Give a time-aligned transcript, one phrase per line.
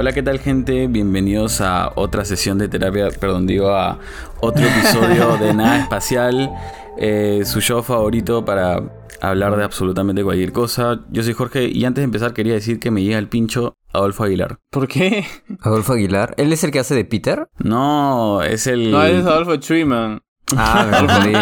[0.00, 0.86] Hola, ¿qué tal gente?
[0.86, 3.98] Bienvenidos a otra sesión de terapia, perdón, digo a
[4.40, 6.50] otro episodio de Nada Espacial,
[6.96, 8.80] eh, su show favorito para
[9.20, 11.00] hablar de absolutamente cualquier cosa.
[11.10, 14.24] Yo soy Jorge y antes de empezar quería decir que me llega el pincho Adolfo
[14.24, 14.58] Aguilar.
[14.70, 15.26] ¿Por qué?
[15.60, 16.32] Adolfo Aguilar.
[16.38, 17.50] ¿Él es el que hace de Peter?
[17.58, 18.90] No, es el...
[18.90, 20.22] No, es Adolfo Truman.
[20.56, 21.34] Ah, me confundí.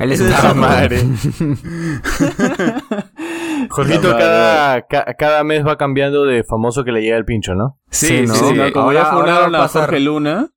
[0.00, 0.54] Él es un Esa capo.
[0.54, 1.04] madre.
[3.70, 7.78] Jorgito cada, ca- cada mes va cambiando de famoso que le llega el pincho, ¿no?
[7.90, 8.34] Sí, Sí, sí, ¿no?
[8.34, 8.54] sí.
[8.54, 10.48] No, como Ahora- ya funaron a Jorge Luna.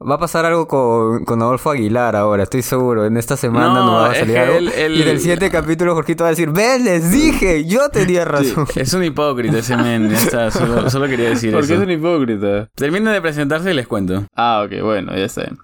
[0.00, 3.04] Va a pasar algo con, con Adolfo Aguilar ahora, estoy seguro.
[3.04, 4.58] En esta semana No, no, va a salir algo.
[4.60, 8.64] Y del siguiente capítulo Jorgito va a decir, ven, les dije, yo tenía razón.
[8.76, 11.82] Es un hipócrita ese men, ya está, solo, solo quería decir ¿Por qué eso.
[11.82, 12.68] es un hipócrita?
[12.76, 14.24] Terminen de presentarse y les cuento.
[14.36, 15.40] Ah, ok, bueno, ya está.
[15.42, 15.58] bien.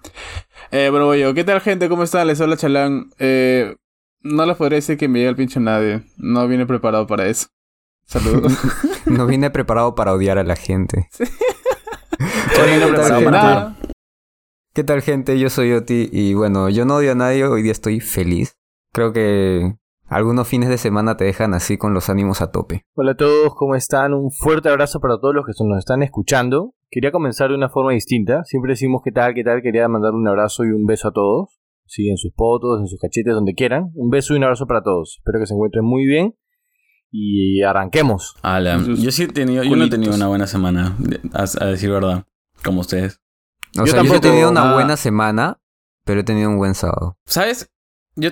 [0.71, 1.33] Eh, bueno, voy yo.
[1.33, 1.87] ¿Qué tal, gente?
[1.87, 2.27] ¿Cómo están?
[2.27, 3.05] Les habla Chalán.
[3.19, 3.73] Eh,
[4.25, 6.03] no les podría decir que me llega el pincho a nadie.
[6.17, 7.47] No vine preparado para eso.
[8.05, 8.53] Saludos.
[9.05, 11.09] No vine preparado para odiar a la gente.
[12.57, 13.75] Para nada.
[14.73, 15.37] ¿Qué tal, gente?
[15.37, 18.55] Yo soy Oti y bueno, yo no odio a nadie, hoy día estoy feliz.
[18.91, 19.75] Creo que
[20.07, 22.81] algunos fines de semana te dejan así con los ánimos a tope.
[22.95, 24.15] Hola a todos, ¿cómo están?
[24.15, 26.73] Un fuerte abrazo para todos los que nos están escuchando.
[26.89, 28.43] Quería comenzar de una forma distinta.
[28.45, 29.61] Siempre decimos qué tal, qué tal.
[29.61, 31.59] Quería mandar un abrazo y un beso a todos.
[31.87, 33.91] Sí, en sus fotos, en sus cachetes, donde quieran.
[33.95, 35.15] Un beso y un abrazo para todos.
[35.19, 36.35] Espero que se encuentren muy bien.
[37.11, 38.35] Y arranquemos.
[38.41, 40.97] Ala, Sus yo sí he tenido, yo no he tenido una buena semana,
[41.33, 42.25] a, a decir verdad,
[42.63, 43.21] como ustedes.
[43.77, 44.73] O Yo sea, yo he tampoco- tenido una ah.
[44.73, 45.59] buena semana,
[46.03, 47.17] pero he tenido un buen sábado.
[47.25, 47.71] ¿Sabes?
[48.15, 48.31] Yo,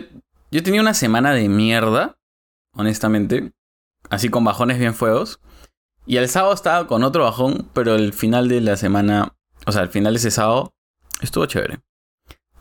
[0.51, 2.17] yo tenía una semana de mierda,
[2.73, 3.53] honestamente,
[4.09, 5.39] así con bajones bien fuegos.
[6.05, 9.83] Y el sábado estaba con otro bajón, pero el final de la semana, o sea,
[9.83, 10.73] el final de ese sábado
[11.21, 11.79] estuvo chévere.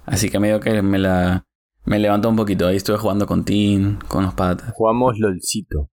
[0.06, 1.44] Así que medio que me la
[1.84, 2.66] me levantó un poquito.
[2.66, 4.72] Ahí estuve jugando con Tim, con los patas.
[4.74, 5.88] Jugamos LOLcito.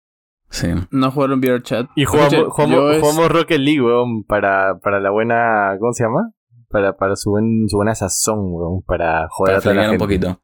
[0.51, 0.69] Sí.
[0.91, 1.89] No jugaron Beer Chat.
[1.95, 4.24] Y jugamos, jugamos, yo es- jugamos Rocket League, weón.
[4.24, 5.77] Para, para la buena...
[5.79, 6.30] ¿Cómo se llama?
[6.70, 8.83] Para, para su, buen, su buena sazón, weón.
[8.83, 10.05] Para joder Para a toda la fregar un gente.
[10.05, 10.42] poquito.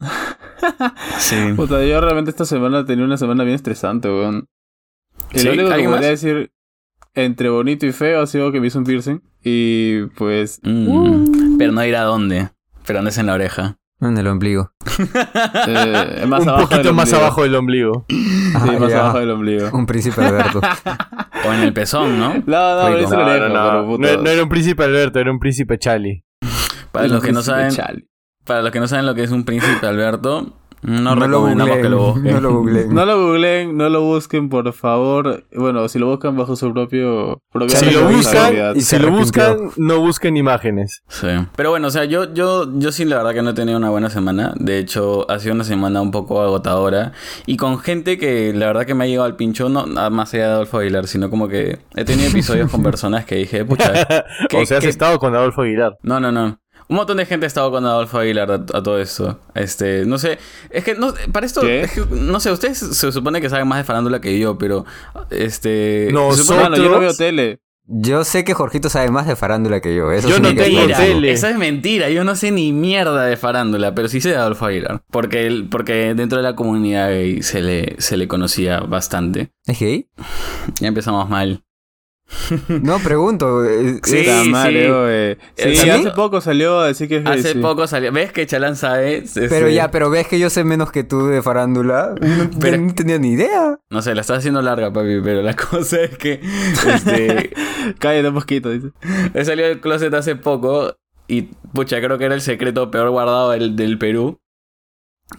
[1.18, 1.36] Sí.
[1.56, 4.48] Puta, yo realmente esta semana tenía una semana bien estresante, weón.
[5.34, 6.20] Lo único que ¿Alguien podría más?
[6.22, 6.52] decir
[7.14, 9.20] entre bonito y feo ha sido que me hizo un piercing.
[9.42, 10.60] Y pues.
[10.62, 12.50] Mm, Pero no ir a dónde.
[12.86, 13.76] Pero andes en la oreja.
[14.00, 14.72] En el ombligo.
[15.68, 17.22] eh, más Un abajo del poquito más ombligo.
[17.24, 18.06] abajo del ombligo.
[18.08, 18.98] Sí, Ah, más ya.
[19.00, 19.70] abajo del ombligo.
[19.72, 20.60] Un príncipe Alberto.
[21.46, 22.34] O en el pezón, ¿no?
[22.46, 23.98] No, no, hizo No, no, no.
[23.98, 26.24] No, no era un príncipe Alberto, era un príncipe Charlie.
[26.90, 28.06] Para los que no saben, Chale.
[28.44, 31.76] para los que no saben lo que es un príncipe Alberto, no, No lo recomendamos
[31.78, 32.34] que lo googleen, busquen.
[32.34, 32.94] no lo googleen.
[32.94, 35.44] No lo googleen, no lo busquen, por favor.
[35.54, 37.38] Bueno, si lo buscan bajo su propio...
[37.52, 41.02] propia Si lo buscan, y si lo buscan, no busquen imágenes.
[41.08, 41.28] Sí.
[41.56, 43.90] Pero bueno, o sea, yo, yo, yo sí la verdad que no he tenido una
[43.90, 44.54] buena semana.
[44.58, 47.12] De hecho, ha sido una semana un poco agotadora.
[47.46, 50.34] Y con gente que la verdad que me ha llegado al pincho, no nada más
[50.34, 53.92] allá de Adolfo Aguilar, sino como que he tenido episodios con personas que dije, pucha,
[54.48, 55.96] ¿qué- o sea, has qué- estado con Adolfo Aguilar.
[56.02, 56.58] No, no, no.
[56.88, 59.38] Un montón de gente ha estado con Adolfo Aguilar a, a todo esto.
[59.54, 60.38] Este, no sé,
[60.70, 61.82] es que no, para esto, ¿Qué?
[61.82, 64.84] es que, no sé, ustedes se supone que saben más de farándula que yo, pero
[65.30, 67.60] este, No, yo no veo tele.
[67.84, 70.12] Yo sé que Jorgito sabe más de farándula que yo.
[70.12, 71.32] Eso Yo no tengo tele.
[71.32, 72.08] esa es mentira.
[72.10, 75.02] Yo no sé ni mierda de farándula, pero sí sé de Adolfo Aguilar.
[75.10, 79.50] Porque, él- porque dentro de la comunidad gay se le, se le conocía bastante.
[79.66, 80.08] ¿Es gay?
[80.80, 81.64] Ya empezamos mal.
[82.82, 83.64] No, pregunto.
[83.64, 85.76] eh, Sí, madre, sí.
[85.76, 85.90] ¿Sí?
[85.90, 87.58] hace poco salió a decir que es Hace sí.
[87.58, 88.12] poco salió.
[88.12, 89.24] ¿Ves que Chalán sabe?
[89.34, 92.14] Pero ya, pero ves que yo sé menos que tú de farándula.
[92.20, 93.78] No, Pero- no tenía ni idea.
[93.90, 96.40] No sé, la estás haciendo larga, papi, pero la cosa es que.
[96.94, 97.52] Este,
[97.98, 98.88] Cállate un poquito, dice.
[99.34, 100.96] he salido del closet hace poco
[101.28, 104.38] y, pucha, creo que era el secreto peor guardado del, del Perú.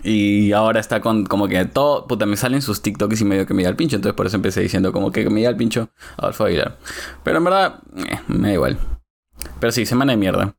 [0.03, 3.53] Y ahora está con como que todo, puta, me salen sus TikToks y medio que
[3.53, 3.95] me da el pincho.
[3.95, 6.77] Entonces por eso empecé diciendo como que me da el pincho Adolfo Aguilar.
[7.23, 7.79] Pero en verdad,
[8.09, 8.77] eh, me da igual.
[9.59, 10.55] Pero sí, semana de mierda.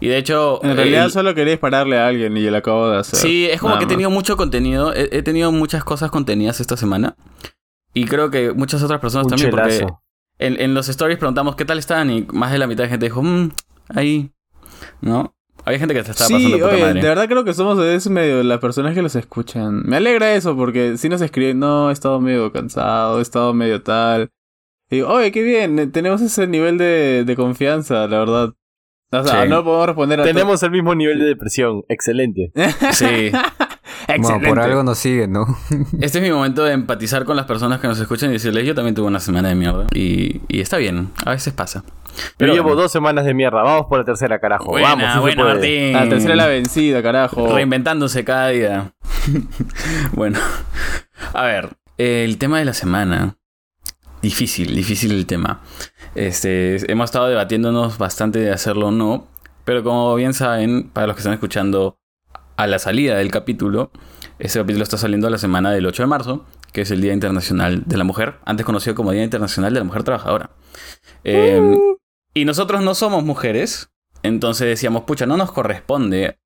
[0.00, 0.60] Y de hecho...
[0.64, 3.18] En realidad el- solo quería dispararle a alguien y lo acabo de hacer.
[3.18, 3.92] Sí, es como Nada que he más.
[3.92, 4.92] tenido mucho contenido.
[4.94, 7.16] He, he tenido muchas cosas contenidas esta semana.
[7.94, 9.86] Y creo que muchas otras personas Un también, porque
[10.38, 13.06] en, en los stories preguntamos qué tal están y más de la mitad de gente
[13.06, 13.50] dijo, mmm,
[13.88, 14.30] ahí.
[15.00, 15.34] ¿No?
[15.68, 17.00] Había gente que se estaba pasando Sí, puta oye, madre.
[17.02, 19.82] de verdad creo que somos de ese medio, las personas que los escuchan.
[19.84, 23.82] Me alegra eso porque si nos escriben, no, he estado medio cansado, he estado medio
[23.82, 24.30] tal.
[24.90, 28.54] Y digo, oye, qué bien, eh, tenemos ese nivel de, de confianza, la verdad.
[29.10, 29.48] O sea, Sí.
[29.50, 31.82] no podemos responder a Tenemos el mismo nivel de depresión.
[31.88, 32.50] Excelente.
[32.92, 33.30] Sí.
[34.06, 35.46] Bueno, por algo nos siguen, ¿no?
[36.00, 38.74] Este es mi momento de empatizar con las personas que nos escuchan y decirles, yo
[38.74, 39.86] también tuve una semana de mierda.
[39.94, 41.84] Y, y está bien, a veces pasa.
[42.38, 42.82] Yo llevo bueno.
[42.82, 43.62] dos semanas de mierda.
[43.62, 44.66] Vamos por la tercera, carajo.
[44.66, 45.54] Buena, Vamos, buena, puede.
[45.54, 45.92] Martín.
[45.92, 47.54] La tercera es la vencida, carajo.
[47.54, 48.92] Reinventándose cada día.
[50.12, 50.38] bueno,
[51.34, 53.36] a ver, el tema de la semana.
[54.22, 55.60] difícil, difícil el tema.
[56.14, 59.26] Este, hemos estado debatiéndonos bastante de hacerlo o no,
[59.64, 61.97] pero como bien saben, para los que están escuchando
[62.58, 63.92] a la salida del capítulo,
[64.40, 67.84] este capítulo está saliendo la semana del 8 de marzo, que es el Día Internacional
[67.86, 70.50] de la Mujer, antes conocido como Día Internacional de la Mujer Trabajadora.
[71.22, 71.78] Eh,
[72.34, 73.90] y nosotros no somos mujeres,
[74.24, 76.40] entonces decíamos, pucha, no nos corresponde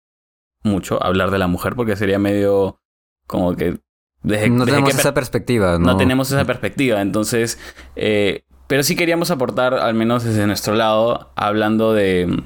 [0.62, 2.79] mucho hablar de la mujer porque sería medio
[3.26, 3.81] como que...
[4.23, 5.87] Desde, no desde tenemos que- esa perspectiva, ¿no?
[5.87, 7.00] no tenemos esa perspectiva.
[7.00, 7.59] Entonces,
[7.97, 12.43] eh, pero sí queríamos aportar, al menos desde nuestro lado, hablando de,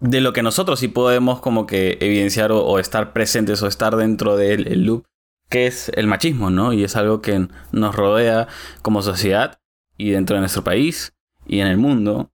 [0.00, 3.96] de lo que nosotros sí podemos como que evidenciar o, o estar presentes o estar
[3.96, 5.04] dentro del el loop,
[5.48, 6.72] que es el machismo, ¿no?
[6.72, 8.48] Y es algo que nos rodea
[8.82, 9.58] como sociedad
[9.96, 11.14] y dentro de nuestro país
[11.46, 12.30] y en el mundo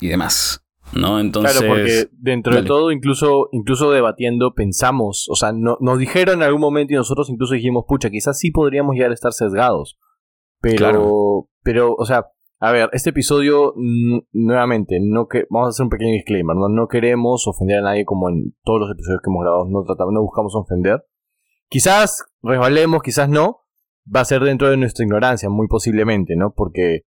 [0.00, 1.20] y demás, ¿no?
[1.20, 1.58] Entonces...
[1.58, 2.62] claro, porque dentro dale.
[2.62, 6.96] de todo, incluso, incluso debatiendo, pensamos, o sea, no, nos dijeron en algún momento y
[6.96, 9.98] nosotros incluso dijimos, pucha, quizás sí podríamos llegar a estar sesgados.
[10.60, 11.48] Pero, Claro.
[11.62, 12.26] pero, o sea,
[12.58, 16.68] a ver, este episodio, mm, nuevamente, no que, vamos a hacer un pequeño disclaimer, ¿no?
[16.68, 20.14] No queremos ofender a nadie como en todos los episodios que hemos grabado, no tratamos,
[20.14, 21.04] no buscamos ofender.
[21.68, 23.60] Quizás resbalemos, quizás no,
[24.14, 26.52] va a ser dentro de nuestra ignorancia, muy posiblemente, ¿no?
[26.54, 27.02] Porque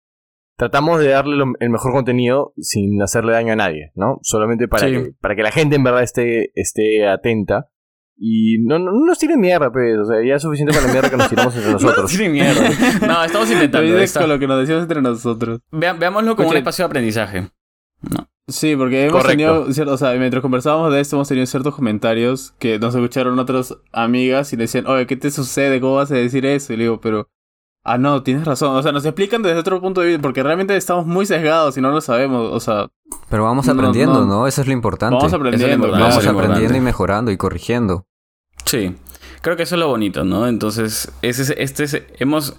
[0.58, 4.20] tratamos de darle lo- el mejor contenido sin hacerle daño a nadie, ¿no?
[4.22, 4.94] Solamente para, Sí.
[4.94, 7.70] que, para que la gente en verdad esté, esté atenta.
[8.18, 9.98] Y no, no, no nos tiren mierda, pues.
[10.00, 12.12] O sea, ya es suficiente con la mierda que nos tiramos entre nosotros.
[12.12, 12.62] Sí, mierda.
[13.08, 13.88] No, estamos intentando.
[14.20, 15.60] con lo que nos decimos entre nosotros.
[15.72, 17.42] Vea- veámoslo como un espacio de aprendizaje.
[18.02, 18.28] No.
[18.48, 19.66] Sí, porque hemos Correcto.
[19.66, 23.76] tenido, o sea, mientras conversábamos de esto, hemos tenido ciertos comentarios que nos escucharon otras
[23.92, 25.82] amigas y le decían, oye, ¿qué te sucede?
[25.82, 26.72] ¿Cómo vas a decir eso?
[26.72, 27.28] Y le digo, pero,
[27.86, 28.76] ah, no, tienes razón.
[28.76, 31.82] O sea, nos explican desde otro punto de vista, porque realmente estamos muy sesgados y
[31.82, 32.50] no lo sabemos.
[32.52, 32.88] O sea,
[33.30, 34.26] Pero vamos aprendiendo, no.
[34.26, 34.48] ¿no?
[34.48, 35.16] Eso es lo importante.
[35.16, 35.74] vamos aprendiendo.
[35.76, 36.78] importante, Vamos aprendiendo importante.
[36.78, 38.06] y mejorando y corrigiendo.
[38.66, 38.96] Sí,
[39.42, 40.48] creo que eso es lo bonito, ¿no?
[40.48, 42.58] Entonces, ese, es- este es- hemos,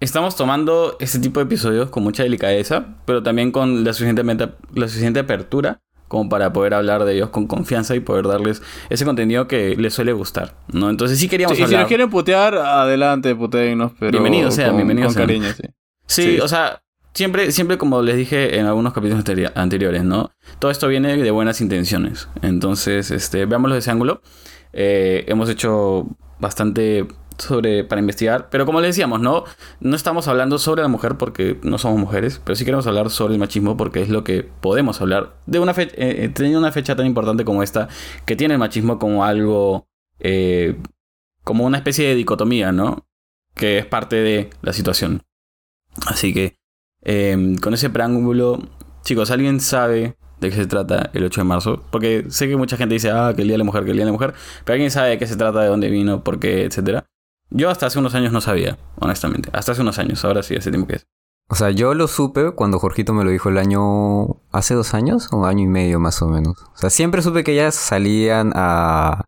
[0.00, 4.22] estamos tomando este tipo de episodios con mucha delicadeza, pero también con la suficiente,
[4.74, 5.80] la suficiente apertura
[6.10, 8.60] como para poder hablar de ellos con confianza y poder darles
[8.90, 10.90] ese contenido que les suele gustar, ¿no?
[10.90, 15.14] Entonces sí queríamos sí, y si nos quieren putear, adelante, putéennos, pero Bienvenidos sean, bienvenidos
[15.14, 15.62] con cariño, sí.
[16.06, 16.40] Sí, Sí.
[16.40, 16.82] o sea,
[17.14, 20.32] siempre, siempre como les dije en algunos capítulos anteri- anteriores, ¿no?
[20.58, 22.28] Todo esto viene de buenas intenciones.
[22.42, 24.20] Entonces, este, veámoslo de ese ángulo.
[24.72, 26.08] Eh, hemos hecho
[26.40, 27.06] bastante
[27.40, 29.44] sobre para investigar, pero como les decíamos, no,
[29.80, 33.34] no estamos hablando sobre la mujer porque no somos mujeres, pero sí queremos hablar sobre
[33.34, 36.72] el machismo porque es lo que podemos hablar de una fecha, eh, eh, teniendo una
[36.72, 37.88] fecha tan importante como esta
[38.26, 39.86] que tiene el machismo como algo,
[40.18, 40.76] eh,
[41.44, 43.06] como una especie de dicotomía, ¿no?
[43.54, 45.22] Que es parte de la situación.
[46.06, 46.60] Así que
[47.02, 48.58] eh, con ese preámbulo,
[49.02, 51.84] chicos, ¿alguien sabe de qué se trata el 8 de marzo?
[51.90, 53.96] Porque sé que mucha gente dice, ah, que el Día de la Mujer, que el
[53.96, 54.34] Día de la Mujer,
[54.64, 57.06] pero ¿alguien sabe de qué se trata, de dónde vino, por qué, etcétera?
[57.50, 59.50] Yo hasta hace unos años no sabía, honestamente.
[59.52, 61.06] Hasta hace unos años, ahora sí, hace tiempo que es.
[61.48, 64.40] O sea, yo lo supe cuando Jorgito me lo dijo el año...
[64.52, 65.28] ¿Hace dos años?
[65.32, 66.62] O año y medio más o menos.
[66.62, 69.24] O sea, siempre supe que ellas salían a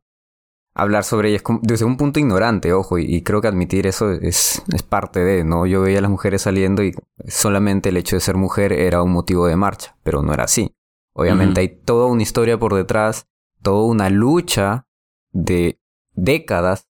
[0.74, 4.62] hablar sobre ellas desde un punto ignorante, ojo, y, y creo que admitir eso es,
[4.72, 5.66] es parte de, ¿no?
[5.66, 6.94] Yo veía a las mujeres saliendo y
[7.26, 10.74] solamente el hecho de ser mujer era un motivo de marcha, pero no era así.
[11.14, 13.26] Obviamente hay toda una historia por detrás,
[13.60, 14.86] toda una lucha
[15.32, 15.78] de
[16.14, 16.88] décadas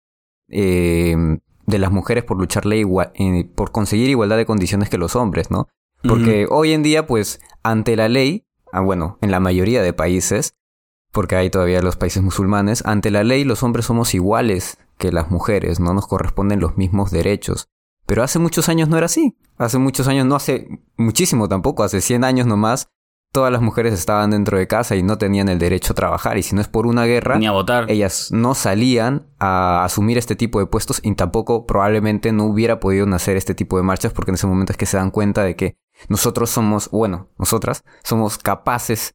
[0.51, 1.15] eh,
[1.65, 5.15] de las mujeres por luchar la igua- eh, por conseguir igualdad de condiciones que los
[5.15, 5.67] hombres, ¿no?
[6.03, 10.55] Porque hoy en día, pues, ante la ley, ah, bueno, en la mayoría de países,
[11.11, 15.29] porque hay todavía los países musulmanes, ante la ley los hombres somos iguales que las
[15.29, 17.69] mujeres, no nos corresponden los mismos derechos.
[18.07, 19.37] Pero hace muchos años no era así.
[19.57, 20.67] Hace muchos años, no hace
[20.97, 22.89] muchísimo tampoco, hace 100 años nomás,
[23.31, 26.37] todas las mujeres estaban dentro de casa y no tenían el derecho a trabajar.
[26.37, 27.89] Y si no es por una guerra, Ni a votar.
[27.89, 33.05] ellas no salían a asumir este tipo de puestos y tampoco probablemente no hubiera podido
[33.05, 35.55] nacer este tipo de marchas porque en ese momento es que se dan cuenta de
[35.55, 35.75] que
[36.09, 39.13] nosotros somos, bueno, nosotras somos capaces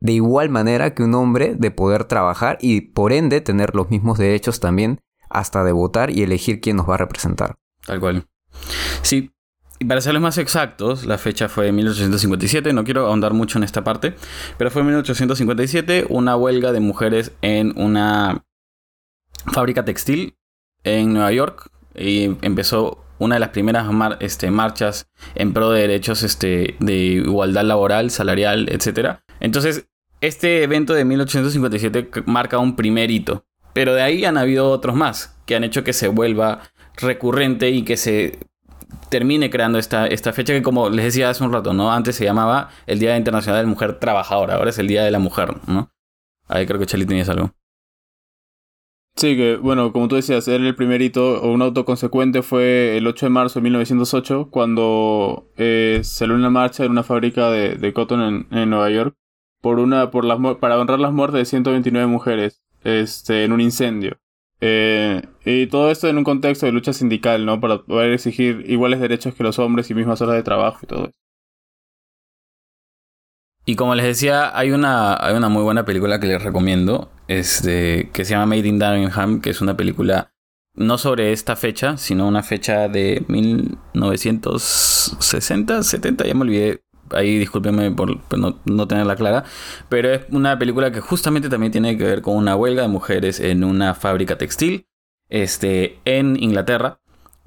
[0.00, 4.16] de igual manera que un hombre de poder trabajar y por ende tener los mismos
[4.18, 7.56] derechos también hasta de votar y elegir quién nos va a representar.
[7.84, 8.26] Tal cual.
[9.02, 9.32] Sí.
[9.80, 13.84] Y para serles más exactos, la fecha fue 1857, no quiero ahondar mucho en esta
[13.84, 14.14] parte,
[14.56, 18.44] pero fue en 1857 una huelga de mujeres en una
[19.52, 20.36] fábrica textil
[20.82, 23.86] en Nueva York y empezó una de las primeras
[24.20, 29.18] este, marchas en pro de derechos este, de igualdad laboral, salarial, etc.
[29.40, 29.86] Entonces,
[30.20, 34.94] este evento de 1857 c- marca un primer hito, pero de ahí han habido otros
[34.96, 36.62] más que han hecho que se vuelva
[36.96, 38.38] recurrente y que se
[39.08, 41.92] termine creando esta, esta fecha que como les decía hace un rato, ¿no?
[41.92, 45.10] Antes se llamaba el Día Internacional de la Mujer Trabajadora, ahora es el Día de
[45.10, 45.90] la Mujer, ¿no?
[46.48, 47.52] Ahí creo que Charlie tenías algo.
[49.16, 52.96] Sí, que bueno, como tú decías, era el primer hito o un auto consecuente fue
[52.96, 57.74] el 8 de marzo de 1908 cuando eh, salió una marcha en una fábrica de,
[57.74, 59.16] de cotton en, en, Nueva York
[59.60, 64.20] por una por las para honrar las muertes de 129 mujeres este en un incendio.
[64.60, 67.58] Eh, y todo esto en un contexto de lucha sindical, ¿no?
[67.58, 71.04] Para poder exigir iguales derechos que los hombres y mismas horas de trabajo y todo
[71.04, 71.12] eso.
[73.64, 78.10] Y como les decía, hay una, hay una muy buena película que les recomiendo, este,
[78.12, 80.34] que se llama Made in Birmingham, que es una película
[80.74, 86.82] no sobre esta fecha, sino una fecha de 1960, 70, ya me olvidé.
[87.10, 89.44] Ahí discúlpenme por, no, no, tenerla clara.
[89.88, 93.40] Pero es una película que justamente también tiene que ver con una huelga de mujeres
[93.40, 94.87] en una fábrica textil
[95.28, 97.00] este, en Inglaterra.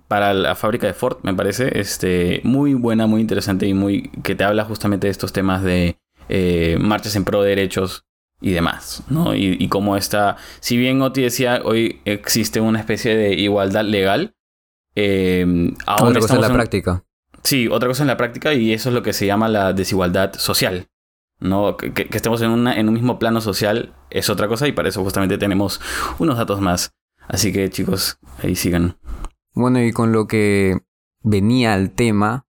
[0.07, 1.79] Para la fábrica de Ford, me parece.
[1.79, 4.09] Este, muy buena, muy interesante y muy.
[4.23, 8.05] que te habla justamente de estos temas de eh, marchas en pro de derechos
[8.41, 9.35] y demás, ¿no?
[9.35, 14.35] Y, y como está, si bien Oti decía, hoy existe una especie de igualdad legal,
[14.95, 17.03] eh, otra cosa en la práctica.
[17.43, 20.33] Sí, otra cosa en la práctica y eso es lo que se llama la desigualdad
[20.33, 20.87] social.
[21.39, 21.75] ¿no?
[21.75, 24.89] Que, que, estemos en, una, en un mismo plano social es otra cosa y para
[24.89, 25.81] eso justamente tenemos
[26.19, 26.93] unos datos más.
[27.31, 28.97] Así que chicos, ahí sigan.
[29.53, 30.81] Bueno, y con lo que
[31.21, 32.45] venía al tema,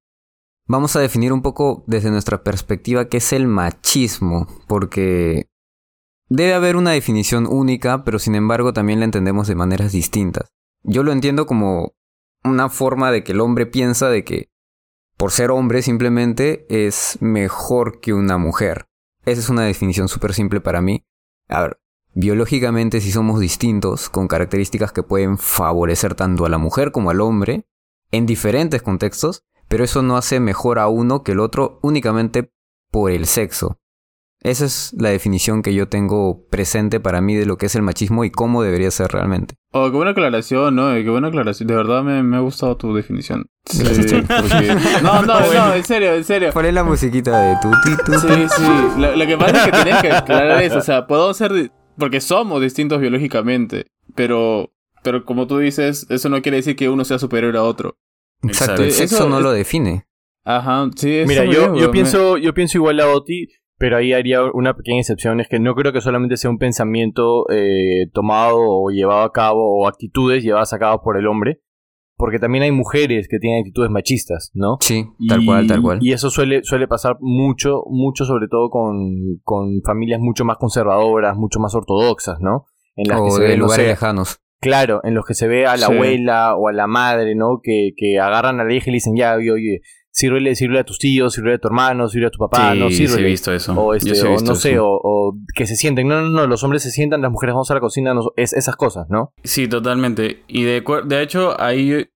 [0.67, 5.49] vamos a definir un poco desde nuestra perspectiva qué es el machismo, porque
[6.29, 10.49] debe haber una definición única, pero sin embargo también la entendemos de maneras distintas.
[10.83, 11.95] Yo lo entiendo como
[12.43, 14.51] una forma de que el hombre piensa de que
[15.17, 18.89] por ser hombre simplemente es mejor que una mujer.
[19.25, 21.05] Esa es una definición súper simple para mí.
[21.47, 21.82] A ver,
[22.15, 27.21] biológicamente si somos distintos, con características que pueden favorecer tanto a la mujer como al
[27.21, 27.67] hombre,
[28.11, 32.53] en diferentes contextos, pero eso no hace mejor a uno que el otro únicamente
[32.91, 33.79] por el sexo.
[34.43, 37.83] Esa es la definición que yo tengo presente para mí de lo que es el
[37.83, 39.55] machismo y cómo debería ser realmente.
[39.71, 40.93] Oh, qué buena aclaración, ¿no?
[40.95, 41.69] Qué buena aclaración.
[41.69, 43.47] De verdad me, me ha gustado tu definición.
[43.65, 44.75] Sí, porque...
[45.03, 46.53] No, no, no, en serio, en serio.
[46.53, 47.71] Poné la musiquita de tu,
[48.05, 48.63] tu, Sí, sí.
[48.99, 50.79] Lo, lo, que pasa es que tienes que aclarar eso.
[50.79, 51.71] O sea, podemos ser...
[51.97, 53.87] Porque somos distintos biológicamente.
[54.15, 54.73] Pero,
[55.03, 57.97] pero como tú dices, eso no quiere decir que uno sea superior a otro.
[58.43, 59.43] Exacto, el sexo eso no es...
[59.43, 60.07] lo define.
[60.45, 61.23] Ajá, sí.
[61.27, 65.41] Mira, yo, yo, pienso, yo pienso igual a Oti, pero ahí haría una pequeña excepción,
[65.41, 69.81] es que no creo que solamente sea un pensamiento eh, tomado o llevado a cabo,
[69.81, 71.62] o actitudes llevadas a cabo por el hombre,
[72.23, 74.77] porque también hay mujeres que tienen actitudes machistas, ¿no?
[74.79, 75.99] Sí, tal cual, tal cual.
[76.01, 81.37] Y eso suele, suele pasar mucho, mucho sobre todo con, con familias mucho más conservadoras,
[81.37, 82.67] mucho más ortodoxas, ¿no?
[82.95, 84.39] En las o que se de ven, lugares no sé, lejanos.
[84.61, 85.93] Claro, en los que se ve a la sí.
[85.93, 87.59] abuela o a la madre, ¿no?
[87.61, 89.81] Que, que agarran a la hija y le dicen, ya, oye, oye
[90.13, 92.91] sírvele, sírvele a tus tíos, sírvele a tu hermano, sírvele a tu papá, sí, no
[92.91, 93.17] sírvele.
[93.17, 93.73] Sí, he visto eso.
[93.75, 96.07] O, este, sí o visto no sé, o, o, que se sienten.
[96.07, 98.53] No, no, no, los hombres se sientan, las mujeres vamos a la cocina, no, es,
[98.53, 99.33] esas cosas, ¿no?
[99.43, 100.43] Sí, totalmente.
[100.47, 102.07] Y de, de hecho, ahí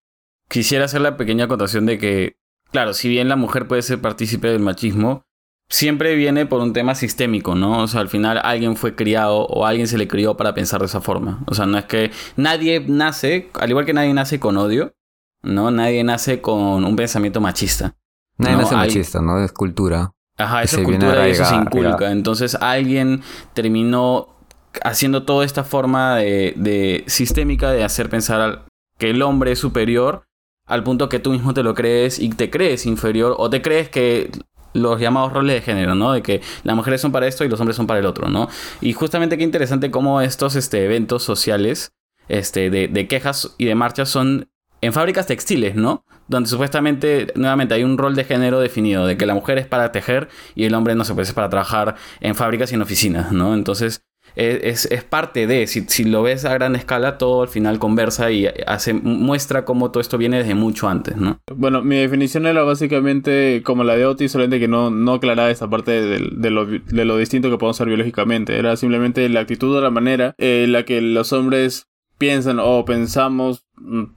[0.49, 2.37] quisiera hacer la pequeña acotación de que,
[2.71, 5.23] claro, si bien la mujer puede ser partícipe del machismo,
[5.69, 7.83] siempre viene por un tema sistémico, ¿no?
[7.83, 10.87] O sea, al final alguien fue criado o alguien se le crió para pensar de
[10.87, 11.43] esa forma.
[11.47, 14.95] O sea, no es que nadie nace, al igual que nadie nace con odio,
[15.43, 15.71] ¿no?
[15.71, 17.97] Nadie nace con un pensamiento machista.
[18.39, 18.89] Nadie no, nace hay...
[18.89, 19.43] machista, ¿no?
[19.43, 20.13] Es cultura.
[20.39, 22.13] Ajá, eso es cultura y eso se inculca.
[22.13, 23.23] Entonces alguien
[23.55, 24.37] terminó
[24.85, 28.67] haciendo toda esta forma de, de sistémica de hacer pensar al,
[28.99, 30.26] que el hombre es superior
[30.67, 33.89] al punto que tú mismo te lo crees y te crees inferior o te crees
[33.89, 34.31] que
[34.73, 36.13] los llamados roles de género, ¿no?
[36.13, 38.49] De que las mujeres son para esto y los hombres son para el otro, ¿no?
[38.81, 41.93] Y justamente qué interesante cómo estos este, eventos sociales
[42.29, 46.05] este, de, de quejas y de marchas son en fábricas textiles, ¿no?
[46.29, 49.93] Donde supuestamente, nuevamente, hay un rol de género definido, de que la mujer es para
[49.93, 53.33] tejer y el hombre no se puede, es para trabajar en fábricas y en oficinas,
[53.33, 53.55] ¿no?
[53.55, 54.03] Entonces,
[54.37, 58.31] es, es, parte de, si, si, lo ves a gran escala, todo al final conversa
[58.31, 61.41] y hace, muestra cómo todo esto viene desde mucho antes, ¿no?
[61.55, 65.71] Bueno, mi definición era básicamente como la de Otis, solamente que no, no aclaraba esa
[65.71, 68.59] parte de, de, lo, de lo distinto que podemos ser biológicamente.
[68.59, 71.89] Era simplemente la actitud o la manera en la que los hombres
[72.19, 73.67] piensan o pensamos,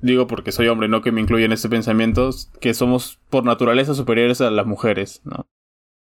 [0.02, 4.42] digo porque soy hombre, no que me incluyen este pensamiento, que somos por naturaleza superiores
[4.42, 5.48] a las mujeres, ¿no?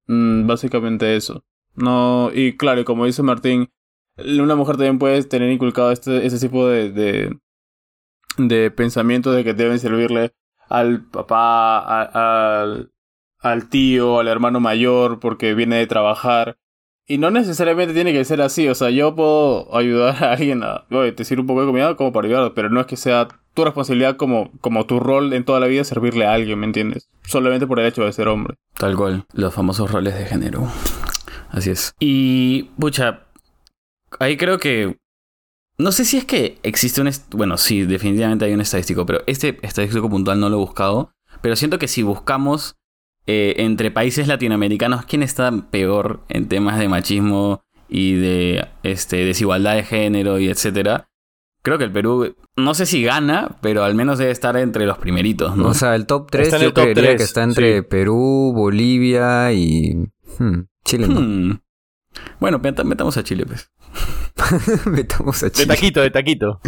[0.07, 1.43] Mm, básicamente eso.
[1.75, 3.69] No, y claro, como dice Martín,
[4.25, 7.37] una mujer también puede tener inculcado este, ese tipo de, de,
[8.37, 10.31] de pensamientos de que deben servirle
[10.69, 12.91] al papá, a, al,
[13.39, 16.57] al tío, al hermano mayor, porque viene de trabajar.
[17.07, 20.85] Y no necesariamente tiene que ser así, o sea, yo puedo ayudar a alguien a,
[20.91, 23.27] oye, te sirve un poco de comida como para ayudar, pero no es que sea
[23.53, 27.09] tu responsabilidad como, como tu rol en toda la vida servirle a alguien, ¿me entiendes?
[27.23, 28.55] Solamente por el hecho de ser hombre.
[28.75, 30.67] Tal cual, los famosos roles de género.
[31.49, 31.93] Así es.
[31.99, 33.25] Y, pucha,
[34.19, 34.97] ahí creo que
[35.77, 37.09] no sé si es que existe un...
[37.31, 41.11] Bueno, sí, definitivamente hay un estadístico, pero este estadístico puntual no lo he buscado.
[41.41, 42.75] Pero siento que si buscamos
[43.25, 49.75] eh, entre países latinoamericanos quién está peor en temas de machismo y de este, desigualdad
[49.75, 51.09] de género y etcétera,
[51.63, 54.97] creo que el Perú, no sé si gana, pero al menos debe estar entre los
[54.97, 55.69] primeritos, ¿no?
[55.69, 57.77] O sea, el top 3 Está en yo el top creería tres, que está entre
[57.77, 57.81] sí.
[57.89, 59.95] Perú, Bolivia y
[60.37, 61.07] hmm, Chile.
[61.07, 61.59] ¿no?
[62.39, 63.69] Bueno, meta- metamos a Chile, pues.
[64.85, 65.67] Metamos a De Chile.
[65.67, 66.59] taquito, de taquito.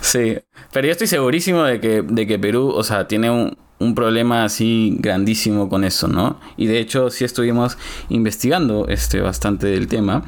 [0.00, 0.36] Sí,
[0.72, 4.44] pero yo estoy segurísimo de que, de que Perú, o sea, tiene un, un problema
[4.44, 6.38] así grandísimo con eso, ¿no?
[6.56, 7.78] Y de hecho sí estuvimos
[8.08, 10.24] investigando este, bastante del tema.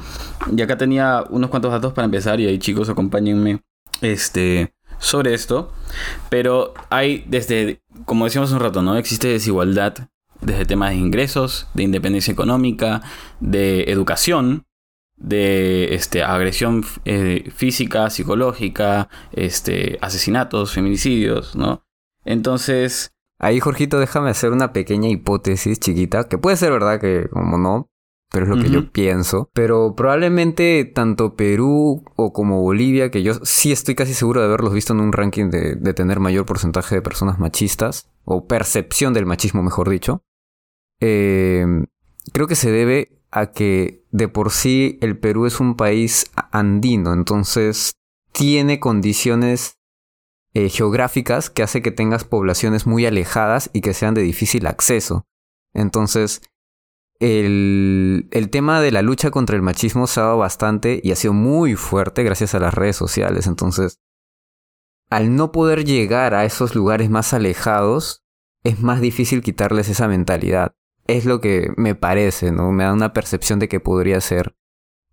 [0.55, 3.61] Y acá tenía unos cuantos datos para empezar y ahí chicos acompáñenme
[4.01, 5.71] este, sobre esto.
[6.29, 8.97] Pero hay desde, como decíamos un rato, ¿no?
[8.97, 10.09] Existe desigualdad
[10.45, 13.01] desde temas de ingresos, de independencia económica,
[13.39, 14.65] de educación,
[15.17, 21.83] de este, agresión eh, física, psicológica, este, asesinatos, feminicidios, ¿no?
[22.25, 27.57] Entonces, Ahí, Jorgito, déjame hacer una pequeña hipótesis chiquita, que puede ser verdad que como
[27.57, 27.89] no,
[28.31, 29.49] pero es lo que yo pienso.
[29.53, 34.73] Pero probablemente tanto Perú o como Bolivia, que yo sí estoy casi seguro de haberlos
[34.73, 39.25] visto en un ranking de, de tener mayor porcentaje de personas machistas, o percepción del
[39.25, 40.23] machismo, mejor dicho,
[40.99, 41.65] eh,
[42.33, 47.13] creo que se debe a que de por sí el Perú es un país andino,
[47.13, 47.95] entonces
[48.31, 49.77] tiene condiciones
[50.53, 55.25] eh, geográficas que hace que tengas poblaciones muy alejadas y que sean de difícil acceso.
[55.73, 56.41] Entonces,
[57.19, 61.15] el, el tema de la lucha contra el machismo se ha dado bastante y ha
[61.15, 63.47] sido muy fuerte gracias a las redes sociales.
[63.47, 63.99] Entonces,
[65.09, 68.23] al no poder llegar a esos lugares más alejados,
[68.63, 70.75] es más difícil quitarles esa mentalidad.
[71.07, 72.71] Es lo que me parece, ¿no?
[72.71, 74.55] Me da una percepción de que podría ser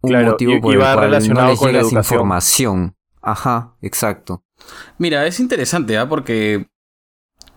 [0.00, 2.16] un Claro, motivo y- por y el cual no les con la llega esa educación.
[2.18, 2.96] información.
[3.20, 4.44] Ajá, exacto.
[4.98, 6.08] mira, es interesante, ¿ah?
[6.08, 6.66] Porque,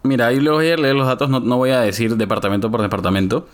[0.04, 2.82] mira, ahí luego voy a leer los datos, no, no voy a decir departamento por
[2.82, 3.48] departamento,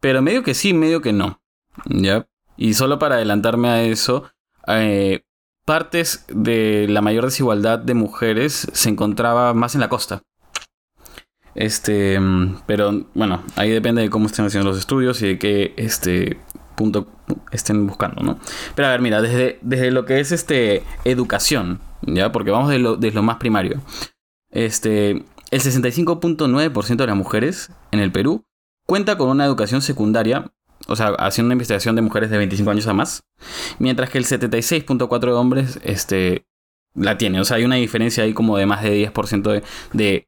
[0.00, 1.40] pero medio que sí, medio que no,
[1.86, 2.26] ¿ya?
[2.56, 4.30] Y solo para adelantarme a eso,
[4.68, 5.22] eh,
[5.64, 10.22] partes de la mayor desigualdad de mujeres se encontraba más en la costa.
[11.58, 15.74] Este, mm, pero bueno, ahí depende de cómo estén haciendo los estudios y de qué
[15.76, 16.38] este
[16.76, 17.08] punto
[17.50, 18.38] estén buscando, ¿no?
[18.76, 22.30] Pero a ver, mira, desde, desde lo que es este educación, ¿ya?
[22.30, 23.82] Porque vamos de lo, de lo más primario.
[24.52, 28.44] Este, el 65.9% de las mujeres en el Perú
[28.86, 30.52] cuenta con una educación secundaria,
[30.86, 33.24] o sea, haciendo una investigación de mujeres de 25 años a más,
[33.80, 36.46] mientras que el 76.4% de hombres este,
[36.94, 37.40] la tiene.
[37.40, 39.64] O sea, hay una diferencia ahí como de más de 10% de...
[39.92, 40.27] de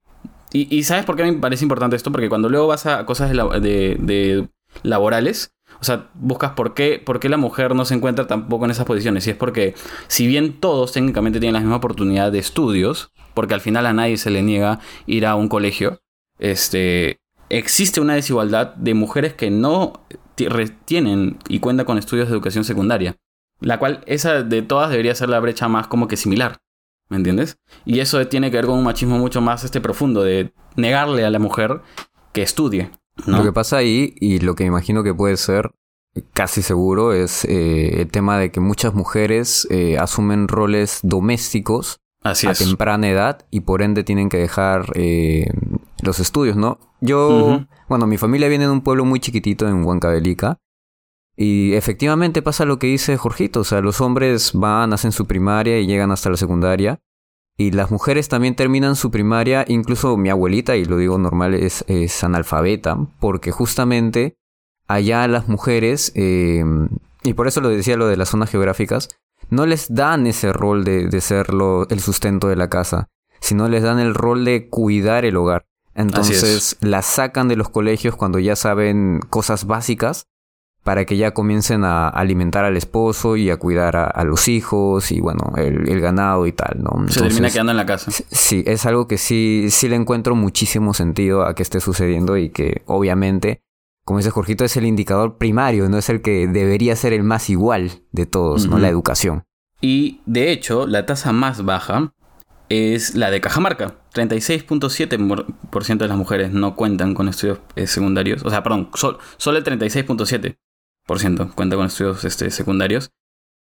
[0.52, 2.12] y, y ¿sabes por qué me parece importante esto?
[2.12, 4.48] Porque cuando luego vas a cosas de, la- de- de
[4.82, 8.70] laborales, o sea, buscas por qué, por qué la mujer no se encuentra tampoco en
[8.72, 9.26] esas posiciones.
[9.26, 9.74] Y es porque,
[10.08, 14.16] si bien todos técnicamente tienen la misma oportunidad de estudios, porque al final a nadie
[14.16, 16.00] se le niega ir a un colegio,
[16.38, 20.04] este, existe una desigualdad de mujeres que no
[20.84, 23.16] tienen y cuentan con estudios de educación secundaria.
[23.60, 26.58] La cual, esa de todas debería ser la brecha más como que similar.
[27.10, 27.58] ¿Me entiendes?
[27.84, 31.30] Y eso tiene que ver con un machismo mucho más este profundo, de negarle a
[31.30, 31.82] la mujer
[32.32, 32.90] que estudie.
[33.26, 33.38] ¿no?
[33.38, 35.72] Lo que pasa ahí, y lo que imagino que puede ser
[36.32, 42.46] casi seguro, es eh, el tema de que muchas mujeres eh, asumen roles domésticos Así
[42.46, 42.58] a es.
[42.58, 45.46] temprana edad y por ende tienen que dejar eh,
[46.02, 46.78] los estudios, ¿no?
[47.00, 50.58] Yo, bueno, mi familia viene de un pueblo muy chiquitito en Huancavelica
[51.42, 55.78] y efectivamente pasa lo que dice Jorgito, o sea, los hombres van, hacen su primaria
[55.80, 57.00] y llegan hasta la secundaria
[57.56, 61.84] y las mujeres también terminan su primaria, incluso mi abuelita, y lo digo normal, es,
[61.88, 64.36] es analfabeta, porque justamente
[64.86, 66.62] allá las mujeres, eh,
[67.22, 69.08] y por eso lo decía lo de las zonas geográficas,
[69.50, 73.08] no les dan ese rol de, de ser lo- el sustento de la casa,
[73.40, 75.64] sino les dan el rol de cuidar el hogar.
[75.94, 80.26] Entonces las sacan de los colegios cuando ya saben cosas básicas
[80.84, 85.12] para que ya comiencen a alimentar al esposo y a cuidar a, a los hijos
[85.12, 87.06] y bueno, el, el ganado y tal, ¿no?
[87.08, 88.10] Se termina quedando en la casa.
[88.30, 92.48] Sí, es algo que sí, sí le encuentro muchísimo sentido a que esté sucediendo y
[92.48, 93.60] que obviamente,
[94.06, 97.50] como dice Jorgito, es el indicador primario, no es el que debería ser el más
[97.50, 98.78] igual de todos, ¿no?
[98.78, 99.44] La educación.
[99.82, 102.12] Y de hecho, la tasa más baja
[102.70, 103.96] es la de Cajamarca.
[104.14, 108.42] 36.7% de las mujeres no cuentan con estudios eh, secundarios.
[108.44, 110.56] O sea, perdón, sol- solo el 36.7%
[111.06, 113.10] cuenta con estudios este, secundarios.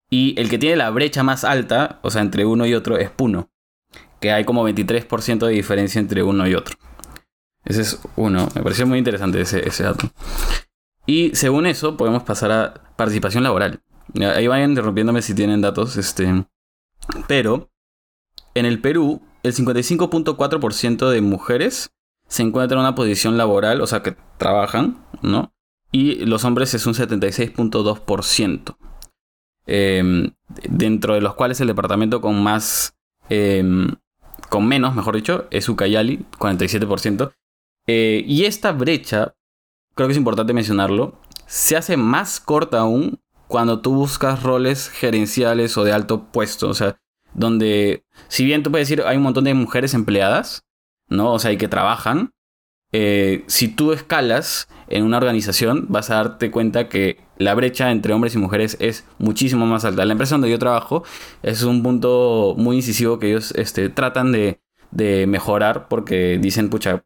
[0.10, 3.10] Y el que tiene la brecha más alta, o sea, entre uno y otro, es
[3.10, 3.50] Puno.
[4.20, 6.78] Que hay como 23% de diferencia entre uno y otro.
[7.66, 8.48] Ese es uno.
[8.56, 10.10] Me pareció muy interesante ese, ese dato.
[11.06, 13.82] Y según eso, podemos pasar a participación laboral.
[14.16, 15.98] Ahí vayan interrumpiéndome si tienen datos.
[15.98, 16.46] Este,
[17.28, 17.70] Pero
[18.54, 21.92] en el Perú, el 55.4% de mujeres
[22.28, 25.54] se encuentran en una posición laboral, o sea, que trabajan, ¿no?
[25.92, 28.78] Y los hombres es un 76.2%.
[29.66, 30.32] Em,
[30.70, 32.96] dentro de los cuales el departamento con más...
[33.30, 33.96] em,
[34.50, 37.34] con menos, mejor dicho, es Ucayali, 47%.
[37.88, 39.36] Eh, y esta brecha,
[39.96, 45.78] creo que es importante mencionarlo, se hace más corta aún cuando tú buscas roles gerenciales
[45.78, 46.70] o de alto puesto.
[46.70, 46.98] O sea,
[47.34, 50.66] donde, si bien tú puedes decir, hay un montón de mujeres empleadas,
[51.10, 51.34] ¿no?
[51.34, 52.34] O sea, y que trabajan.
[52.94, 58.14] eh, si tú escalas en una organización, vas a darte cuenta que la brecha entre
[58.14, 60.06] hombres y mujeres es muchísimo más alta.
[60.06, 61.04] La empresa donde yo trabajo
[61.44, 67.04] es un punto muy incisivo que ellos este, tratan de, de mejorar porque dicen, pucha,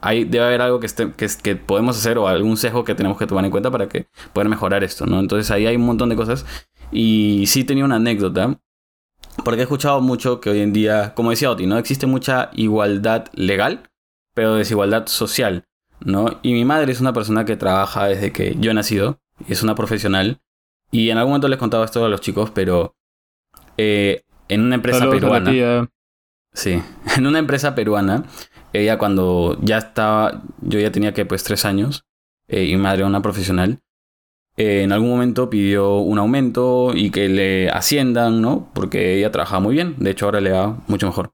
[0.00, 3.18] hay, debe haber algo que, esté, que, que podemos hacer o algún sesgo que tenemos
[3.18, 5.20] que tomar en cuenta para que poder mejorar esto, ¿no?
[5.20, 6.46] Entonces ahí hay un montón de cosas.
[6.90, 8.58] Y sí tenía una anécdota,
[9.44, 11.78] porque he escuchado mucho que hoy en día, como decía Oti, ¿no?
[11.78, 13.90] Existe mucha igualdad legal,
[14.34, 15.64] pero desigualdad social,
[16.04, 16.38] ¿no?
[16.42, 19.74] Y mi madre es una persona que trabaja desde que yo he nacido, es una
[19.74, 20.40] profesional.
[20.90, 22.96] Y en algún momento les contaba esto a los chicos, pero
[23.76, 25.50] eh, en una empresa Saludos peruana.
[25.50, 25.88] tía.
[26.52, 26.82] Sí,
[27.16, 28.24] en una empresa peruana,
[28.72, 32.04] ella cuando ya estaba, yo ya tenía que pues tres años,
[32.48, 33.80] eh, y mi madre era una profesional,
[34.56, 38.68] eh, en algún momento pidió un aumento y que le asciendan, ¿no?
[38.74, 41.32] Porque ella trabajaba muy bien, de hecho ahora le va mucho mejor,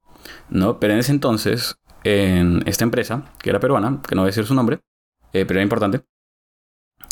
[0.51, 0.79] ¿no?
[0.79, 4.47] Pero en ese entonces, en esta empresa, que era peruana, que no voy a decir
[4.47, 4.81] su nombre,
[5.33, 6.03] eh, pero era importante,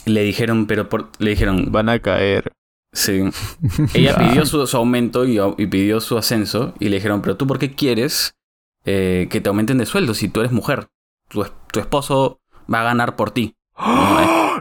[0.07, 2.53] le dijeron, pero por, le dijeron, Van a caer.
[2.93, 3.23] Sí.
[3.95, 7.47] Ella pidió su, su aumento y, y pidió su ascenso y le dijeron, pero tú
[7.47, 8.37] por qué quieres
[8.85, 10.89] eh, que te aumenten de sueldo si tú eres mujer?
[11.29, 12.41] Tu, tu esposo
[12.73, 13.57] va a ganar por ti.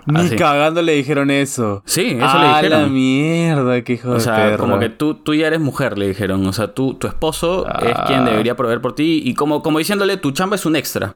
[0.05, 0.35] Ni así.
[0.35, 1.81] cagando le dijeron eso.
[1.85, 2.93] Sí, eso ah, le la dijeron.
[2.93, 6.45] mierda, qué hijo O de sea, como que tú, tú ya eres mujer, le dijeron.
[6.45, 8.05] O sea, tú, tu esposo es Ah.
[8.07, 9.21] quien debería proveer por ti.
[9.23, 11.15] Y como, como diciéndole, tu chamba es un extra.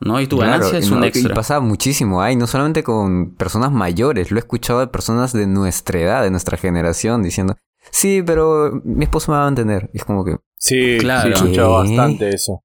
[0.00, 0.20] ¿No?
[0.20, 1.32] Y tu Claro, ganancia es y un no- extra.
[1.32, 5.46] Y pasaba muchísimo, ay, no solamente con personas mayores, lo he escuchado de personas de
[5.46, 7.54] nuestra edad, de nuestra generación, diciendo,
[7.90, 9.90] sí, pero mi esposo me va a mantener.
[9.94, 11.22] Y es como que Sí, Claro.
[11.22, 12.63] sí, he escuchado bastante eso.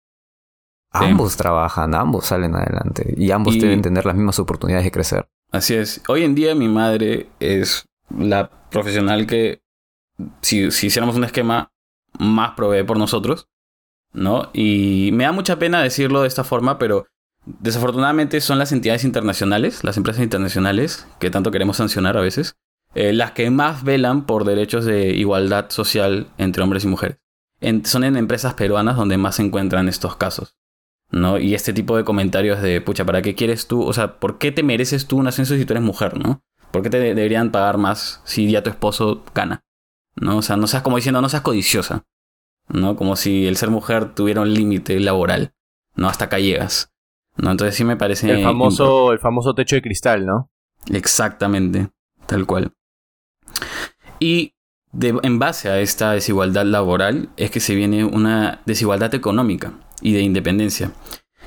[0.94, 1.06] Sí.
[1.06, 5.30] ambos trabajan, ambos salen adelante y ambos Y- deben tener las mismas oportunidades de crecer.
[5.52, 6.02] Así es.
[6.08, 7.86] Hoy en día mi madre es
[8.18, 9.62] la profesional que,
[10.42, 11.72] si, si hiciéramos un esquema,
[12.18, 13.48] más provee por nosotros,
[14.14, 14.50] ¿no?
[14.54, 17.06] Y me da mucha pena decirlo de esta forma, pero
[17.46, 22.56] desafortunadamente son las entidades internacionales, las empresas internacionales, que tanto queremos sancionar a veces,
[22.96, 27.18] eh, las que más velan por derechos de igualdad social entre hombres y mujeres.
[27.62, 30.56] En- son en empresas peruanas donde más se encuentran estos casos.
[31.12, 31.38] ¿No?
[31.40, 33.84] Y este tipo de comentarios de, pucha, ¿para qué quieres tú?
[33.84, 36.42] O sea, ¿por qué te mereces tú un ascenso si tú eres mujer, no?
[36.72, 39.64] ¿Por qué te de- deberían pagar más si ya tu esposo gana?
[40.16, 40.38] ¿No?
[40.38, 42.06] O sea, no seas como diciendo, no seas codiciosa,
[42.68, 42.96] ¿no?
[42.96, 45.54] Como si el ser mujer tuviera un límite laboral,
[45.96, 46.10] ¿no?
[46.10, 46.92] Hasta acá llegas,
[47.38, 47.52] ¿no?
[47.52, 48.30] Entonces sí me parece...
[48.32, 50.52] El famoso, el famoso techo de cristal, ¿no?
[50.92, 51.90] Exactamente,
[52.28, 52.72] tal cual.
[54.20, 54.54] Y
[54.92, 60.14] de- en base a esta desigualdad laboral es que se viene una desigualdad económica y
[60.14, 60.92] de independencia,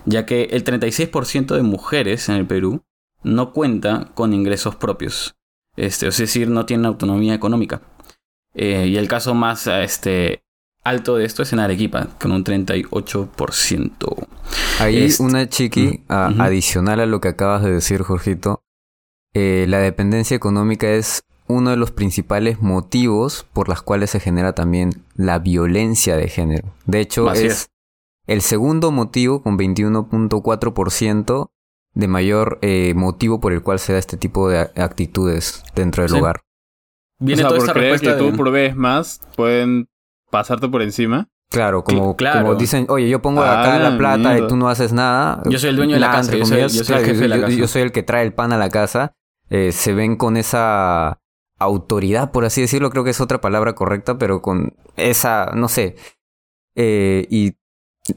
[0.04, 2.82] ya que el 36% de mujeres en el Perú
[3.22, 5.34] no cuenta con ingresos propios,
[5.76, 7.82] este, es decir, no tienen autonomía económica.
[8.54, 10.42] Eh, y el caso más este,
[10.84, 14.26] alto de esto es en Arequipa, con un 38%.
[14.80, 18.62] Ahí Este- una chiqui, a- adicional a lo que acabas de decir, Jorgito,
[19.34, 24.54] eh, la dependencia económica es uno de los principales motivos por las cuales se genera
[24.54, 26.74] también la violencia de género.
[26.86, 27.70] De hecho, Así es, es.
[28.26, 31.50] el segundo motivo, con 21.4%
[31.94, 36.12] de mayor eh, motivo por el cual se da este tipo de actitudes dentro del
[36.12, 36.18] Sí.
[36.18, 36.40] hogar.
[37.18, 39.88] Viene o sea, toda por esta creer que respuesta tú de- provees más, pueden
[40.30, 41.28] pasarte por encima.
[41.50, 42.40] Claro, como, claro.
[42.46, 45.42] como dicen, oye, yo pongo Ah, acá la la plata y tú no haces nada.
[45.44, 46.72] Yo soy el dueño de la Nada, casa, entre yo soy- comillas.
[46.72, 47.56] yo soy el Claro, jefe de la yo- casa.
[47.56, 49.12] yo soy el que trae el pan a la casa.
[49.50, 51.20] Eh, se ven con esa
[51.62, 55.96] autoridad, por así decirlo, creo que es otra palabra correcta, pero con esa, no sé.
[56.74, 57.56] Eh, y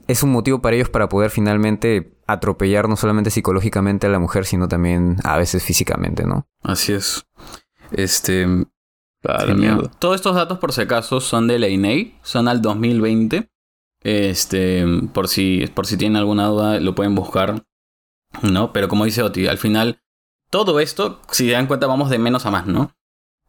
[0.07, 4.45] es un motivo para ellos para poder finalmente atropellar no solamente psicológicamente a la mujer,
[4.45, 6.47] sino también a veces físicamente, ¿no?
[6.63, 7.25] Así es.
[7.91, 8.47] Este.
[9.27, 9.89] Ah, mierda.
[9.99, 13.49] Todos estos datos, por si acaso, son de la INEI, son al 2020.
[14.01, 17.63] Este, por si, por si tienen alguna duda, lo pueden buscar.
[18.41, 18.73] ¿No?
[18.73, 20.01] Pero como dice Oti, al final,
[20.49, 22.91] todo esto, si se dan cuenta, vamos de menos a más, ¿no?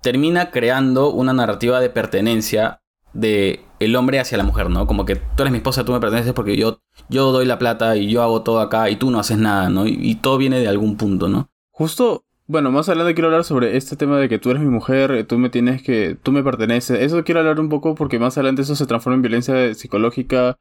[0.03, 2.81] Termina creando una narrativa de pertenencia
[3.13, 4.87] de el hombre hacia la mujer, ¿no?
[4.87, 7.97] Como que tú eres mi esposa, tú me perteneces porque yo, yo doy la plata
[7.97, 9.87] y yo hago todo acá y tú no haces nada, ¿no?
[9.87, 11.51] Y, y todo viene de algún punto, ¿no?
[11.71, 15.27] Justo bueno, más adelante quiero hablar sobre este tema de que tú eres mi mujer,
[15.27, 17.01] tú me tienes que, tú me perteneces.
[17.01, 20.57] Eso quiero hablar un poco porque más adelante eso se transforma en violencia psicológica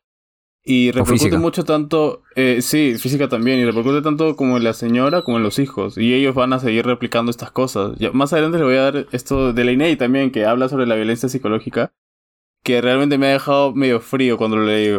[0.68, 5.22] y repercute mucho tanto, eh, sí, física también, y repercute tanto como en la señora
[5.22, 5.96] como en los hijos.
[5.96, 7.96] Y ellos van a seguir replicando estas cosas.
[8.00, 10.88] Ya, más adelante le voy a dar esto de la INEI también, que habla sobre
[10.88, 11.94] la violencia psicológica,
[12.64, 14.98] que realmente me ha dejado medio frío cuando lo leí.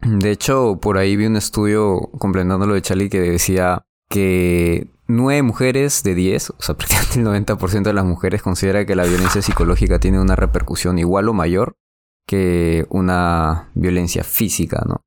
[0.00, 5.42] De hecho, por ahí vi un estudio complementando lo de Charlie que decía que nueve
[5.42, 9.42] mujeres de 10, o sea, prácticamente el 90% de las mujeres considera que la violencia
[9.42, 11.76] psicológica tiene una repercusión igual o mayor
[12.26, 15.04] que una violencia física, ¿no?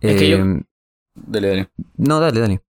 [0.00, 0.62] Es que yo- Eh,
[1.14, 1.70] Dale, dale.
[1.96, 2.60] No, dale, dale.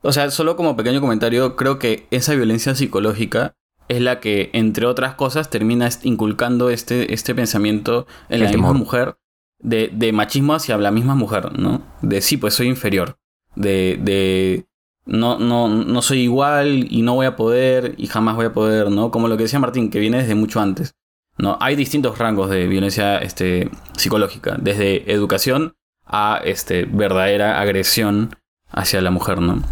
[0.00, 3.54] O sea, solo como pequeño comentario, creo que esa violencia psicológica
[3.88, 8.68] es la que, entre otras cosas, termina inculcando este, este pensamiento en El la misma
[8.68, 8.78] temor.
[8.78, 9.18] mujer
[9.58, 11.82] de, de machismo hacia la misma mujer, ¿no?
[12.00, 13.18] De sí, pues soy inferior.
[13.56, 14.66] De, de
[15.04, 18.90] no, no, no soy igual y no voy a poder y jamás voy a poder,
[18.90, 19.10] ¿no?
[19.10, 20.94] Como lo que decía Martín, que viene desde mucho antes.
[21.38, 21.56] ¿No?
[21.60, 25.74] Hay distintos rangos de violencia este, psicológica, desde educación
[26.04, 28.36] a este, verdadera agresión
[28.70, 29.62] hacia la mujer, ¿no?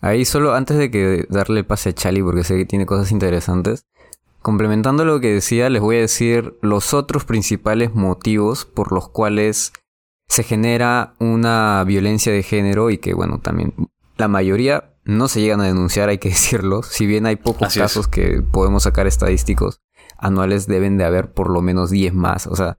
[0.00, 3.86] Ahí solo antes de que darle pase a Chali, porque sé que tiene cosas interesantes,
[4.40, 9.72] complementando lo que decía, les voy a decir los otros principales motivos por los cuales
[10.28, 13.74] se genera una violencia de género y que, bueno, también
[14.16, 16.82] la mayoría no se llegan a denunciar, hay que decirlo.
[16.82, 17.84] Si bien hay pocos Así es.
[17.84, 19.80] casos que podemos sacar estadísticos
[20.22, 22.78] anuales, deben de haber por lo menos 10 más, o sea,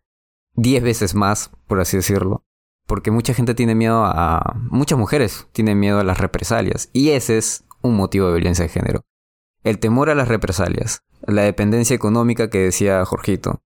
[0.56, 2.46] 10 veces más, por así decirlo.
[2.86, 4.56] Porque mucha gente tiene miedo a...
[4.70, 6.90] Muchas mujeres tienen miedo a las represalias.
[6.92, 9.06] Y ese es un motivo de violencia de género.
[9.64, 11.04] El temor a las represalias.
[11.22, 13.64] La dependencia económica que decía Jorgito.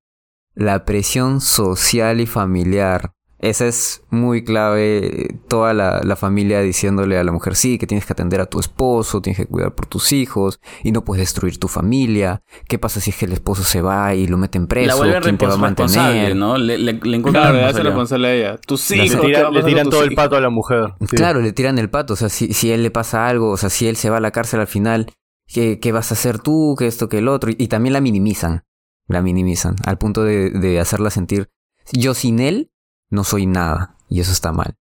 [0.54, 3.16] La presión social y familiar.
[3.40, 5.40] Esa es muy clave.
[5.48, 8.60] Toda la, la familia diciéndole a la mujer, sí, que tienes que atender a tu
[8.60, 12.42] esposo, tienes que cuidar por tus hijos, y no puedes destruir tu familia.
[12.68, 14.88] ¿Qué pasa si es que el esposo se va y lo meten preso?
[14.88, 16.36] la vuelven ¿Quién te va a mantener?
[16.36, 16.58] ¿no?
[16.58, 17.84] Le, le, le encuentran Claro, le la hace responsabilidad.
[17.84, 18.58] responsable a ella.
[18.66, 19.16] Tus Le hijos.
[19.18, 20.94] Le, ¿qué tira- le tiran todo el pato a la mujer.
[21.02, 21.16] Sí.
[21.16, 22.14] Claro, le tiran el pato.
[22.14, 24.22] O sea, si, si él le pasa algo, o sea, si él se va a
[24.22, 25.12] la cárcel al final,
[25.46, 26.76] ¿qué, qué vas a hacer tú?
[26.78, 27.52] ¿Qué esto, que el otro?
[27.52, 28.64] Y, y también la minimizan.
[29.08, 29.76] La minimizan.
[29.86, 31.50] Al punto de, de hacerla sentir,
[31.94, 32.72] yo sin él
[33.10, 33.98] no soy nada.
[34.10, 34.76] Y eso está mal.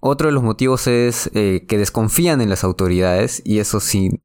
[0.00, 3.42] Otro de los motivos es eh, que desconfían en las autoridades.
[3.44, 4.22] Y eso sí.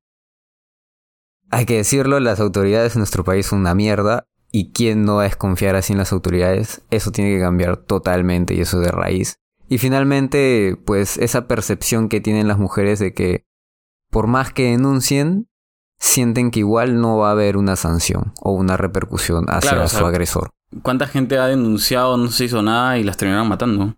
[1.49, 4.27] Hay que decirlo, las autoridades en nuestro país son una mierda.
[4.51, 6.83] ¿Y quién no va a desconfiar así en las autoridades?
[6.91, 9.39] Eso tiene que cambiar totalmente y eso de raíz.
[9.67, 13.45] Y finalmente, pues esa percepción que tienen las mujeres de que
[14.13, 15.49] por más que denuncien,
[15.99, 19.87] sienten que igual no va a haber una sanción o una repercusión hacia Claro, o
[19.87, 20.51] sea, su agresor.
[20.81, 23.95] ¿Cuánta gente ha denunciado, no se hizo nada y las terminaron matando?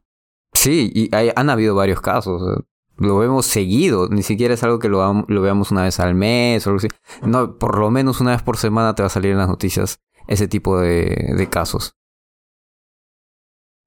[0.54, 2.64] Sí, y hay- han habido varios casos.
[2.98, 6.70] Lo vemos seguido, ni siquiera es algo que lo, veamos una vez al mes o
[6.70, 6.88] algo así.
[7.24, 10.00] No, por lo menos una vez por semana te va a salir en las noticias
[10.28, 11.96] ese tipo de, de casos.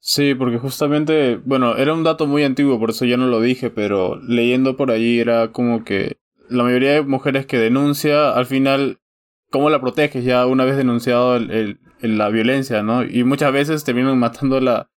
[0.01, 3.70] Sí, porque justamente, bueno, era un dato muy antiguo, por eso ya no lo dije,
[3.70, 9.01] pero leyendo por allí era como que la mayoría de mujeres que denuncia, al final,
[9.51, 13.05] ¿cómo la proteges ya una vez denunciado el- la violencia, ¿no?
[13.05, 14.91] Y muchas veces terminan matándola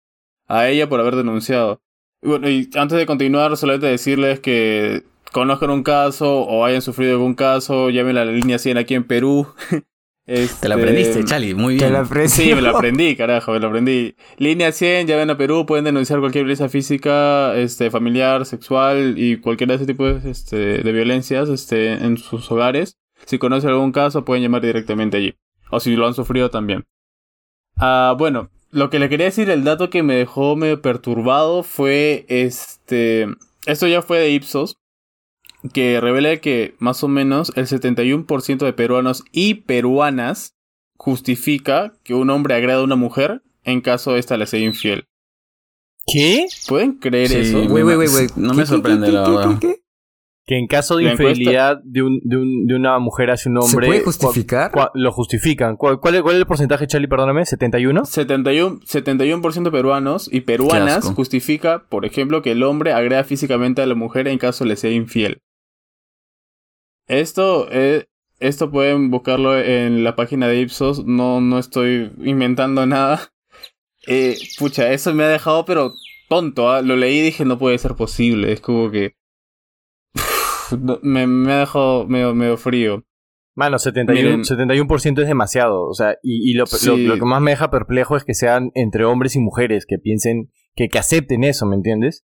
[0.48, 1.82] a ella por haber denunciado.
[2.22, 7.14] Y bueno, y antes de continuar, solamente decirles que conozcan un caso o hayan sufrido
[7.14, 9.48] algún caso, llamen a la línea 100 aquí en Perú.
[10.26, 11.94] Te la Este, aprendiste, Chali, muy bien.
[12.28, 14.16] Sí, me lo aprendí, carajo, me lo aprendí.
[14.38, 19.38] Línea 100, ya ven a Perú, pueden denunciar cualquier violencia física, este, familiar, sexual y
[19.38, 22.98] cualquier de ese tipo de, este, de violencias este, en sus hogares.
[23.26, 25.36] Si conocen algún caso, pueden llamar directamente allí.
[25.72, 26.84] O si lo han sufrido también.
[27.78, 32.26] Ah, bueno, lo que le quería decir, el dato que me dejó medio perturbado fue
[32.30, 33.28] este.
[33.66, 34.76] Esto ya fue de Ipsos,
[35.74, 40.56] que revela que más o menos el 71% de peruanos y peruanas
[40.98, 45.06] justifica que un hombre agrada a una mujer en caso esta le sea infiel.
[46.08, 46.46] ¿Qué?
[46.68, 47.68] ¿Pueden creer Sí, eso?
[47.68, 49.60] Güey, güey, güey, güey, no me sorprende, la verdad.
[50.46, 53.52] Que en caso de La encuesta- infidelidad de, un, de, un, de una mujer hacia
[53.52, 53.88] un ¿Se hombre...
[53.88, 54.72] puede cua- justificar?
[54.72, 55.78] cua- lo justifican.
[55.78, 57.08] ¿Cuál, cuál es, cuál es el porcentaje, Charlie?
[57.08, 57.44] Perdóname.
[57.44, 58.02] ¿71?
[58.02, 63.86] 71%, 71 de peruanos y peruanas justifica, por ejemplo, que el hombre agreda físicamente a
[63.86, 65.42] la mujer en caso le sea infiel.
[67.08, 68.06] Esto, eh,
[68.40, 73.32] esto pueden buscarlo en la página de Ipsos, no, no estoy inventando nada.
[74.08, 75.94] Eh, pucha, eso me ha dejado pero
[76.30, 76.82] tonto, ¿ah?
[76.82, 79.16] lo leí y dije no puede ser posible, es como que...
[80.80, 83.04] no, me, me ha dejado medio, medio frío.
[83.56, 84.42] Mano, 71%, Miren.
[84.44, 85.86] 71% es demasiado.
[85.88, 86.88] O sea, y, y lo, Sí.
[86.88, 89.98] lo, lo que más me deja perplejo es que sean entre hombres y mujeres, que
[89.98, 92.24] piensen, que, que acepten eso, ¿me entiendes?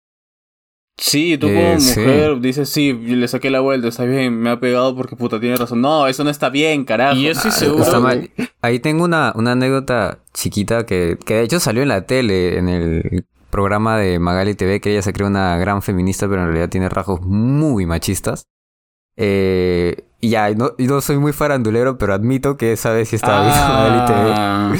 [0.96, 1.98] Sí, tú Eh, como sí.
[2.00, 5.56] mujer dices, sí, le saqué la vuelta, está bien, me ha pegado porque puta tiene
[5.56, 5.80] razón.
[5.80, 7.16] No, eso no está bien, carajo.
[7.16, 7.82] Y yo estoy Ah, seguro.
[7.82, 8.30] está mal.
[8.60, 12.68] Ahí tengo una, una anécdota chiquita que, que de hecho salió en la tele, en
[12.68, 13.24] el
[13.54, 16.88] programa de Magali TV, que ella se cree una gran feminista, pero en realidad tiene
[16.88, 18.48] rasgos muy machistas.
[19.16, 23.68] Eh, y ya, no, soy muy farandulero, pero admito que esa vez sí estaba viendo
[23.68, 24.32] Magali TV.
[24.34, 24.72] Ah,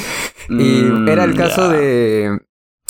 [0.49, 2.37] Y mm, era el caso de,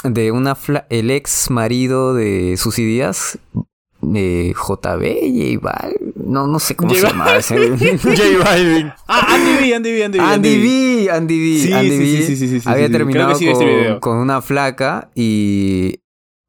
[0.03, 3.37] de una fla- el ex marido de Susy Díaz,
[4.13, 7.69] de JB, J Bal, no, no sé cómo J se llamaba ese.
[7.97, 8.91] J Balvin.
[9.07, 10.25] Ah, Andy B, Andy B, Andy B.
[10.25, 14.41] Andy B, Andy B, Sí, Andy sí, B sí, había terminado este con, con una
[14.41, 15.99] flaca y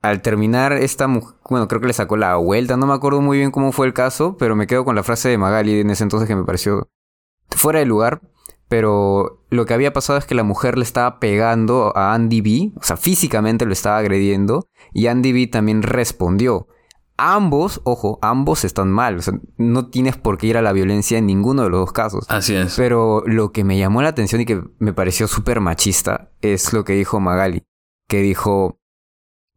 [0.03, 3.39] al terminar esta mujer, bueno, creo que le sacó la vuelta, no me acuerdo muy
[3.39, 6.05] bien cómo fue el caso, pero me quedo con la frase de Magali en ese
[6.05, 6.89] entonces que me pareció
[7.51, 8.21] fuera de lugar,
[8.69, 12.73] pero lo que había pasado es que la mujer le estaba pegando a Andy B,
[12.77, 16.69] o sea, físicamente lo estaba agrediendo y Andy B también respondió.
[17.19, 21.17] Ambos, ojo, ambos están mal, o sea, no tienes por qué ir a la violencia
[21.17, 22.27] en ninguno de los dos casos.
[22.29, 22.75] Así es.
[22.77, 26.85] Pero lo que me llamó la atención y que me pareció súper machista es lo
[26.85, 27.63] que dijo Magali.
[28.09, 28.79] Que dijo,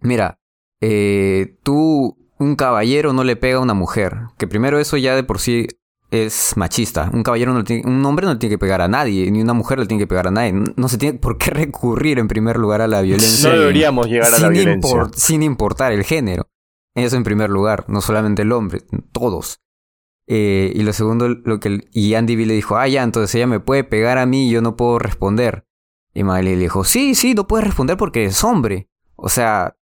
[0.01, 0.39] mira,
[0.81, 4.15] eh, tú, un caballero no le pega a una mujer.
[4.37, 5.67] Que primero eso ya de por sí
[6.11, 7.11] es machista.
[7.13, 9.53] Un caballero no tiene- un hombre no le tiene que pegar a nadie, ni una
[9.53, 10.53] mujer le tiene que pegar a nadie.
[10.53, 13.49] No, no se tiene por qué recurrir en primer lugar a la violencia.
[13.51, 14.89] No deberíamos llegar a la violencia.
[15.15, 16.47] sin importar el género.
[16.95, 19.61] Eso en primer lugar, no solamente el hombre, todos.
[20.27, 23.47] Eh, y lo segundo, lo que y Andy B le dijo, ah, ya, entonces ella
[23.47, 25.65] me puede pegar a mí y yo no puedo responder.
[26.13, 28.89] Y Magali le dijo, sí, sí, no puedes responder porque eres hombre.
[29.15, 29.75] O sea,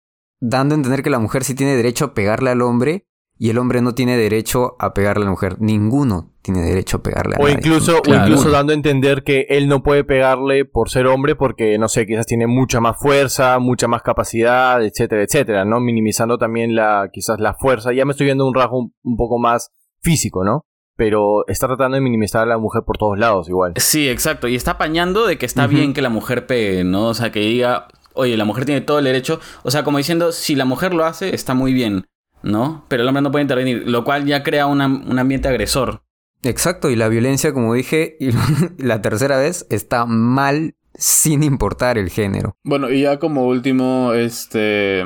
[0.40, 3.06] dando a entender que la mujer sí tiene derecho a pegarle al hombre
[3.38, 5.56] y el hombre no tiene derecho a pegarle a la mujer.
[5.60, 7.54] Ninguno tiene derecho a pegarle a O nadie.
[7.54, 8.22] incluso, Claro.
[8.22, 11.88] o incluso dando a entender que él no puede pegarle por ser hombre porque, no
[11.88, 15.80] sé, quizás tiene mucha más fuerza, mucha más capacidad, etcétera, etcétera, ¿no?
[15.80, 17.92] Minimizando también la, quizás la fuerza.
[17.94, 19.70] Ya me estoy viendo un rasgo un, un poco más
[20.02, 20.66] físico, ¿no?
[20.96, 23.72] Pero está tratando de minimizar a la mujer por todos lados igual.
[23.76, 24.46] Sí, exacto.
[24.46, 27.06] Y está apañando de que está bien que la mujer pegue, ¿no?
[27.08, 29.40] O sea, que diga, oye, la mujer tiene todo el derecho.
[29.64, 32.04] O sea, como diciendo, si la mujer lo hace, está muy bien,
[32.44, 32.84] ¿no?
[32.88, 36.02] Pero el hombre no puede intervenir, lo cual ya crea una- un ambiente agresor.
[36.44, 38.16] Exacto, y la violencia, como dije,
[38.78, 42.56] la tercera vez, está mal sin importar el género.
[42.62, 45.04] Bueno, y ya como último, este.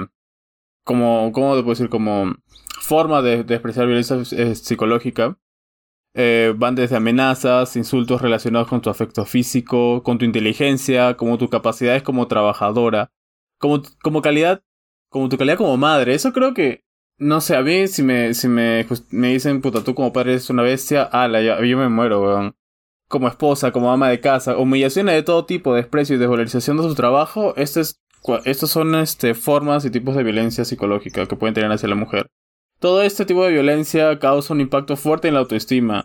[0.84, 1.88] Como, ¿cómo te puedo decir?
[1.88, 2.34] Como
[2.80, 5.38] forma de, expresar violencia eh, psicológica.
[6.14, 11.48] eh, van desde amenazas, insultos relacionados con tu afecto físico, con tu inteligencia, como tu
[11.48, 13.12] capacidades como trabajadora,
[13.58, 14.64] como, como calidad,
[15.10, 16.14] como tu calidad como madre.
[16.14, 16.84] Eso creo que,
[17.18, 20.50] no sé, a mí si me, si me, me dicen, puta, tú como padre eres
[20.50, 22.54] una bestia, ala, ya, yo me muero, weón.
[23.08, 26.94] Como esposa, como ama de casa, humillaciones de todo tipo, desprecio y desvalorización de su
[26.94, 31.54] trabajo, esto es, cua- estos son este, formas y tipos de violencia psicológica que pueden
[31.54, 32.26] tener hacia la mujer.
[32.80, 36.04] Todo este tipo de violencia causa un impacto fuerte en la autoestima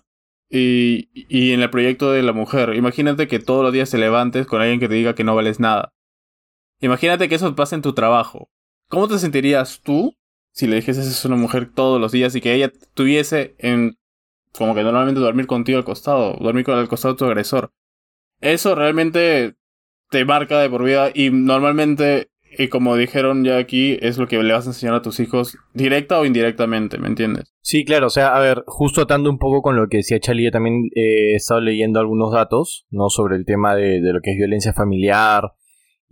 [0.49, 2.73] y, y en el proyecto de la mujer.
[2.75, 5.59] Imagínate que todos los días te levantes con alguien que te diga que no vales
[5.59, 5.89] nada.
[6.79, 8.49] Imagínate que eso pasa en tu trabajo.
[8.89, 10.15] ¿Cómo te sentirías tú
[10.53, 13.97] si le dijeses eso a una mujer todos los días y que ella tuviese en
[14.53, 17.71] como que normalmente dormir contigo al costado, dormir con al costado de tu agresor?
[18.39, 19.55] Eso realmente
[20.11, 24.41] te marca de por vida y normalmente, y como dijeron ya aquí, es lo que
[24.43, 27.51] le vas a enseñar a tus hijos directa o indirectamente, ¿me entiendes?
[27.61, 30.45] Sí, claro, o sea, a ver, justo atando un poco con lo que decía Charlie,
[30.45, 33.09] yo también eh, he estado leyendo algunos datos, ¿no?
[33.09, 35.53] Sobre el tema de lo que es violencia familiar.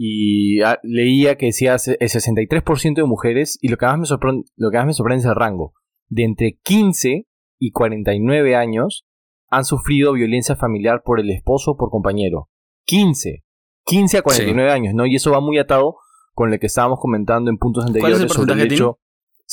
[0.03, 4.45] Y ah, leía que decía el 63% de mujeres, y lo que, más me sorprende,
[4.55, 5.75] lo que más me sorprende es el rango,
[6.09, 7.27] de entre 15
[7.59, 9.05] y 49 años
[9.51, 12.49] han sufrido violencia familiar por el esposo o por compañero.
[12.85, 13.43] 15.
[13.85, 15.05] 15 a 49 años, ¿no?
[15.05, 15.97] Y eso va muy atado
[16.33, 18.99] con lo que estábamos comentando en puntos ¿Cuál es anteriores el sobre el hecho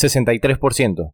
[0.00, 1.12] 63%,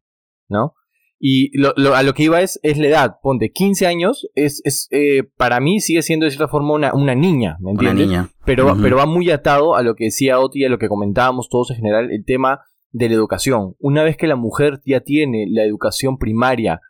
[0.49, 0.75] ¿no?
[1.19, 3.17] Y lo, lo- a lo que iba es, es la edad.
[3.23, 7.15] Ponte, 15 años, es, es eh, para mí sigue siendo de cierta forma una, una
[7.15, 8.07] niña, ¿me Una entiendes?
[8.09, 8.29] niña.
[8.45, 11.49] Pero, pero va muy atado a lo que decía Oti y a lo que comentábamos
[11.49, 13.75] todos en general, el tema de la educación.
[13.79, 16.81] Una vez que la mujer ya tiene la educación primaria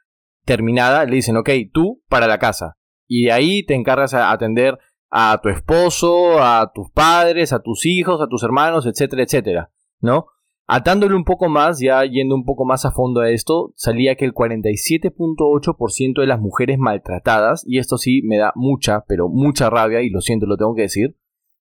[0.45, 2.77] terminada, le dicen, ok, tú para la casa.
[3.07, 4.79] Y de ahí te encargas a atender
[5.11, 9.71] a tu esposo, a tus padres, a tus hijos, a tus hermanos, etcétera, etcétera,
[10.01, 10.27] ¿no?
[10.67, 14.25] Atándole un poco más, ya yendo un poco más a fondo a esto, salía que
[14.25, 20.01] el 47.8% de las mujeres maltratadas, y esto sí me da mucha, pero mucha rabia,
[20.01, 21.17] y lo siento, lo tengo que decir,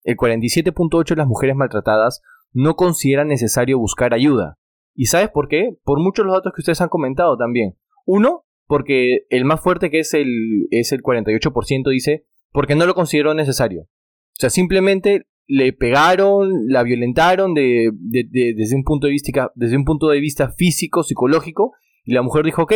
[0.04, 2.20] el 47.8% de las mujeres maltratadas
[2.52, 4.58] no consideran necesario buscar ayuda.
[4.94, 5.70] ¿Y sabes por qué?
[5.82, 7.78] Por muchos de los datos que ustedes han comentado también.
[8.04, 12.94] Uno, porque el más fuerte que es el, es el 48% dice, porque no lo
[12.94, 13.82] considero necesario.
[13.82, 19.50] O sea, simplemente le pegaron, la violentaron de, de- de- desde, un punto de vista,
[19.56, 21.72] desde un punto de vista físico, psicológico,
[22.04, 22.72] y la mujer dijo, ok,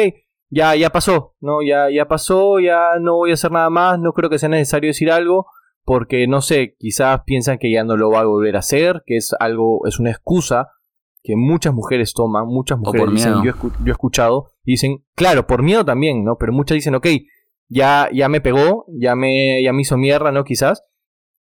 [0.50, 1.62] ya, ya pasó, ¿no?
[1.62, 4.88] Ya, ya pasó, ya no voy a hacer nada más, no creo que sea necesario
[4.88, 5.46] decir algo,
[5.84, 9.16] porque no sé, quizás piensan que ya no lo va a volver a hacer, que
[9.18, 10.68] es algo, es una excusa
[11.22, 15.04] que muchas mujeres toman, muchas mujeres dicen, yo, he escu- yo he escuchado, y dicen,
[15.14, 16.36] claro, por miedo también, ¿no?
[16.38, 17.06] Pero muchas dicen, ok,
[17.68, 20.42] ya, ya me pegó, ya me, ya me hizo mierda, ¿no?
[20.44, 20.82] Quizás,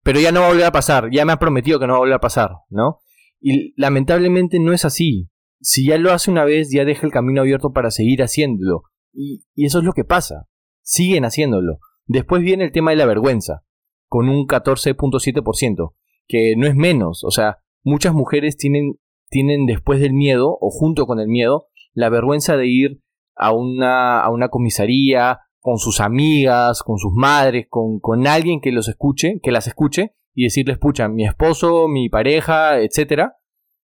[0.03, 1.97] pero ya no va a volver a pasar, ya me ha prometido que no va
[1.97, 2.99] a volver a pasar, ¿no?
[3.39, 5.29] Y lamentablemente no es así.
[5.59, 8.83] Si ya lo hace una vez, ya deja el camino abierto para seguir haciéndolo.
[9.13, 10.47] Y, y eso es lo que pasa.
[10.81, 11.79] Siguen haciéndolo.
[12.05, 13.63] Después viene el tema de la vergüenza,
[14.07, 15.93] con un 14.7%,
[16.27, 17.23] que no es menos.
[17.23, 18.95] O sea, muchas mujeres tienen,
[19.29, 23.01] tienen después del miedo, o junto con el miedo, la vergüenza de ir
[23.35, 28.73] a una, a una comisaría, con sus amigas, con sus madres, con, con alguien que
[28.73, 33.37] los escuche, que las escuche, y decirles, pucha, mi esposo, mi pareja, etcétera,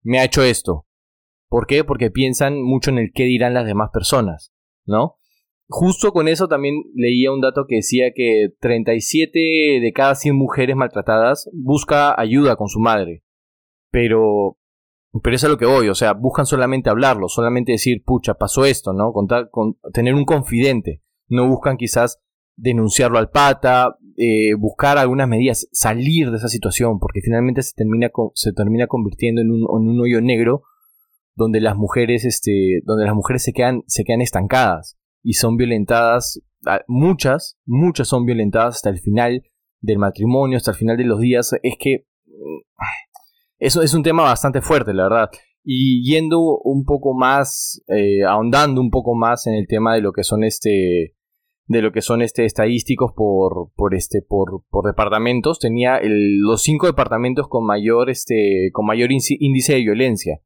[0.02, 0.88] me ha hecho esto.
[1.50, 1.84] ¿Por qué?
[1.84, 4.54] Porque piensan mucho en el qué dirán las demás personas,
[4.86, 5.18] ¿no?
[5.68, 9.38] Justo con eso también leía un dato que decía que 37
[9.82, 13.24] de cada 100 mujeres maltratadas busca ayuda con su madre.
[13.92, 14.58] Pero
[15.24, 18.66] pero es a lo que voy, o sea, buscan solamente hablarlo, solamente decir, pucha, pasó
[18.66, 19.14] esto, ¿no?
[19.14, 21.02] Con, tener un confidente.
[21.28, 22.20] No buscan quizás
[22.56, 28.10] denunciarlo al pata, eh, buscar algunas medidas, salir de esa situación, porque finalmente se termina,
[28.34, 30.64] se termina convirtiendo en un, en un hoyo negro
[31.36, 36.42] donde las mujeres, este, donde las mujeres se quedan, se quedan estancadas y son violentadas,
[36.88, 39.44] muchas, muchas son violentadas hasta el final
[39.82, 41.52] del matrimonio, hasta el final de los días.
[41.62, 42.62] Es que mm,
[43.60, 45.30] eso es un tema bastante fuerte, la verdad.
[45.68, 50.12] Y yendo un poco más, eh, ahondando un poco más en el tema de lo
[50.14, 51.16] que son este,
[51.68, 56.62] de lo que son este estadísticos por, por este, por, por departamentos, tenía el- los
[56.62, 60.40] cinco departamentos con mayor, este, con mayor índice- de violencia.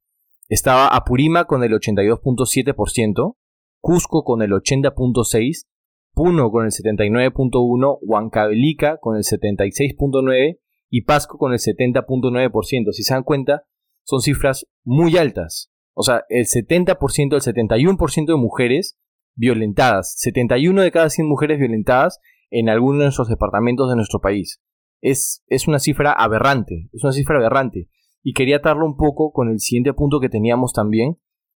[0.47, 3.35] Estaba Apurima con el 82.7%,
[3.81, 5.67] Cusco con el 80.6%,
[6.13, 10.57] Puno con el 79.1%, Huancavelica con el 76.9%
[10.89, 12.91] y Pasco con el 70.9%.
[12.93, 13.63] Si se dan cuenta,
[14.09, 15.71] son cifras muy altas.
[15.93, 18.97] O sea, el 70%, el 71% de mujeres
[19.35, 24.61] violentadas, 71 de cada 100 mujeres violentadas en alguno de nuestros departamentos de nuestro país.
[25.01, 27.87] Es, es una cifra aberrante, es una cifra aberrante.
[28.23, 31.17] Y quería atarlo un poco con el siguiente punto que teníamos también,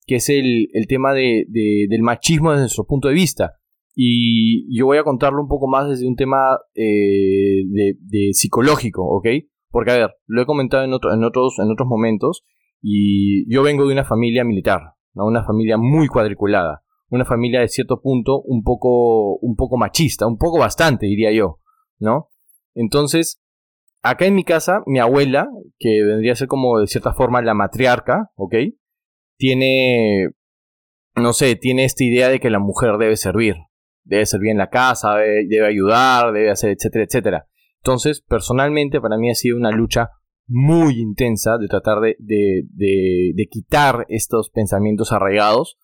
[0.07, 3.53] que es el, el tema de, de- del machismo desde nuestro punto de vista.
[3.95, 9.03] Y yo voy a contarlo un poco más desde un tema eh, de, de psicológico,
[9.05, 9.27] ¿ok?
[9.71, 12.43] Porque, a ver, lo he comentado en, otro- en, otros, en otros momentos,
[12.81, 14.81] y yo vengo de una familia militar,
[15.13, 15.25] ¿no?
[15.25, 20.37] una familia muy cuadriculada, una familia de cierto punto un poco, un poco machista, un
[20.37, 21.59] poco bastante, diría yo,
[21.99, 22.29] ¿no?
[22.75, 23.41] Entonces,
[24.01, 27.53] acá en mi casa, mi abuela, que vendría a ser como de cierta forma la
[27.53, 28.55] matriarca, ¿ok?
[29.37, 30.29] Tiene,
[31.15, 33.55] no sé, tiene esta idea de que la mujer debe servir,
[34.03, 37.48] debe servir en la casa, debe, debe ayudar, debe hacer, etcétera, etcétera.
[37.83, 40.09] Entonces, personalmente, para mí ha sido una lucha
[40.47, 45.77] muy intensa de tratar de, quitar estos pensamientos arraigados.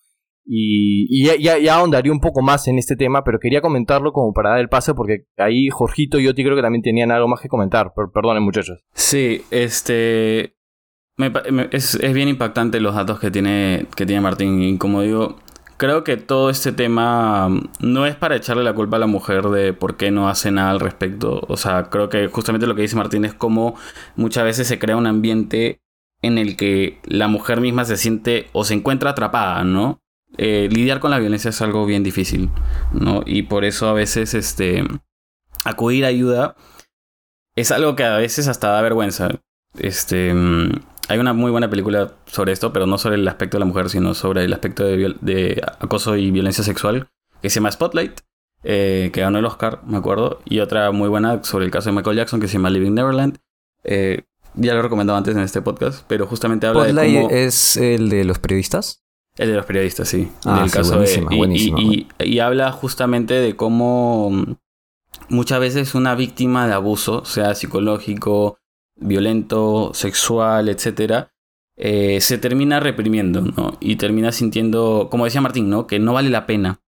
[0.48, 4.52] Y, ya, ya, ahondaría un poco más en este tema, pero quería comentarlo como para
[4.52, 7.48] dar el pase, porque ahí Jorgito y Oti creo que también tenían algo más que
[7.50, 7.94] comentar.
[7.96, 8.80] Per- perdonen, muchachos.
[8.94, 10.56] Sí, este.
[11.18, 11.32] me-
[11.72, 14.62] es, es bien impactante los datos que tiene, que tiene Martín.
[14.62, 15.38] Y como digo,
[15.78, 19.46] creo que todo este tema mm, no es para echarle la culpa a la mujer
[19.46, 21.46] de por qué no hace nada al respecto.
[21.48, 23.76] O sea, creo que justamente lo que dice Martín es como
[24.16, 25.82] muchas veces se crea un ambiente
[26.22, 30.02] en el que la mujer misma se siente o se encuentra atrapada, ¿no?
[30.38, 32.50] Eh, lidiar con la violencia es algo bien difícil,
[32.94, 33.22] ¿no?
[33.26, 34.84] Y por eso a veces, este,
[35.64, 36.56] acudir a ayuda
[37.56, 39.30] es algo que a veces hasta da vergüenza.
[39.78, 40.72] Este, mm,
[41.08, 43.90] hay una muy buena película sobre esto, pero no sobre el aspecto de la mujer,
[43.90, 47.08] sino sobre el aspecto de, acoso y violencia sexual,
[47.42, 48.22] que se llama Spotlight,
[48.64, 51.96] eh, que ganó el Oscar, me acuerdo, y otra muy buena sobre el caso de
[51.96, 53.38] Michael Jackson, que se llama Living Neverland.
[53.84, 54.24] Eh,
[54.56, 57.30] ya lo he recomendado antes en este podcast, pero justamente habla de cómo...
[57.30, 59.04] es el de los periodistas.
[59.38, 60.32] El de los periodistas, sí.
[60.46, 64.30] Ah, del sí, caso buenísima, de, y- buenísima, y, y- y habla justamente de cómo
[64.32, 64.56] mm,
[65.30, 68.58] muchas veces una víctima de abuso, sea psicológico,
[68.96, 71.32] violento, sexual, etcétera,
[71.78, 73.78] eh, se termina reprimiendo, ¿no?
[73.80, 75.88] Y termina sintiendo, como decía Martín, ¿no?
[75.88, 76.82] Que no vale la pena.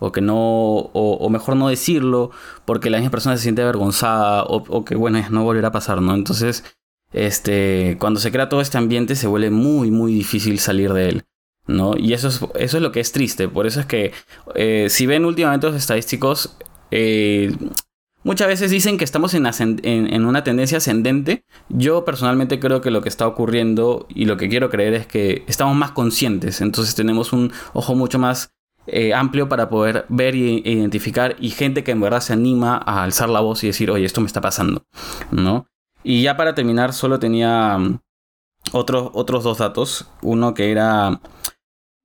[0.00, 2.30] O que no, o, mejor no decirlo,
[2.64, 6.14] porque la misma persona se siente avergonzada, o, que bueno, no volverá a pasar, ¿no?
[6.14, 6.64] Entonces,
[7.12, 11.24] este, cuando se crea todo este ambiente, se vuelve muy, muy difícil salir de él.
[11.66, 11.96] ¿no?
[11.96, 13.48] Y eso es, eso es lo que es triste.
[13.48, 14.12] Por eso es que,
[14.54, 16.56] eh, si ven últimamente los estadísticos,
[16.90, 17.52] eh,
[18.24, 21.44] muchas veces dicen que estamos en, una tendencia ascendente.
[21.68, 25.44] Yo personalmente creo que lo que está ocurriendo y lo que quiero creer es que
[25.46, 28.50] estamos más conscientes, entonces tenemos un ojo mucho más
[28.86, 33.04] eh, amplio para poder ver e identificar y gente que en verdad se anima a
[33.04, 34.84] alzar la voz y decir, oye, esto me está pasando,
[35.30, 35.66] ¿no?
[36.02, 37.98] Y ya para terminar, solo tenía mm,
[38.72, 40.06] otros, otros dos datos.
[40.20, 41.20] Uno que era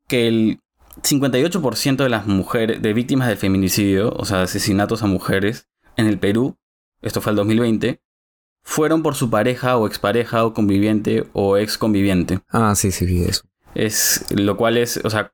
[0.07, 0.59] que el
[1.03, 5.67] 58% de las mujeres, de víctimas del feminicidio, o sea, asesinatos a mujeres
[5.99, 6.57] en el Perú,
[7.01, 8.01] esto fue el 2020,
[8.63, 12.39] fueron por su pareja o expareja o conviviente o ex conviviente.
[12.49, 13.43] Ah, sí, sí, vi eso.
[13.75, 15.31] Es lo cual es, o sea,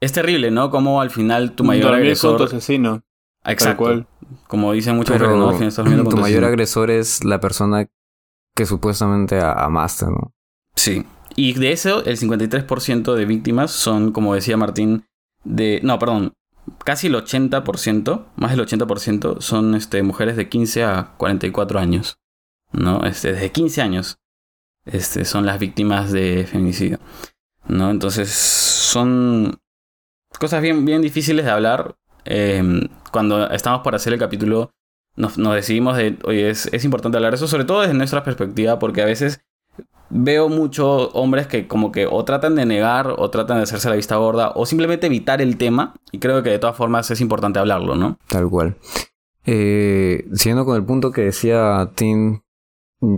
[0.00, 0.70] es terrible, ¿no?
[0.70, 3.02] Como al final tu mayor Dormir con tu agresor, asesino.
[3.44, 4.06] exacto, cual.
[4.46, 5.48] como dicen muchos Pero ¿no?
[5.48, 6.46] Al final estás tu mayor asesino.
[6.46, 7.86] agresor es la persona
[8.54, 10.32] que supuestamente a- amaste, ¿no?
[10.74, 11.04] Sí.
[11.36, 15.04] Y de eso, el 53% de víctimas son, como decía Martín,
[15.44, 15.80] de.
[15.84, 16.32] No, perdón.
[16.84, 22.18] Casi el 80%, más del 80%, son este, mujeres de 15 a 44 años.
[22.72, 23.04] ¿No?
[23.04, 24.18] Este, desde 15 años
[24.84, 26.98] este, son las víctimas de feminicidio.
[27.66, 27.90] ¿No?
[27.90, 29.58] Entonces, son
[30.38, 31.96] cosas bien, bien difíciles de hablar.
[32.24, 34.70] Eh, cuando estamos por hacer el capítulo,
[35.16, 39.02] nos, decidimos de, oye, es, es importante hablar eso, sobre todo desde nuestra perspectiva, porque
[39.02, 39.40] a veces
[40.10, 43.96] veo muchos hombres que como que o tratan de negar o tratan de hacerse la
[43.96, 47.58] vista gorda o simplemente evitar el tema y creo que de todas formas es importante
[47.58, 48.18] hablarlo, ¿no?
[48.28, 48.76] Tal cual.
[49.44, 52.40] Eh, siguiendo con el punto que decía Tim
[53.00, 53.16] mm,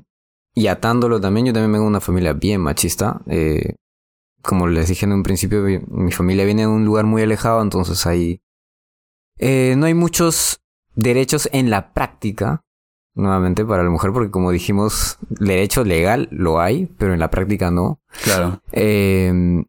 [0.55, 3.21] y atándolo también, yo también vengo de una familia bien machista.
[3.27, 3.77] Eh,
[4.43, 7.63] como les dije en un principio, mi, mi familia viene de un lugar muy alejado,
[7.63, 8.41] entonces ahí
[9.41, 10.61] eh, no hay muchos
[10.95, 12.63] derechos en la práctica,
[13.15, 17.71] nuevamente, para la mujer, porque como dijimos, derecho legal lo hay, pero en la práctica
[17.71, 18.01] no.
[18.25, 18.61] Claro.
[18.73, 19.63] Eh,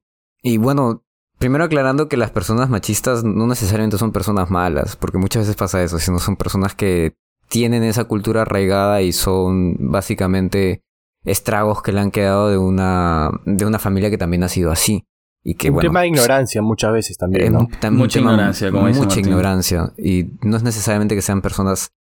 [0.44, 1.04] y bueno,
[1.38, 5.82] primero aclarando que las personas machistas no necesariamente son personas malas, porque muchas veces pasa
[5.84, 7.16] eso, sino son personas que
[7.50, 10.84] tienen esa cultura arraigada y son básicamente
[11.24, 15.06] estragos que le han quedado de una, de una familia que también ha sido así.
[15.44, 17.60] Y que, un bueno, tema de ignorancia muchas veces también, ¿no?
[17.62, 19.92] un- tam- un Mucha tema- ignorancia, como Mucha ignorancia.
[19.98, 21.92] Y no es necesariamente que sean personas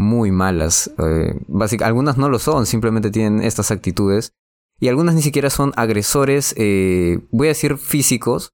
[0.00, 0.90] muy malas.
[0.98, 4.32] Eh, básica- algunas no lo son, simplemente tienen estas actitudes.
[4.80, 8.52] Y algunas ni siquiera son agresores, eh, voy a decir físicos,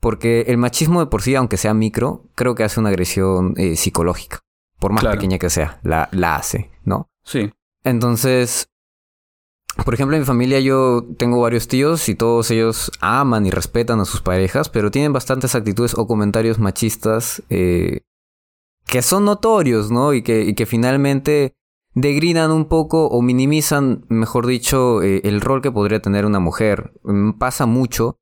[0.00, 3.76] porque el machismo de por sí, aunque sea micro, creo que hace una agresión eh,
[3.76, 4.40] psicológica.
[4.80, 5.16] Por más Claro.
[5.16, 7.10] pequeña que sea, la, la hace, ¿no?
[7.24, 7.52] Sí.
[7.84, 8.68] Entonces,
[9.84, 14.00] por ejemplo, en mi familia yo tengo varios tíos y todos ellos aman y respetan
[14.00, 18.00] a sus parejas, pero tienen bastantes actitudes o comentarios machistas eh,
[18.88, 20.12] que son notorios, ¿no?
[20.14, 21.54] Y que, y que finalmente
[21.94, 26.92] degridan un poco o minimizan, mejor dicho, eh, el rol que podría tener una mujer.
[27.04, 28.18] Mm, Pasa mucho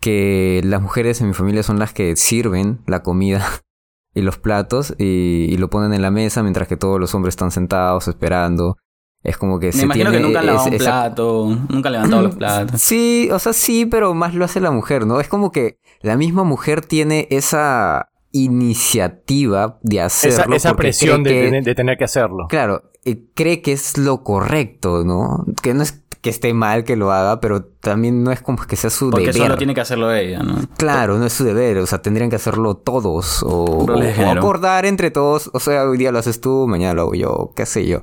[0.00, 3.46] que las mujeres en mi familia son las que sirven la comida
[4.14, 7.32] y los platos y, y lo ponen en la mesa mientras que todos los hombres
[7.32, 8.76] están sentados esperando.
[9.22, 11.92] Es como que Me se imagino que nunca han lavado un esa- plato, nunca han
[11.92, 12.80] levantado los platos.
[12.82, 15.20] Sí, o sea, sí, pero más lo hace la mujer, ¿no?
[15.20, 20.56] Es como que la misma mujer tiene esa iniciativa de hacerlo.
[20.56, 22.46] esa porque presión de, que- tener, de tener que hacerlo.
[22.48, 25.44] Claro, eh, cree que es lo correcto, ¿no?
[25.62, 28.76] Que no es que esté mal que lo haga, pero también no es como que
[28.76, 29.42] sea su Porque deber.
[29.42, 30.54] solo tiene que hacerlo ella, ¿no?
[30.76, 33.84] Claro, no es su deber, o sea, tendrían que hacerlo todos, o,
[34.28, 37.66] acordar entre todos, o sea, hoy día lo haces tú, mañana lo hago yo, qué
[37.66, 38.02] sé yo.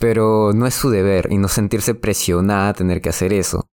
[0.00, 3.68] Pero no es su deber y no sentirse presionada a tener que hacer eso.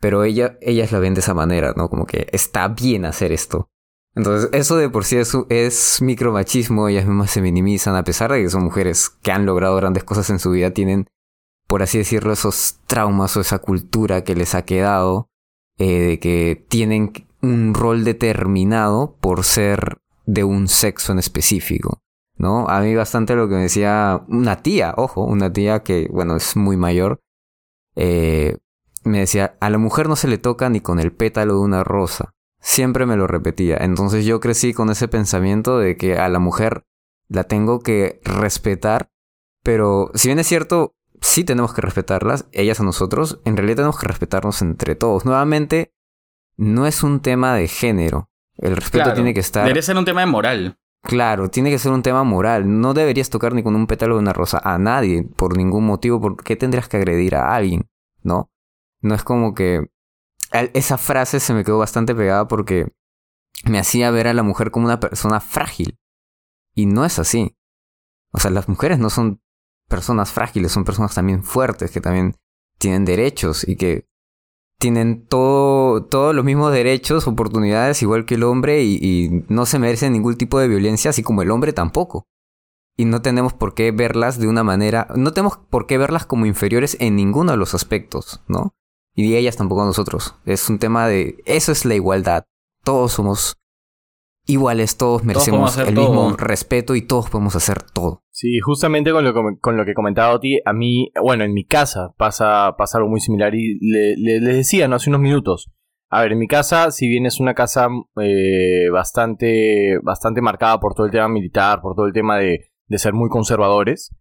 [0.00, 1.88] Pero ella, ellas la ven de esa manera, ¿no?
[1.88, 3.68] Como que está bien hacer esto.
[4.16, 8.42] Entonces, eso de por sí es, es micromachismo, ellas mismas se minimizan, a pesar de
[8.42, 11.08] que son mujeres que han logrado grandes cosas en su vida, tienen,
[11.66, 15.28] por así decirlo, esos traumas o esa cultura que les ha quedado,
[15.78, 17.12] eh, de que tienen
[17.42, 22.00] un rol determinado por ser de un sexo en específico,
[22.36, 22.68] ¿no?
[22.68, 26.56] A mí bastante lo que me decía una tía, ojo, una tía que, bueno, es
[26.56, 27.20] muy mayor,
[27.96, 28.58] eh,
[29.02, 31.84] me decía, a la mujer no se le toca ni con el pétalo de una
[31.84, 32.34] rosa.
[32.66, 33.76] Siempre me lo repetía.
[33.78, 36.86] Entonces yo crecí con ese pensamiento de que a la mujer
[37.28, 39.10] la tengo que respetar,
[39.62, 43.98] pero si bien es cierto, sí tenemos que respetarlas, ellas a nosotros, en realidad tenemos
[43.98, 45.26] que respetarnos entre todos.
[45.26, 45.92] Nuevamente,
[46.56, 48.30] no es un tema de género.
[48.56, 49.14] El respeto Claro.
[49.14, 49.64] tiene que estar...
[49.64, 50.78] Debería ser un tema de moral.
[51.02, 52.80] Claro, tiene que ser un tema moral.
[52.80, 56.18] No deberías tocar ni con un pétalo de una rosa a nadie por ningún motivo.
[56.18, 57.90] ¿Por qué tendrías que agredir a alguien?
[58.22, 58.50] ¿No?
[59.02, 59.86] No es como que...
[60.72, 62.92] Esa frase se me quedó bastante pegada porque
[63.64, 65.98] me hacía ver a la mujer como una persona frágil.
[66.74, 67.56] Y no es así.
[68.32, 69.40] O sea, las mujeres no son
[69.88, 72.36] personas frágiles, son personas también fuertes, que también
[72.78, 74.08] tienen derechos y que
[74.78, 79.78] tienen todo, todos los mismos derechos, oportunidades, igual que el hombre, y, y no se
[79.78, 82.26] merecen ningún tipo de violencia, así como el hombre tampoco.
[82.96, 86.46] y no tenemos por qué verlas de una manera, no tenemos por qué verlas como
[86.46, 88.74] inferiores en ninguno de los aspectos, ¿no?
[89.14, 90.34] Y de ellas tampoco nosotros.
[90.44, 92.44] Es un tema de, eso es la igualdad.
[92.82, 93.56] Todos somos
[94.46, 96.04] iguales, todos merecemos el todo.
[96.08, 98.22] mismo respeto y todos podemos hacer todo.
[98.30, 101.64] Sí, justamente con lo, que- con lo que comentaba Oti, a mí, bueno, en mi
[101.64, 104.96] casa pasa, pasa algo muy similar y le, le- les decía, ¿no?
[104.96, 105.70] Hace unos minutos.
[106.10, 107.88] A ver, en mi casa, si bien es una casa
[108.20, 112.98] eh, bastante, bastante marcada por todo el tema militar, por todo el tema de, de
[112.98, 114.14] ser muy conservadores,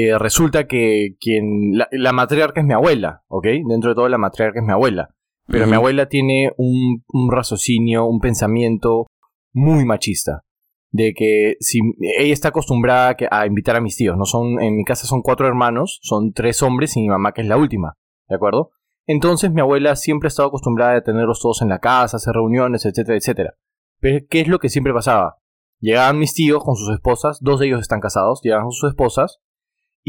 [0.00, 3.46] eh, resulta que quien, la, la matriarca es mi abuela, ¿ok?
[3.68, 5.10] Dentro de todo la matriarca es mi abuela.
[5.48, 9.06] Pero mi abuela tiene un, un raciocinio, un pensamiento
[9.52, 10.44] muy machista.
[10.90, 11.80] De que si
[12.18, 15.06] ella está acostumbrada a que- a invitar a mis tíos, no son, en mi casa
[15.06, 17.94] son cuatro hermanos, son tres hombres y mi mamá que es la última,
[18.28, 18.70] ¿de acuerdo?
[19.06, 22.84] Entonces mi abuela siempre ha estado acostumbrada a tenerlos todos en la casa, hacer reuniones,
[22.86, 23.54] etcétera, etcétera.
[24.00, 25.38] Pero ¿qué es lo que siempre pasaba?
[25.80, 29.40] Llegaban mis tíos con sus esposas, dos de ellos están casados, llegaban con sus esposas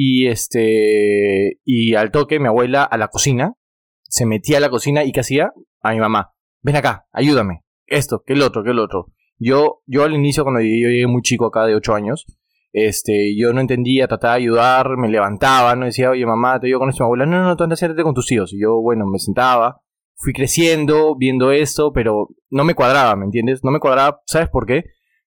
[0.01, 3.55] y este y al toque mi abuela a la cocina
[4.03, 5.51] se metía a la cocina y ¿qué hacía?
[5.81, 6.31] A mi mamá,
[6.61, 9.07] ven acá, ayúdame, esto, que el otro, que el otro.
[9.37, 12.25] Yo, yo al inicio, cuando llegué, yo llegué muy chico acá de 8 años,
[12.71, 16.79] este, yo no entendía, trataba de ayudar, me levantaba, no decía, oye mamá, te ayudo
[16.79, 18.53] con esto, mi abuela, no, no, tú andas, siéntate con tus tíos.
[18.53, 19.81] Y yo, bueno, me sentaba,
[20.15, 23.65] fui creciendo, viendo esto, pero no me cuadraba, ¿me entiendes?
[23.65, 24.85] No me cuadraba, ¿sabes por qué?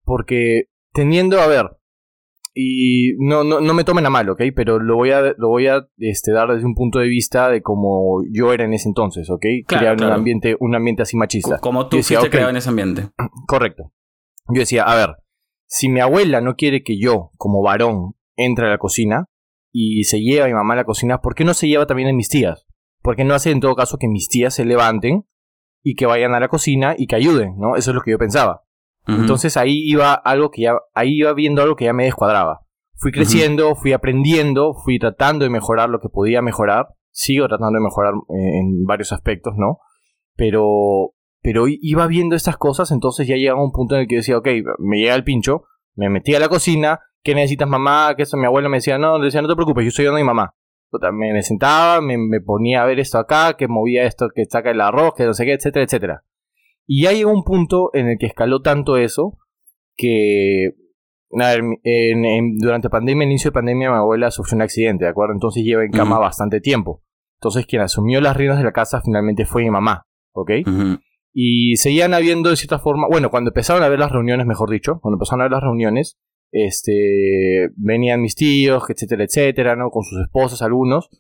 [0.05, 1.71] Porque teniendo, a ver,
[2.61, 4.43] y no, no, no me tomen a mal, ¿ok?
[4.53, 7.63] Pero lo voy a, lo voy a este, dar desde un punto de vista de
[7.63, 9.45] como yo era en ese entonces, ¿ok?
[9.65, 10.13] Claro, Crear claro.
[10.13, 11.59] un ambiente, un ambiente así machista.
[11.61, 13.11] Como tú decía, fuiste creado en ese ambiente.
[13.47, 13.93] Correcto.
[14.49, 15.19] Yo decía, a ver,
[15.69, 19.27] si mi abuela no quiere que yo, como varón, entre a la cocina
[19.71, 22.09] y se lleva a mi mamá a la cocina, ¿por qué no se lleva también
[22.09, 22.67] a mis tías?
[23.03, 25.29] ¿Por qué no hace en todo caso que mis tías se levanten
[25.85, 27.77] y que vayan a la cocina y que ayuden, ¿no?
[27.77, 28.65] Eso es lo que yo pensaba.
[29.09, 32.61] Entonces ahí iba algo que ya, ahí iba viendo algo que ya me descuadraba.
[32.95, 36.89] Fui creciendo, fui aprendiendo, fui tratando de mejorar lo que podía mejorar.
[37.11, 39.79] Sigo tratando de mejorar eh, en varios aspectos, ¿no?
[40.37, 44.37] Pero, pero iba viendo estas cosas, entonces ya llegaba un punto en el que decía,
[44.37, 44.49] ok,
[44.79, 48.15] me llega el pincho, me metí a la cocina, ¿qué necesitas mamá?
[48.17, 50.19] Que eso mi abuela me decía, no, le decía, no te preocupes, yo estoy ayudando
[50.19, 50.55] a mi mamá.
[51.13, 54.81] Me sentaba, me, me ponía a ver esto acá, que movía esto, que saca el
[54.81, 56.25] arroz, que no sé qué, etcétera, etcétera.
[56.89, 59.39] Y ya llegó un punto en el que escaló tanto eso
[59.97, 60.71] que
[61.39, 65.11] a ver, en- en- durante pandemia, inicio de pandemia, mi abuela sufrió un accidente, ¿de
[65.11, 65.35] acuerdo?
[65.35, 67.03] Entonces lleva en cama bastante tiempo.
[67.39, 70.51] Entonces quien asumió las riendas de la casa finalmente fue mi mamá, ¿ok?
[70.67, 70.99] Ujú.
[71.35, 74.99] Y seguían habiendo de cierta forma, bueno, cuando empezaron a ver las reuniones, mejor dicho,
[75.03, 76.19] cuando empezaron a ver las reuniones,
[76.51, 79.91] este, venían mis tíos, etcétera, etcétera, ¿no?
[79.91, 81.11] Con sus esposas algunos,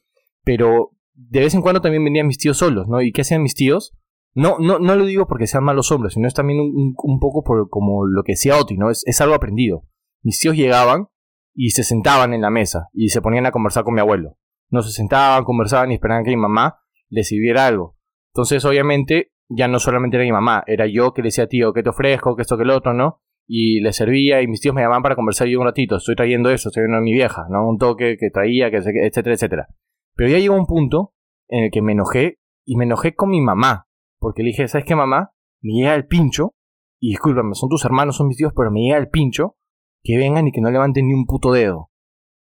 [0.44, 3.02] pero de vez en cuando también venían mis tíos solos, ¿no?
[3.02, 3.92] ¿Y qué hacían mis tíos?
[4.38, 7.42] No, no, no lo digo porque sean malos hombres, sino es también un, un- poco
[7.42, 8.90] por como lo que decía Oti, ¿no?
[8.90, 9.84] Es, es algo aprendido.
[10.22, 11.08] Mis tíos llegaban
[11.54, 14.36] y se sentaban en la mesa y se ponían a conversar con mi abuelo.
[14.70, 16.78] No se sentaban, conversaban y esperaban que mi mamá
[17.08, 17.96] les sirviera algo.
[18.32, 21.82] Entonces, obviamente, ya no solamente era mi mamá, era yo que le decía, tío, ¿qué
[21.82, 22.36] te ofrezco?
[22.36, 23.22] ¿Qué esto, que lo otro, no?
[23.48, 25.96] Y le servía y mis tíos me llamaban para conversar yo un ratito.
[25.96, 27.66] Estoy trayendo eso, estoy viendo a mi vieja, ¿no?
[27.68, 29.68] Un toque que traía, que etcétera, etcétera.
[30.14, 31.14] Pero ya llegó un punto
[31.48, 33.87] en el que me enojé y me enojé con mi mamá.
[34.18, 35.32] Porque le dije, ¿sabes qué, mamá?
[35.60, 36.54] Me llega el pincho.
[37.00, 39.56] Y discúlpame, son tus hermanos, son mis tíos, pero me llega el pincho.
[40.02, 41.90] Que vengan y que no levanten ni un puto dedo.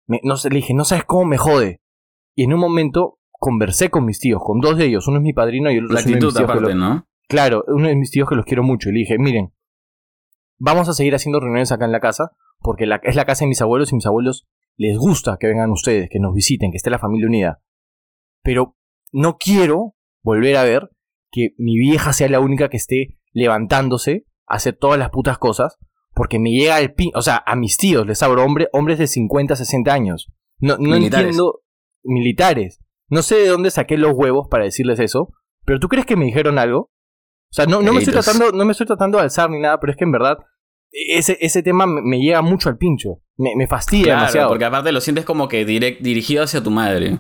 [0.08, 1.82] Me- no sé, le dije, no sabes cómo me jode.
[2.36, 5.08] Y en un momento conversé con mis tíos, con dos de ellos.
[5.08, 6.74] Uno es mi padrino y el otro es uno de mis actitud tíos que aparte,
[6.76, 7.08] lo- ¿no?
[7.28, 8.90] Claro, uno de mis tíos que los quiero mucho.
[8.90, 9.54] Y le dije, miren,
[10.58, 13.50] vamos a seguir haciendo reuniones acá en la casa, porque la- es la casa de
[13.50, 14.48] mis abuelos y mis abuelos
[14.78, 17.62] les gusta que vengan ustedes, que nos visiten, que esté la familia unida.
[18.44, 18.76] Pero
[19.12, 20.90] no quiero volver a ver
[21.36, 25.78] que mi vieja sea la única que esté levantándose a hacer todas las putas cosas,
[26.14, 27.12] porque me llega el pin...
[27.14, 30.32] O sea, a mis tíos les abro hombre, hombres de 50, 60 años.
[30.60, 31.26] No, no Militares.
[31.28, 31.62] entiendo...
[32.04, 32.80] Militares.
[33.10, 35.34] No sé de dónde saqué los huevos para decirles eso,
[35.66, 36.80] pero ¿tú crees que me dijeron algo?
[37.52, 39.80] O sea, no, no me estoy tratando, no me estoy tratando de alzar ni nada,
[39.80, 40.38] pero es que en verdad
[40.92, 43.22] ese, ese tema me, me llega mucho al pincho.
[43.38, 44.48] Me, me fastidia Claro, demasiado.
[44.50, 47.20] porque aparte lo sientes como que direct, dirigido hacia tu madre.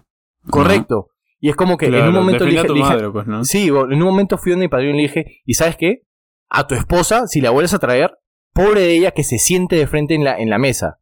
[0.50, 1.10] Correcto.
[1.40, 3.10] Y es como que en un momento le define a dije, tu le dije- madre,
[3.12, 3.44] pues, ¿no?
[3.44, 6.02] Sí, en un momento fui donde mi padrino y le dije, ¿y sabes qué?
[6.50, 8.18] A tu esposa, si la vuelves a traer,
[8.54, 11.00] pobre de ella que se siente de frente en la, en la mesa.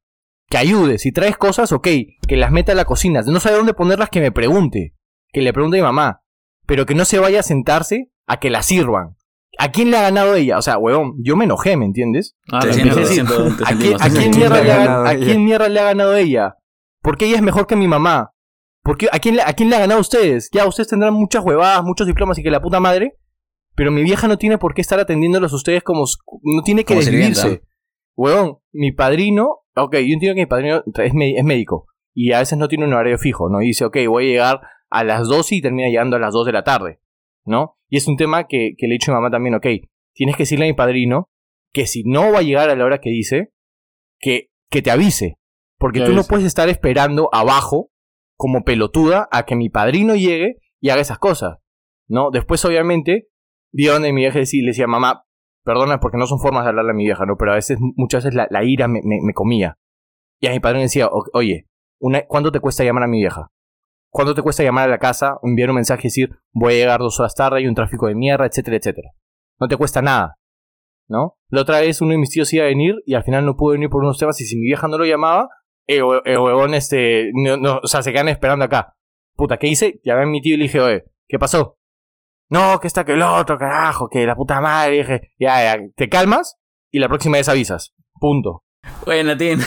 [0.49, 0.97] Que ayude.
[0.97, 1.87] Si traes cosas, ok,
[2.27, 3.21] que las meta a la cocina.
[3.25, 4.93] No sabe dónde ponerlas, que me pregunte.
[5.31, 6.21] Que le pregunte a mi mamá.
[6.65, 9.15] Pero que no se vaya a sentarse a que la sirvan.
[9.59, 10.57] ¿A quién le ha ganado ella?
[10.57, 12.35] O sea, huevón, yo me enojé, ¿me entiendes?
[12.51, 13.13] Ah, Te siento, a decir.
[13.27, 15.25] siento, te ¿A quién, a quién mierda le ha ganado a ella?
[15.25, 16.55] quién mierda le ha ganado ella?
[17.01, 18.31] ¿Por qué ella es mejor que mi mamá?
[18.83, 20.49] ¿Por qué- a, quién, le- ¿A quién le ha ganado a ustedes?
[20.53, 23.17] Ya, ustedes tendrán muchas huevadas, muchos diplomas y que la puta madre.
[23.75, 26.05] Pero mi vieja no tiene por qué estar atendiéndolos a ustedes como...
[26.43, 27.63] No tiene que desvivirse.
[28.15, 31.13] Huevón, mi padrino ok, yo entiendo que mi padrino es,
[31.43, 33.61] médico y a veces no tiene un horario fijo, ¿no?
[33.61, 36.45] Y dice, ok, voy a llegar a las 12 y termina llegando a las 2
[36.45, 36.99] de la tarde,
[37.43, 37.77] ¿no?
[37.89, 39.65] Y es un tema que, que le he dicho a mi mamá también, ok,
[40.13, 41.29] tienes que decirle a mi padrino
[41.71, 43.51] que si no va a llegar a la hora que dice,
[44.19, 45.39] que, que te avise.
[45.79, 47.89] Porque Que tú no puedes estar esperando abajo,
[48.43, 51.59] como pelotuda, a que mi padrino llegue y haga esas cosas,
[52.09, 52.29] ¿no?
[52.29, 53.29] Después, obviamente,
[53.71, 55.23] vi a donde mi vieja decía, le decía, mamá,
[55.63, 57.37] perdona porque no son formas de hablarle a mi vieja, ¿no?
[57.37, 58.99] Pero a veces, muchas veces la, ira me,
[59.33, 59.77] comía.
[60.41, 61.69] Y a mi padre me decía, "O- oye,
[62.01, 63.47] una, ¿cuánto te cuesta llamar a mi vieja?
[64.11, 66.99] ¿Cuánto te cuesta llamar a la casa, enviar un mensaje y decir, voy a llegar
[66.99, 69.11] dos horas tarde, hay un tráfico de mierda, etcétera, etcétera?
[69.57, 70.35] No te cuesta nada,
[71.07, 71.37] ¿no?
[71.47, 73.71] La otra vez uno de mis tíos iba a venir y al final no pudo
[73.71, 75.47] venir por unos temas y si mi vieja no lo llamaba,
[75.87, 78.95] hue- el huevón, este, no, no, o sea, se quedan esperando acá.
[79.35, 79.99] Puta, ¿qué hice?
[80.03, 81.77] Llamé a mi tío y le dije, oye, ¿qué pasó?
[82.49, 84.97] No, que está que el otro, carajo, que la puta madre.
[84.97, 86.57] Dije, ya, ya, te calmas
[86.91, 87.93] y la próxima vez avisas.
[88.19, 88.62] Punto.
[89.05, 89.59] Bueno, Tim.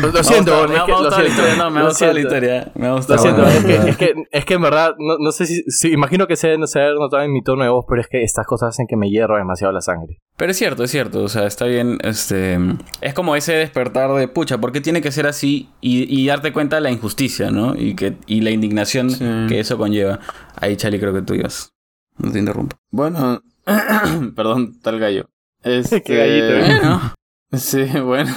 [0.00, 1.88] Lo, lo siento, me es ha lo gustado la siento, historia, no, me ha lo
[1.88, 2.34] gustado la siento.
[2.36, 2.72] historia.
[2.74, 3.18] Me ha Lo gustado.
[3.18, 6.26] siento, bueno, es, que, es, que, es que en verdad, no, no sé si, imagino
[6.26, 8.86] que se, no se en mi tono de voz, pero es que estas cosas hacen
[8.88, 10.18] que me hierro demasiado la sangre.
[10.36, 11.22] Pero es cierto, es cierto.
[11.22, 11.98] O sea, está bien.
[12.02, 12.58] Este.
[13.00, 15.68] Es como ese despertar de pucha, ¿por qué tiene que ser así?
[15.80, 17.74] Y, y darte cuenta de la injusticia, ¿no?
[17.76, 19.24] Y que, y la indignación Sí.
[19.48, 20.20] que eso conlleva.
[20.56, 21.70] Ahí, Charlie, creo que tú ibas.
[22.18, 22.76] No te interrumpo.
[22.90, 23.40] Bueno,
[24.36, 25.26] perdón, tal gallo.
[25.62, 26.78] Este, Qué gallito, ¿eh?
[26.80, 27.12] Bueno.
[27.52, 28.32] Sí, bueno.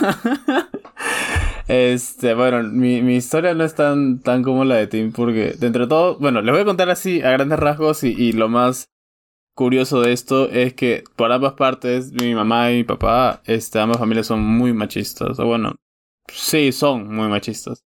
[1.67, 5.71] Este, bueno, mi, mi historia no es tan, tan como la de Tim, porque de
[5.87, 8.89] todo, bueno, les voy a contar así a grandes rasgos y, y lo más
[9.55, 13.97] curioso de esto es que por ambas partes, mi mamá y mi papá, este, ambas
[13.97, 15.75] familias son muy machistas, o bueno,
[16.27, 17.83] sí, son muy machistas.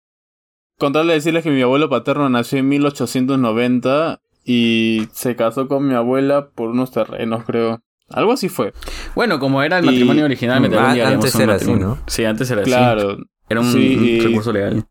[0.79, 6.51] Contarle decirles que mi abuelo paterno nació en 1890 y se casó con mi abuela
[6.51, 7.81] por unos terrenos, creo.
[8.09, 8.73] Algo así fue.
[9.15, 11.73] Bueno, como era el Y- matrimonio original, me Ah, algún día haremos antes era así.
[11.73, 11.99] ¿no?
[12.07, 12.71] Sí, antes era así.
[12.71, 13.19] Claro.
[13.49, 14.85] Era un, Sí, un y- recurso legal.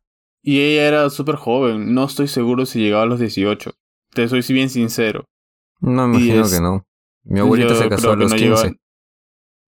[0.43, 3.73] Y ella era súper joven, no estoy seguro si llegaba a los 18.
[4.13, 5.25] Te soy bien sincero.
[5.79, 6.85] No, me Y imagino es- que no.
[7.23, 8.49] Mi abuelita Yo se casó a los no 15.
[8.65, 8.75] llegaba-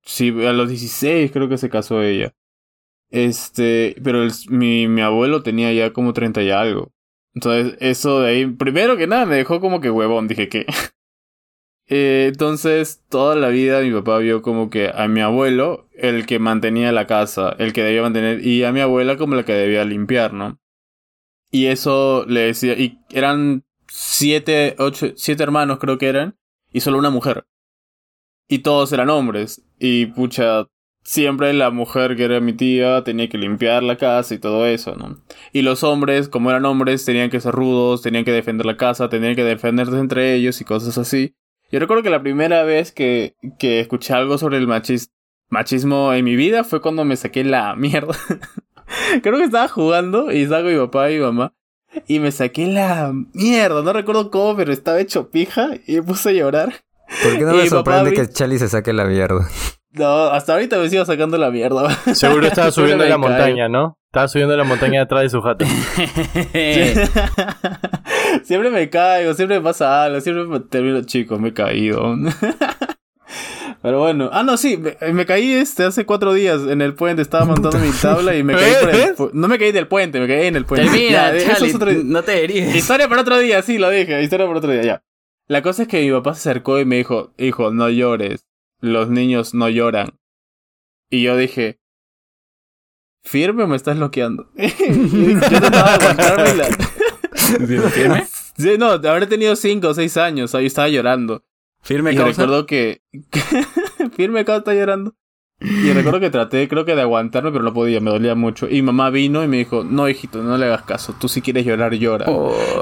[0.05, 2.33] Sí, a los 16 creo que se casó ella.
[3.11, 6.91] Este, pero el- mi, mi abuelo tenía ya como 30 y algo.
[7.35, 10.65] Entonces, eso de ahí, primero que nada, me dejó como que huevón, dije que.
[11.88, 16.39] Eh, entonces, toda la vida mi papá vio como que a mi abuelo, el que
[16.39, 19.84] mantenía la casa, el que debía mantener, y a mi abuela como la que debía
[19.86, 20.59] limpiar, ¿no?
[21.51, 26.36] Y eso le decía, y eran siete, ocho, siete hermanos creo que eran,
[26.71, 27.45] y solo una mujer.
[28.47, 29.61] Y todos eran hombres.
[29.79, 30.67] Y pucha,
[31.03, 34.95] siempre la mujer que era mi tía tenía que limpiar la casa y todo eso,
[34.95, 35.21] ¿no?
[35.51, 39.09] Y los hombres, como eran hombres, tenían que ser rudos, tenían que defender la casa,
[39.09, 41.36] tenían que defenderse entre ellos y cosas así.
[41.74, 45.09] Yo recuerdo que la primera vez que, que escuché algo sobre el machis-
[45.49, 48.15] machismo en mi vida fue cuando me saqué la mierda.
[49.24, 51.53] Creo que estaba jugando y estaba con mi papá y mi mamá.
[52.07, 56.30] Y me saqué la mierda, no recuerdo cómo, pero estaba hecho pija y me puse
[56.30, 56.74] a llorar.
[57.24, 59.47] ¿Por qué no Y me sorprende que Charlie se saque la mierda?
[59.93, 61.89] No, hasta ahorita me sigo sacando la mierda.
[62.13, 63.97] Seguro estaba subiendo la montaña, ¿no?
[64.14, 65.66] Estaba subiendo la montaña detrás de su jato.
[68.43, 72.16] siempre me caigo, siempre me pasa algo, siempre me termino, chicos, me he caído.
[73.82, 77.24] Pero bueno, ah, no, sí, me, me caí este hace cuatro días en el puente,
[77.24, 80.20] estaba montando mi tabla y me caí por el pu- No me caí del puente,
[80.20, 80.86] me caí en el puente.
[80.91, 82.76] Termina, Ya, eso Charlie, es otro- no te herías.
[82.76, 85.03] Historia para otro día, sí, lo dije, historia para otro día, ya.
[85.47, 88.45] La cosa es que mi papá se acercó y me dijo, hijo, no llores,
[88.80, 90.20] los niños no lloran.
[91.09, 91.80] Y yo dije,
[93.24, 94.49] ¿firme o me estás bloqueando?
[94.55, 97.89] Y yo trataba de aguantarme y la...
[97.89, 98.28] ¿Firme?
[98.57, 101.43] Sí, no, habré tenido cinco o seis años, ahí estaba llorando.
[101.82, 102.43] ¿Firme y causa?
[102.43, 103.01] recuerdo que...
[104.15, 105.15] firme acá está llorando.
[105.59, 108.67] Y recuerdo que traté, creo que de aguantarme, pero no podía, me dolía mucho.
[108.69, 111.65] Y mamá vino y me dijo, no, hijito, no le hagas caso, tú si quieres
[111.65, 112.26] llorar, llora.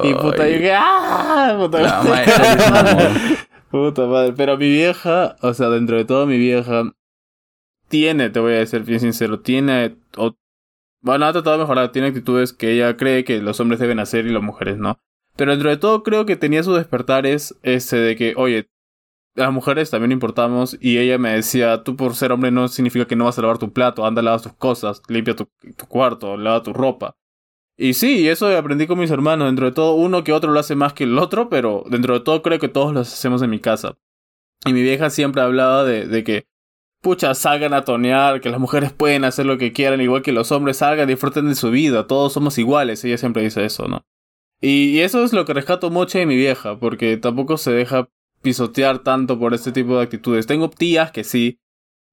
[0.04, 1.56] Y puta, yo dije, ¡ah!
[1.60, 3.38] Puta madre.
[3.72, 4.34] Puta madre.
[4.36, 6.92] Pero mi vieja, o sea, dentro de todo mi vieja,
[7.92, 9.98] tiene, te voy a decir bien sincero, tiene,
[11.02, 14.26] bueno, ha tratado de mejorar, tiene actitudes que ella cree que los hombres deben hacer
[14.26, 14.98] y las mujeres no.
[15.36, 18.70] Pero dentro de todo creo que tenía sus despertares, ese de que, oye,
[19.36, 23.16] las mujeres también importamos y ella me decía, tú por ser hombre no significa que
[23.16, 25.48] no vas a lavar tu plato, anda, lava tus cosas, limpia tu,
[25.88, 27.16] cuarto, lava tu ropa.
[27.78, 29.48] Y sí, eso aprendí con mis hermanos.
[29.48, 32.20] Dentro de todo, uno que otro lo hace más que el otro, pero dentro de
[32.20, 33.98] todo creo que todos lo hacemos en mi casa.
[34.66, 36.51] Y mi vieja siempre hablaba de que,
[37.02, 40.52] pucha, salgan a tonear, que las mujeres pueden hacer lo que quieran, igual que los
[40.52, 43.04] hombres salgan, disfruten de su vida, todos somos iguales.
[43.04, 44.06] Ella siempre dice eso, ¿no?
[44.62, 48.08] Y, y eso es lo que rescato mucho de mi vieja, porque tampoco se deja
[48.42, 50.48] pisotear tanto por este tipo de actitudes.
[50.48, 51.60] Tengo tías que sí,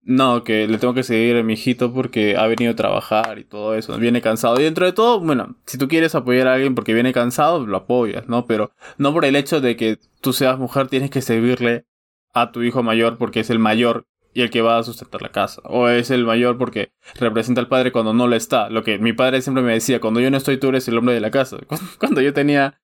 [0.02, 3.44] no, que le tengo que seguir a mi hijito porque ha venido a trabajar y
[3.44, 4.58] todo eso, viene cansado.
[4.58, 7.76] Y dentro de todo, bueno, si tú quieres apoyar a alguien porque viene cansado, lo
[7.76, 8.46] apoyas, ¿no?
[8.46, 11.84] Pero no por el hecho de que tú seas mujer tienes que servirle
[12.32, 14.06] a tu hijo mayor porque es el mayor
[14.38, 15.60] y el que va a sustentar la casa.
[15.64, 18.70] O es el mayor porque representa al padre cuando no lo está.
[18.70, 21.12] Lo que mi padre siempre me decía, cuando yo no estoy, tú eres el hombre
[21.12, 21.56] de la casa.
[21.98, 22.80] Cuando yo tenía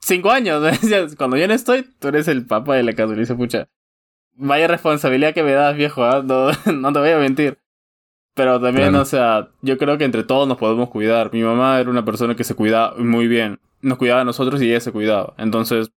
[0.00, 3.12] cinco años, me cuando yo no estoy, tú eres el papá de la casa.
[3.12, 3.70] Y le dice, pucha,
[4.34, 6.22] vaya responsabilidad que me das, viejo, ¿ah?
[6.22, 7.56] no, no te voy a mentir.
[8.34, 9.02] Pero también, Claro.
[9.02, 11.32] o sea, yo creo que entre todos nos podemos cuidar.
[11.32, 13.60] Mi mamá era una persona que se cuidaba muy bien.
[13.80, 15.32] Nos cuidaba a nosotros y ella se cuidaba.
[15.38, 15.90] Entonces,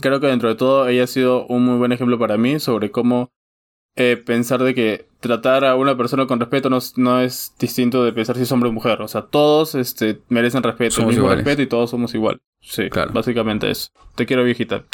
[0.00, 2.90] creo que dentro de todo ella ha sido un muy buen ejemplo para mí sobre
[2.90, 3.30] cómo
[4.00, 8.04] eh, pensar de que tratar a una persona con respeto no, es- no es distinto
[8.04, 9.02] de pensar si es hombre o mujer.
[9.02, 11.44] O sea, todos este, merecen respeto, Somos el mismo iguales.
[11.44, 12.40] respeto y todos somos igual.
[12.60, 13.12] Sí, Claro.
[13.12, 13.90] básicamente eso.
[14.14, 14.84] Te quiero, viejita.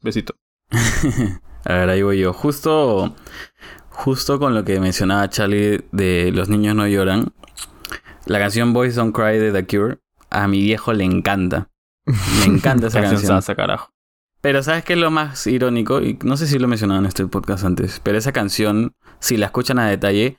[0.00, 0.34] Besito.
[1.64, 2.32] A ver, ahí voy yo.
[2.32, 3.14] Justo,
[3.88, 7.32] justo con lo que mencionaba Charlie de Los niños no lloran.
[8.26, 9.98] La canción Boys Don't Cry de The Cure.
[10.30, 11.68] A mi viejo le encanta.
[12.06, 13.42] Me encanta esa Canción canción.
[13.42, 13.91] sasa, carajo.
[14.42, 16.00] Pero ¿sabes qué es lo más irónico?
[16.02, 18.00] Y no sé si lo he mencionado en este podcast antes.
[18.02, 20.36] Pero esa canción, si la escuchan a detalle,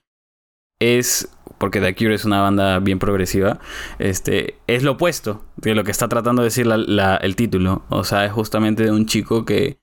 [0.79, 1.29] es...
[1.57, 3.59] Porque The Cure es una banda bien progresiva.
[3.99, 7.83] Este, es lo opuesto de lo que está tratando de decir la- la- el título.
[7.89, 9.79] O sea, es justamente de un chico que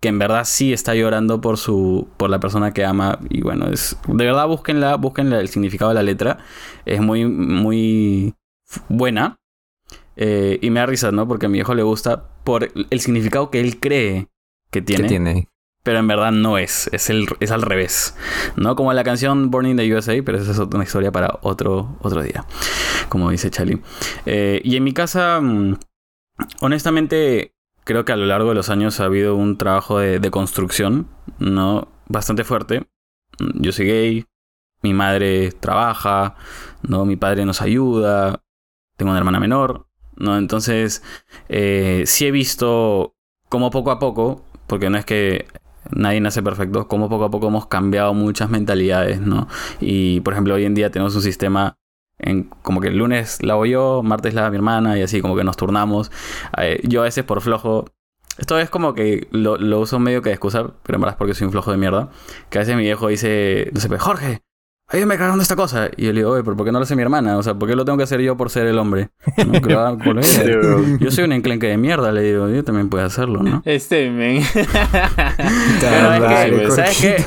[0.00, 3.68] que en verdad sí está llorando por su por la persona que ama y bueno
[3.68, 6.38] es de verdad búsquenla búsquenla el significado de la letra
[6.86, 8.34] es muy muy
[8.88, 9.36] buena
[10.16, 13.50] Eh, y me da risa no porque a mi viejo le gusta por el significado
[13.50, 14.28] que él cree
[14.70, 15.48] que tiene, ¿Qué tiene?
[15.82, 18.14] pero en verdad no es es el es al revés
[18.56, 21.96] no como la canción Born in the USA pero esa es otra historia para otro
[22.02, 22.44] otro día
[23.08, 23.80] como dice Charlie
[24.26, 25.78] Eh, y en mi casa mm,
[26.60, 27.54] honestamente
[27.84, 31.08] creo que a lo largo de los años ha habido un trabajo de, de construcción,
[31.38, 31.88] ¿no?
[32.08, 32.86] Bastante fuerte.
[33.54, 34.24] Yo soy gay,
[34.82, 36.36] mi madre trabaja,
[36.82, 37.04] ¿no?
[37.04, 38.42] Mi padre nos ayuda,
[38.96, 39.86] tengo una hermana menor,
[40.22, 40.38] ¿no?
[40.38, 41.02] Entonces,
[41.48, 43.14] eh, sí he visto
[43.48, 45.46] cómo poco a poco, porque no es que
[45.90, 49.48] nadie nace perfecto, cómo poco a poco hemos cambiado muchas mentalidades, ¿no?
[49.80, 51.76] Y, por ejemplo, hoy en día tenemos un sistema
[52.18, 55.36] en como que el lunes la hago yo, martes la mi hermana y así como
[55.36, 56.10] que nos turnamos.
[56.56, 57.86] Eh, yo a veces por flojo.
[58.38, 61.18] Esto es como que lo, lo uso medio que de excusa, pero en verdad es
[61.18, 62.10] porque soy un flojo de mierda.
[62.48, 63.88] Que a veces mi viejo dice, no sé,
[64.92, 65.90] pues, Jorge, ayúdame cargando esta cosa.
[65.96, 67.36] Y yo le digo, oye, pero ¿por qué no lo hace mi hermana?
[67.38, 69.10] O sea, ¿por qué lo tengo que hacer yo por ser el hombre?
[69.46, 69.52] ¿No?
[71.00, 73.62] Yo soy un enclenque de mierda, le digo, yo también puedo hacerlo, ¿no?
[73.72, 74.42] Este, men.
[74.54, 77.24] Pero es Dale, que, ¿sabes qué?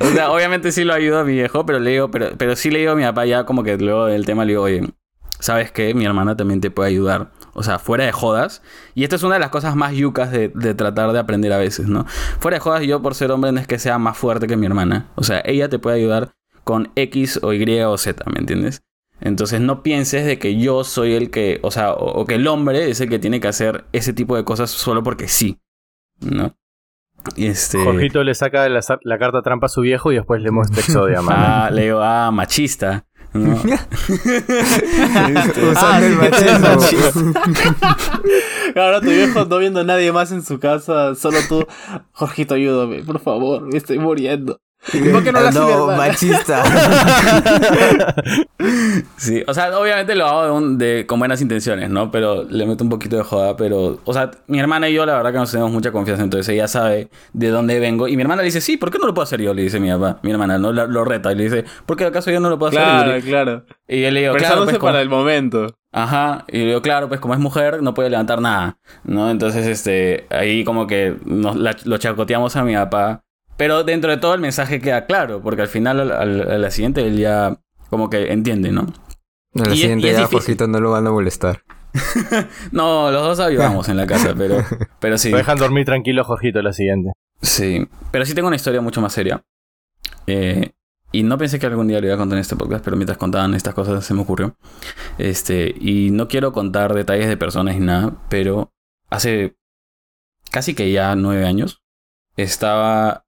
[0.00, 2.70] O sea, obviamente sí lo ayudo a mi viejo, pero le digo, pero, pero sí
[2.70, 4.82] le digo a mi papá ya como que luego del tema le digo, oye,
[5.40, 5.94] ¿sabes qué?
[5.94, 7.32] Mi hermana también te puede ayudar.
[7.54, 8.62] O sea, fuera de jodas.
[8.94, 11.58] Y esta es una de las cosas más yucas de, de tratar de aprender a
[11.58, 12.06] veces, ¿no?
[12.40, 14.66] Fuera de jodas, yo por ser hombre no es que sea más fuerte que mi
[14.66, 15.10] hermana.
[15.16, 16.34] O sea, ella te puede ayudar
[16.64, 18.82] con X o Y o Z, ¿me entiendes?
[19.20, 22.46] Entonces no pienses de que yo soy el que, o sea, o, o que el
[22.48, 25.60] hombre es el que tiene que hacer ese tipo de cosas solo porque sí,
[26.20, 26.56] ¿no?
[27.36, 27.82] Y este...
[27.82, 31.20] Jorgito le saca la, la carta trampa a su viejo y después le muestra Exodia.
[31.28, 33.06] Ah, le digo, ah, machista.
[33.34, 33.54] ¿No?
[35.70, 37.32] Usando el machismo.
[38.76, 41.66] Ahora tu viejo no viendo a nadie más en su casa, solo tú.
[42.12, 44.60] Jorgito, ayúdame, por favor, me estoy muriendo.
[44.92, 45.40] ¿Y por qué no
[45.96, 46.62] machista.
[49.16, 52.10] Sí, o sea, obviamente lo hago de un- de- con buenas intenciones, ¿no?
[52.10, 55.14] Pero le meto un poquito de joda, pero, o sea, mi hermana y yo la
[55.16, 58.08] verdad que nos tenemos mucha confianza, entonces ella sabe de dónde vengo.
[58.08, 59.54] Y mi hermana le dice, sí, ¿por qué no lo puedo hacer yo?
[59.54, 60.72] Le dice mi papá, mi hermana, ¿no?
[60.72, 62.82] Lo, lo reta y le dice, ¿por qué acaso yo no lo puedo hacer?
[62.82, 63.64] Yo Claro, claro.
[63.88, 65.66] Y yo le digo, claro, Pensándose pues, como- para el momento.
[65.94, 69.30] Ajá, y le digo, claro, pues como es mujer, no puede levantar nada, ¿no?
[69.30, 73.22] Entonces, este, ahí como que nos la- lo chacoteamos a mi papá.
[73.56, 76.70] Pero dentro de todo el mensaje queda claro, porque al final, al- al- a la
[76.70, 77.58] siguiente, él ya
[77.90, 78.86] como que entiende, ¿no?
[79.54, 80.26] En la Y es- siguiente y es ya.
[80.26, 81.62] Jorgito no lo van a molestar.
[82.72, 84.64] No, los dos ayudamos en la casa, pero,
[85.00, 85.30] pero sí.
[85.30, 87.12] Lo dejan dormir tranquilo, Jorgito, la siguiente.
[87.42, 89.42] Sí, pero sí tengo una historia mucho más seria.
[90.26, 90.70] Eh,
[91.10, 93.18] y no pensé que algún día lo iba a contar en este podcast, pero mientras
[93.18, 94.56] contaban estas cosas se me ocurrió.
[95.18, 98.72] Este, y no quiero contar detalles de personas ni nada, pero
[99.10, 99.54] hace
[100.50, 101.82] casi que ya nueve años
[102.36, 103.26] estaba...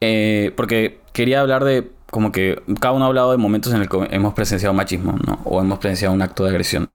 [0.00, 3.88] eh, porque quería hablar de como que cada uno ha hablado de momentos en el
[3.88, 5.40] que hemos presenciado machismo, ¿no?
[5.44, 6.90] O hemos presenciado un acto de agresión.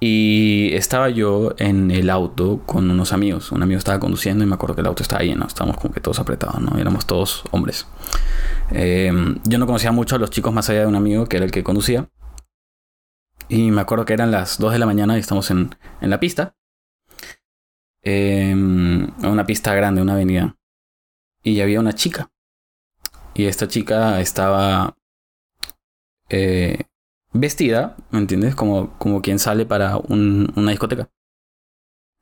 [0.00, 3.52] Y estaba yo en el auto con unos amigos.
[3.52, 5.46] Un amigo estaba conduciendo y me acuerdo que el auto estaba lleno.
[5.46, 6.78] Estábamos como que todos apretados, ¿no?
[6.78, 7.86] Éramos todos hombres.
[8.70, 9.10] Eh,
[9.44, 11.52] yo no conocía mucho a los chicos más allá de un amigo que era el
[11.52, 12.08] que conducía.
[13.48, 16.20] Y me acuerdo que eran las 2 de la mañana y estamos en, en la
[16.20, 16.54] pista.
[18.02, 20.56] Eh, una pista grande, una avenida.
[21.44, 22.30] Y había una chica.
[23.34, 24.96] Y esta chica estaba
[26.28, 26.84] eh,
[27.32, 28.54] vestida, ¿me entiendes?
[28.54, 31.08] Como, como quien sale para un- una discoteca.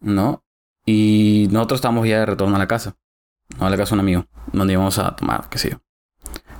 [0.00, 0.42] ¿No?
[0.84, 2.96] Y nosotros estábamos ya de retorno a la casa.
[3.58, 3.66] ¿no?
[3.66, 4.26] A la casa de un amigo.
[4.52, 5.78] Donde íbamos a tomar, qué sé yo.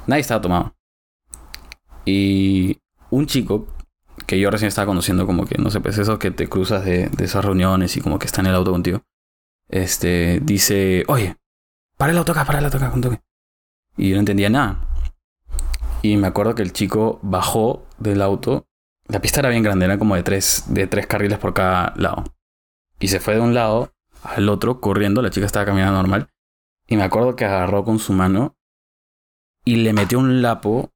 [0.07, 0.77] Nadie estaba tomado.
[2.05, 2.79] Y
[3.11, 3.67] un chico
[4.27, 7.09] que yo recién estaba conociendo, como que, no sé, pues esos que te cruzas de,
[7.09, 9.03] de esas reuniones y como que está en el auto contigo.
[9.69, 11.37] Este, dice, oye,
[12.03, 13.21] para el auto acá, para el auto acá, un toque.
[13.97, 14.89] Y yo no entendía nada.
[16.03, 18.67] Y me acuerdo que el chico bajó del auto.
[19.07, 22.25] La pista era bien grande, era como de tres, de tres carriles por cada lado.
[22.99, 23.93] Y se fue de un lado
[24.25, 25.23] al otro corriendo.
[25.23, 26.29] La chica estaba caminando normal.
[26.89, 28.57] Y me acuerdo que agarró con su mano
[29.65, 30.91] y le metió un lapo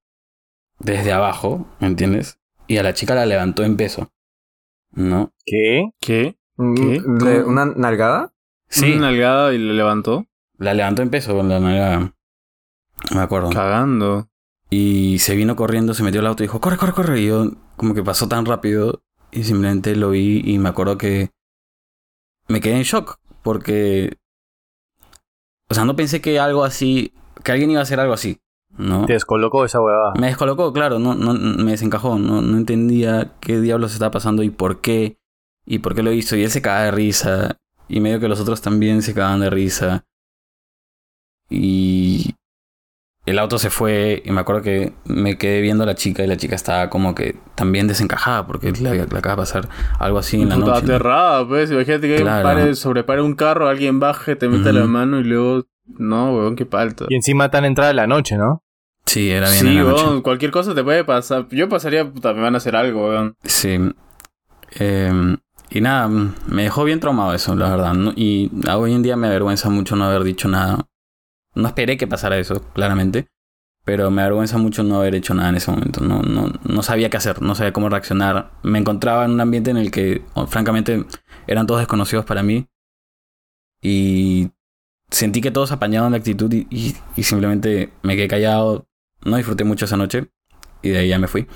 [0.81, 2.41] desde abajo, ¿me entiendes?
[2.67, 4.11] Y a la chica la levantó en peso.
[4.91, 5.33] ¿No?
[5.45, 5.85] ¿Qué?
[6.01, 6.37] ¿Qué?
[6.57, 7.01] ¿Qué?
[7.01, 7.47] ¿de ¿Cómo?
[7.47, 8.35] ¿Una nalgada?
[8.69, 10.27] Sí, Una nalgada y le levantó.
[10.59, 12.13] La levantó en peso con la nalgada.
[13.15, 13.51] Me acuerdo.
[13.51, 14.29] Cagando.
[14.71, 17.21] Y se vino corriendo, se metió al auto y dijo, corre, corre, corre.
[17.21, 21.31] Y yo como que pasó tan rápido y simplemente lo vi y me acuerdo que
[22.49, 24.19] me quedé en shock porque...
[25.69, 28.41] O sea, no pensé que algo así, que alguien iba a hacer algo así,
[28.79, 29.05] ¿no?
[29.07, 30.15] Te descolocó esa huevada.
[30.19, 34.51] Me descolocó, claro, no, no, me desencajó, no, no entendía qué diablos estaba pasando y
[34.51, 35.19] por qué,
[35.65, 36.37] y por qué lo hizo.
[36.37, 39.51] Y él se cagaba de risa, y medio que los otros también se cagaban de
[39.51, 40.05] risa.
[41.51, 42.35] Y
[43.25, 46.27] el auto se fue, y me acuerdo que me quedé viendo a la chica, y
[46.29, 49.69] la chica estaba como que también desencajada, porque le, le acaba de pasar
[49.99, 50.85] algo así en la Puta, noche.
[50.85, 51.71] aterrada, pues.
[51.71, 52.43] Imagínate que Claro.
[52.45, 55.65] pare, sobrepare un carro, alguien baje, te mete la mano y luego.
[55.99, 57.07] No, weón, qué palta.
[57.09, 58.63] Y encima tan entrada la noche, ¿no?
[59.05, 60.05] Sí, era bien Sí, en la noche.
[60.05, 61.47] weón, cualquier cosa te puede pasar.
[61.51, 63.37] Yo pasaría, puta, me van a hacer algo, weón.
[63.45, 63.79] Sí.
[64.81, 65.37] Eh,
[65.71, 67.95] y nada, me dejó bien traumado eso, la verdad.
[68.17, 70.87] Y hoy en día me avergüenza mucho no haber dicho nada.
[71.57, 73.29] No esperé que pasara eso, claramente.
[73.85, 76.01] Pero me avergüenza mucho no haber hecho nada en ese momento.
[76.01, 78.53] No, no, no sabía qué hacer, no sabía cómo reaccionar.
[78.63, 81.05] Me encontraba en un ambiente en el que, oh, francamente,
[81.47, 82.69] eran todos desconocidos para mí.
[83.83, 84.51] Y
[85.11, 88.87] sentí que todos apañaban la actitud y, y- simplemente me quedé callado.
[89.25, 90.31] No disfruté mucho esa noche.
[90.83, 91.47] Y de ahí ya me fui.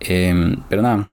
[0.00, 1.12] Em, pero nada,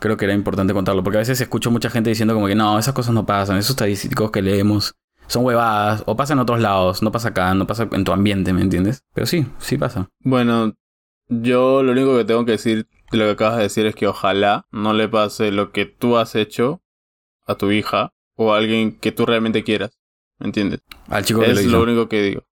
[0.00, 2.78] creo que era importante contarlo, porque a veces escucho mucha gente diciendo como que no,
[2.78, 4.96] esas cosas no pasan, esos estadísticos que leemos
[5.28, 8.52] son huevadas, o pasa en otros lados, no pasa acá, no pasa en tu ambiente,
[8.52, 9.04] ¿me entiendes?
[9.14, 10.08] Pero sí, sí pasa.
[10.20, 10.74] Bueno,
[11.28, 14.06] yo lo único que tengo que decir de lo que acabas de decir es que
[14.06, 16.82] ojalá no le pase lo que tú has hecho
[17.46, 19.98] a tu hija o a alguien que tú realmente quieras.
[20.38, 20.80] ¿Me entiendes?
[21.08, 21.70] Al chico que lo Es hizo.
[21.76, 22.44] lo único que digo.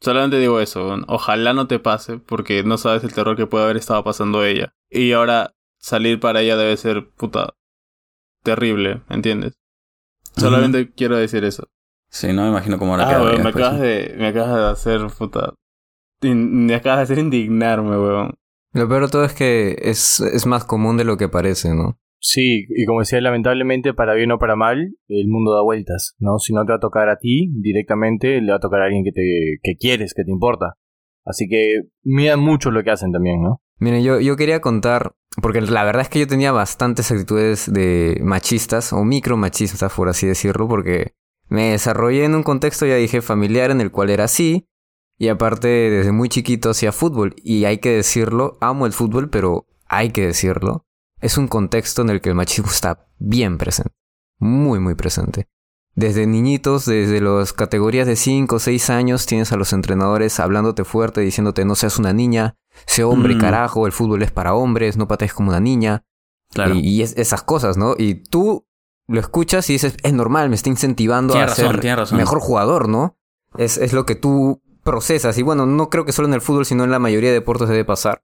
[0.00, 0.98] Solamente digo eso.
[1.08, 4.74] Ojalá no te pase porque no sabes el terror que puede haber estado pasando ella.
[4.90, 7.54] Y ahora salir para ella debe ser puta
[8.42, 9.58] terrible, ¿entiendes?
[10.36, 11.68] Solamente quiero decir eso.
[12.08, 14.54] Sí, no me imagino cómo ahora Ah, queda weón, ella me acabas de me acabas
[14.56, 15.54] de hacer puta
[16.22, 18.34] in- me acabas de hacer indignarme, weón.
[18.72, 21.98] Lo peor de todo es que es, es más común de lo que parece, ¿no?
[22.20, 26.38] Sí, y como decía, lamentablemente, para bien o para mal, el mundo da vueltas, ¿no?
[26.38, 29.04] Si no te va a tocar a ti directamente, le va a tocar a alguien
[29.04, 30.74] que te que quieres, que te importa.
[31.24, 33.60] Así que miran mucho lo que hacen también, ¿no?
[33.78, 38.20] Miren, yo, yo quería contar, porque la verdad es que yo tenía bastantes actitudes de
[38.22, 41.14] machistas o micromachistas, por así decirlo, porque
[41.48, 44.68] me desarrollé en un contexto, ya dije, familiar en el cual era así,
[45.18, 49.66] y aparte desde muy chiquito hacía fútbol, y hay que decirlo, amo el fútbol, pero
[49.86, 50.86] hay que decirlo,
[51.20, 53.92] es un contexto en el que el machismo está bien presente,
[54.38, 55.48] muy, muy presente.
[55.96, 60.84] Desde niñitos, desde las categorías de 5 o 6 años, tienes a los entrenadores hablándote
[60.84, 63.40] fuerte, diciéndote no seas una niña, sé hombre, Mm.
[63.40, 66.04] carajo, el fútbol es para hombres, no patees como una niña.
[66.52, 66.74] Claro.
[66.74, 67.94] Y, y es- esas cosas, ¿no?
[67.98, 68.66] Y tú
[69.06, 72.18] lo escuchas y dices, es normal, me está incentivando Tiene a razón, ser razón.
[72.18, 73.16] mejor jugador, ¿no?
[73.56, 75.36] Es, es lo que tú procesas.
[75.38, 77.68] Y bueno, no creo que solo en el fútbol, sino en la mayoría de deportes
[77.68, 78.22] debe pasar.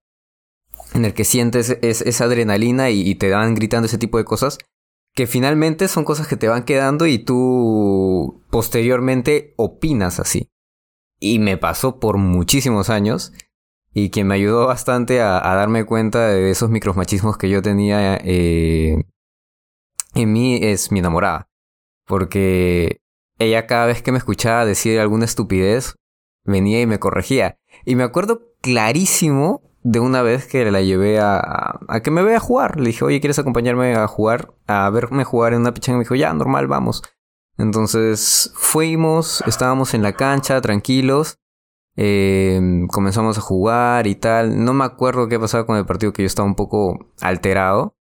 [0.95, 4.25] En el que sientes es- esa adrenalina y, y te van gritando ese tipo de
[4.25, 4.59] cosas.
[5.15, 10.49] Que finalmente son cosas que te van quedando y tú posteriormente opinas así.
[11.19, 13.33] Y me pasó por muchísimos años.
[13.93, 19.05] Y quien me ayudó bastante a, darme cuenta de esos micromachismos que yo tenía eh,
[20.15, 21.49] en mí es mi enamorada.
[22.07, 23.01] Porque
[23.39, 25.97] ella cada vez que me escuchaba decir alguna estupidez,
[26.45, 27.59] venía y me corregía.
[27.85, 32.79] Y me acuerdo clarísimo de una vez que la llevé a que me vea jugar.
[32.79, 34.55] Le dije, oye, ¿quieres acompañarme a jugar?
[34.67, 35.99] A verme jugar en una pichanga.
[35.99, 37.03] Me dijo, ya, normal, vamos.
[37.61, 41.40] Entonces fuimos, estábamos en la cancha, tranquilos.
[42.03, 44.65] Eh, comenzamos a jugar y tal.
[44.65, 47.95] No me acuerdo qué pasaba con el partido, que yo estaba un poco alterado.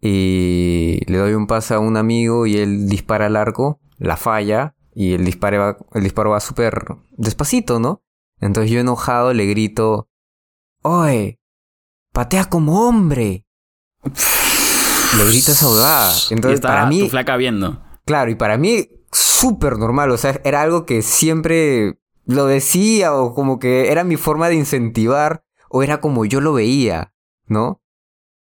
[0.00, 4.74] Y le doy un pase a un amigo y él dispara al arco, la falla.
[4.94, 6.86] y el disparo va, el disparo va súper
[7.18, 8.02] despacito, ¿no?
[8.40, 10.08] Entonces yo enojado le grito,
[10.82, 11.38] ¡Oye!
[12.14, 13.44] ¡Patea como hombre!
[14.04, 16.14] le grito esa huevada.
[16.30, 17.82] Y Entonces estaba para mí, tu flaca viendo.
[18.06, 23.34] claro, y para mí súper normal, o sea, era algo que siempre lo decía o
[23.34, 27.14] como que era mi forma de incentivar o era como yo lo veía,
[27.46, 27.82] ¿no?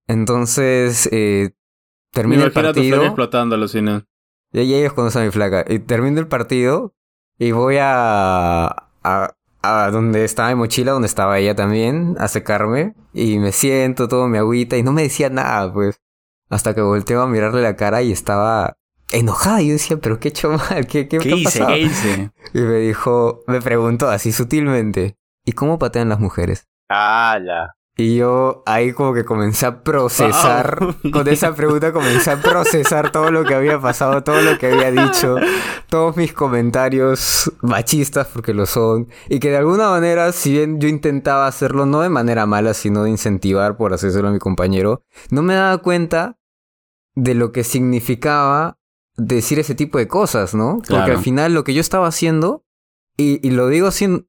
[0.07, 1.55] Entonces, eh,
[2.13, 3.05] termina el partido.
[3.05, 4.07] explotando, alucina.
[4.53, 5.65] Ya, ya ellos conocen a mi flaca.
[5.69, 6.95] Y termino el partido
[7.39, 8.67] y voy a,
[9.03, 12.95] a, a donde estaba mi mochila, donde estaba ella también, a secarme.
[13.13, 16.01] Y me siento, todo me agüita y no me decía nada, pues.
[16.51, 18.77] Hasta que volteo a mirarle la cara y estaba
[19.13, 19.63] enojada.
[19.63, 21.59] Y yo decía, pero qué he hecho mal, qué, qué, ¿Qué qué ha hice?
[21.61, 21.69] pasado?".
[21.69, 22.31] ¿Qué hice?
[22.55, 26.69] Y me dijo, me preguntó así sutilmente, ¿y cómo patean las mujeres?
[26.89, 27.77] ¡Hala!
[27.95, 30.79] Y yo ahí como que comencé a procesar,
[31.13, 34.91] con esa pregunta comencé a procesar todo lo que había pasado, todo lo que había
[34.91, 35.37] dicho,
[35.91, 40.89] todos mis comentarios machistas, porque lo son, y que de alguna manera, si bien yo
[40.89, 45.43] intentaba hacerlo no de manera mala, sino de incentivar por hacérselo a mi compañero, no
[45.43, 46.39] me daba cuenta
[47.15, 48.79] de lo que significaba
[49.17, 50.77] decir ese tipo de cosas, ¿no?
[50.77, 51.13] Porque Claro.
[51.15, 52.65] al final lo que yo estaba haciendo,
[53.17, 54.29] y, y lo digo sin,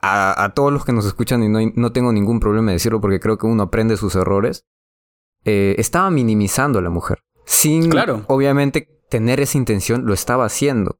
[0.00, 3.00] a, a todos los que nos escuchan y no, no tengo ningún problema de decirlo
[3.00, 4.66] porque creo que uno aprende sus errores,
[5.44, 7.20] eh, estaba minimizando a la mujer.
[7.46, 8.24] Sin, Claro.
[8.28, 10.98] obviamente, tener esa intención, lo estaba haciendo.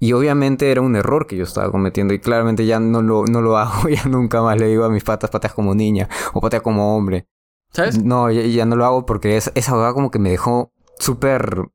[0.00, 3.40] Y obviamente era un error que yo estaba cometiendo y claramente ya no lo, no
[3.42, 6.60] lo hago, ya nunca más le digo a mis patas patas como niña o patea
[6.60, 7.26] como hombre.
[7.72, 8.02] ¿Sabes?
[8.02, 11.68] No, ya, ya no lo hago porque esa, esa huevada como que me dejó súper...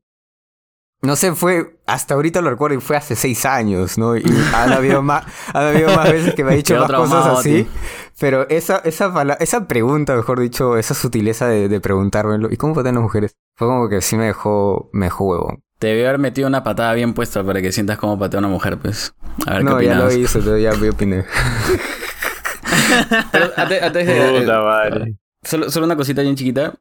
[1.04, 1.78] No sé, fue...
[1.86, 4.16] Hasta ahorita lo recuerdo y fue hace seis años, ¿no?
[4.16, 4.24] Y
[4.54, 7.64] han habido más, han habido más veces que me ha dicho más cosas así.
[7.64, 7.72] tío.
[8.18, 12.74] Pero esa, esa, pala- esa pregunta, mejor dicho, esa sutileza de, de preguntármelo, ¿y cómo
[12.74, 13.36] patean las mujeres?
[13.56, 15.62] Fue como que sí me dejó, me dejó huevón.
[15.78, 18.78] Te debió haber metido una patada bien puesta para que sientas cómo patea una mujer,
[18.78, 19.14] pues.
[19.46, 21.24] A ver No, qué ya lo hice, pero ya me opiné.
[23.32, 25.16] Pero antes, antes de- Puta madre.
[25.42, 26.74] Solo, solo una cosita bien chiquita.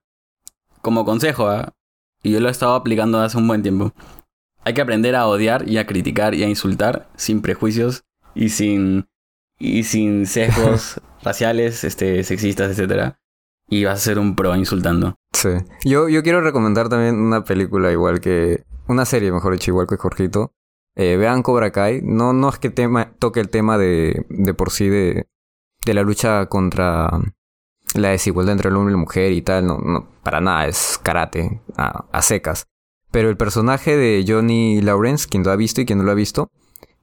[0.82, 1.74] Como consejo, ¿ah?
[2.24, 3.94] Y yo lo he estado aplicando hace un buen tiempo.
[4.64, 9.08] Hay que aprender a odiar y a criticar y a insultar sin prejuicios y sin.
[9.60, 13.20] y sin sesgos raciales, este, sexistas, etcétera.
[13.68, 15.16] Y vas a ser un pro insultando.
[15.34, 15.50] Sí.
[15.84, 18.64] Yo, yo quiero recomendar también una película igual que...
[18.88, 20.54] Una serie, mejor dicho, igual que Jorgito.
[20.96, 22.02] Eh, vean Cobra Kai.
[22.04, 25.28] No, no es que tema, toque el tema de, de por sí de,
[25.86, 27.10] de la lucha contra
[27.96, 29.68] la desigualdad entre el hombre y la mujer y tal.
[29.68, 32.66] No, no para nada, es karate a, secas.
[33.12, 36.16] Pero el personaje de Johnny Lawrence, quien lo ha visto y quien no lo ha
[36.16, 36.50] visto,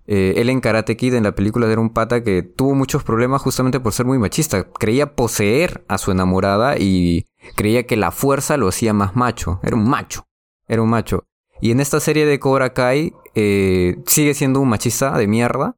[0.07, 3.43] eh, él en Karate Kid en la película era un pata que tuvo muchos problemas
[3.43, 4.65] justamente por ser muy machista.
[4.65, 9.61] Creía poseer a su enamorada y creía que la fuerza lo hacía más macho.
[9.63, 10.27] Era un macho.
[10.67, 11.27] Era un macho.
[11.61, 15.77] Y en esta serie de Cobra Kai eh, sigue siendo un machista de mierda.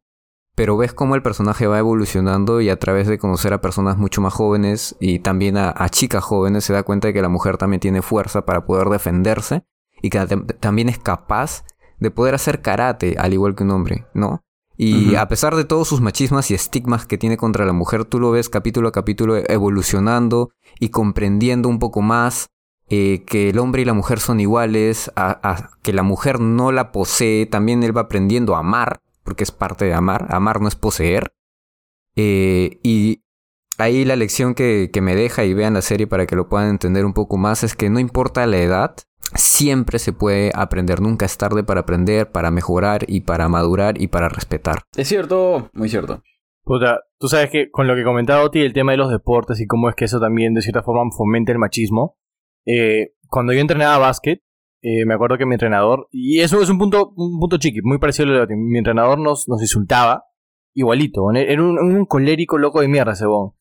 [0.55, 4.21] Pero ves cómo el personaje va evolucionando y a través de conocer a personas mucho
[4.21, 7.57] más jóvenes y también a, a chicas jóvenes se da cuenta de que la mujer
[7.57, 9.65] también tiene fuerza para poder defenderse
[10.03, 11.65] y que tam- también es capaz
[11.99, 14.43] de poder hacer karate al igual que un hombre, ¿no?
[14.77, 18.19] Y a pesar de todos sus machismas y estigmas que tiene contra la mujer, tú
[18.19, 20.51] lo ves capítulo a capítulo evolucionando
[20.81, 22.49] y comprendiendo un poco más
[22.89, 26.73] eh, que el hombre y la mujer son iguales, a, a- que la mujer no
[26.73, 30.69] la posee, también él va aprendiendo a amar, porque es parte de amar, amar no
[30.69, 31.35] es poseer.
[32.17, 33.23] Eh, y
[33.79, 36.69] ahí la lección que, que me deja y vean la serie para que lo puedan
[36.69, 38.97] entender un poco más es que no importa la edad,
[39.35, 44.09] siempre se puede aprender, nunca es tarde para aprender, para mejorar y para madurar y
[44.09, 44.83] para respetar.
[44.97, 46.23] Es cierto, muy cierto.
[46.65, 49.67] Puta, tú sabes que con lo que comentaba Oti, el tema de los deportes y
[49.67, 52.17] cómo es que eso también de cierta forma fomenta el machismo.
[52.65, 54.43] eh, cuando yo entrenaba básquet,
[54.83, 57.99] eh, me acuerdo que mi entrenador, y eso es un punto, un punto chiqui, muy
[57.99, 60.25] parecido a lo de mi entrenador nos, nos insultaba
[60.75, 63.53] igualito, era un, un colérico loco de mierda ese bon.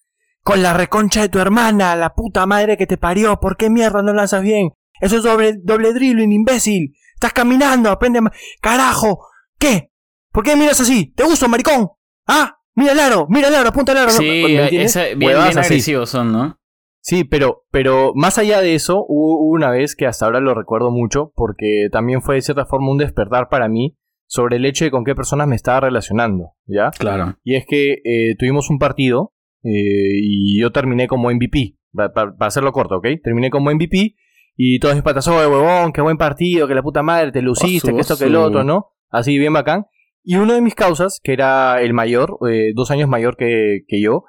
[0.44, 4.02] Con la reconcha de tu hermana, la puta madre que te parió, ¿por qué mierda
[4.02, 4.72] no lanzas bien?
[5.00, 6.94] Eso es doble, doble dribbling, imbécil.
[7.14, 8.32] Estás caminando, aprende ma-
[8.62, 9.20] Carajo,
[9.60, 9.92] ¿qué?
[10.32, 11.14] ¿Por qué miras así?
[11.16, 11.90] ¿Te gusta, maricón?
[12.28, 12.56] ¿Ah?
[12.74, 14.10] Mira el aro, mira el aro, apunta el aro.
[14.12, 14.96] Sí, ¿Me entiendes?
[14.96, 16.58] esa- bien, bien agresivos son, ¿no?
[17.04, 20.92] Sí, pero, pero más allá de eso, hubo una vez que hasta ahora lo recuerdo
[20.92, 23.98] mucho, porque también fue de cierta forma un despertar para mí
[24.28, 26.92] sobre el hecho de con qué personas me estaba relacionando, ¿ya?
[26.92, 27.36] Claro.
[27.44, 29.34] Y es que eh, tuvimos un partido
[29.64, 33.08] eh, y yo terminé como MVP, pa- pa- para, hacerlo corto, ¿ok?
[33.24, 34.16] Terminé como MVP
[34.56, 37.88] y todos mis patas, oye, huevón, qué buen partido, que la puta madre, te luciste,
[37.88, 38.88] Osu, que esto, que el otro, ¿no?
[39.10, 39.86] Así, bien bacán.
[40.24, 44.00] Y uno de mis causas, que era el mayor, eh, dos años mayor que, que
[44.02, 44.24] yo,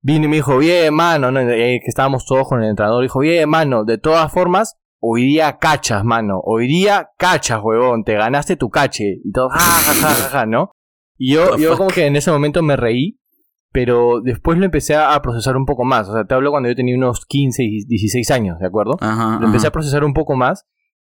[0.00, 1.40] vino y me dijo, bien, mano, ¿no?
[1.40, 5.58] Eh, que estábamos todos con el entrenador, dijo, bien, mano, de todas formas, hoy día
[5.58, 9.20] cachas, mano, hoy día cachas, huevón, te ganaste tu cache.
[9.24, 10.70] Y todo, ja, ja, ja, ja, ¿no?
[11.16, 13.18] Y yo, yo como que en ese momento me reí,
[13.72, 16.08] pero después lo empecé a procesar un poco más.
[16.08, 18.96] O sea, te hablo cuando yo tenía unos 15 y 16 años, ¿de acuerdo?
[19.00, 19.38] Ajá.
[19.40, 19.68] Lo empecé ajá.
[19.68, 20.64] a procesar un poco más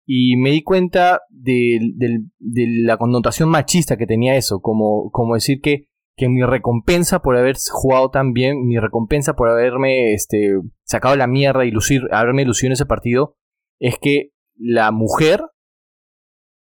[0.06, 5.34] y me di cuenta de, del- de la connotación machista que tenía eso, como, como
[5.34, 5.88] decir que,
[6.18, 11.26] que mi recompensa por haber jugado tan bien, mi recompensa por haberme este, sacado la
[11.26, 13.36] mierda y lucir, haberme lucido en ese partido,
[13.78, 15.40] es que la mujer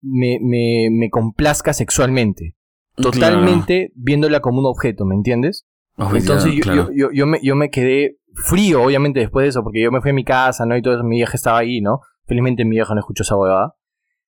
[0.02, 2.56] me, me, me complazca sexualmente.
[2.96, 5.66] Totalmente viéndola como un objeto, ¿me entiendes?
[5.98, 6.90] Entonces yo, claro.
[6.90, 10.02] yo, yo, yo me, yo me quedé frío, obviamente, después de eso, porque yo me
[10.02, 10.78] fui a mi casa, ¿no?
[10.78, 12.02] Y todo eso, mi vieja estaba ahí, ¿no?
[12.26, 13.76] Felizmente mi vieja no escuchó esa huevada.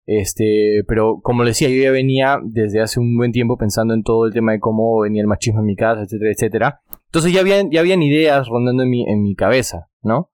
[0.08, 4.02] Este, pero como le decía, yo ya venía desde hace un buen tiempo pensando en
[4.04, 6.80] todo el tema de cómo venía el machismo en mi casa, etcétera, etcétera.
[7.06, 10.30] Entonces ya habían, ya habían ideas rondando en mi, en mi cabeza, ¿no?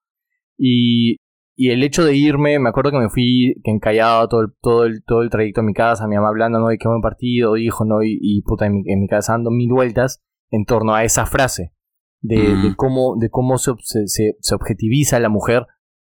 [0.59, 1.16] Y,
[1.57, 4.85] y el hecho de irme, me acuerdo que me fui que encallado todo el, todo
[4.85, 6.70] el, todo el trayecto a mi casa, mi mamá hablando, ¿no?
[6.73, 8.03] Y qué buen partido, hijo, ¿no?
[8.03, 11.24] Y, y puta, en mi, en mi casa dando mil vueltas en torno a esa
[11.27, 11.73] frase
[12.20, 12.62] de, Mm.
[12.69, 15.66] de cómo, de cómo se, se, se- se objetiviza a la mujer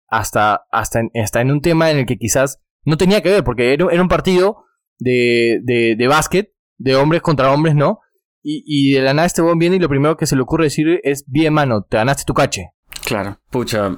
[0.07, 3.43] hasta, hasta, en, hasta en un tema en el que quizás no tenía que ver,
[3.43, 4.65] porque era, un partido
[4.99, 7.99] de, de, de básquet, de hombres contra hombres, ¿no?
[8.43, 10.65] Y, y de la nada este buen viene y lo primero que se le ocurre
[10.65, 12.71] decir es, bien, mano, te ganaste tu cache.
[13.05, 13.39] Claro.
[13.49, 13.95] Pucha.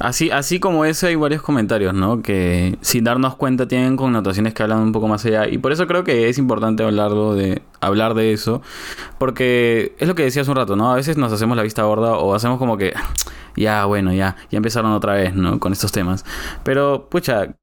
[0.00, 2.20] Así, así como ese hay varios comentarios, ¿no?
[2.20, 5.48] Que sin darnos cuenta tienen connotaciones que hablan un poco más allá.
[5.48, 8.60] Y por eso creo que es importante hablarlo de, hablar de eso.
[9.18, 10.92] Porque es lo que decía un rato, ¿no?
[10.92, 12.92] A veces nos hacemos la vista gorda o hacemos como que,
[13.56, 15.60] ya, bueno, ya, ya empezaron otra vez, ¿no?
[15.60, 16.24] Con estos temas.
[16.64, 17.56] Pero, pucha,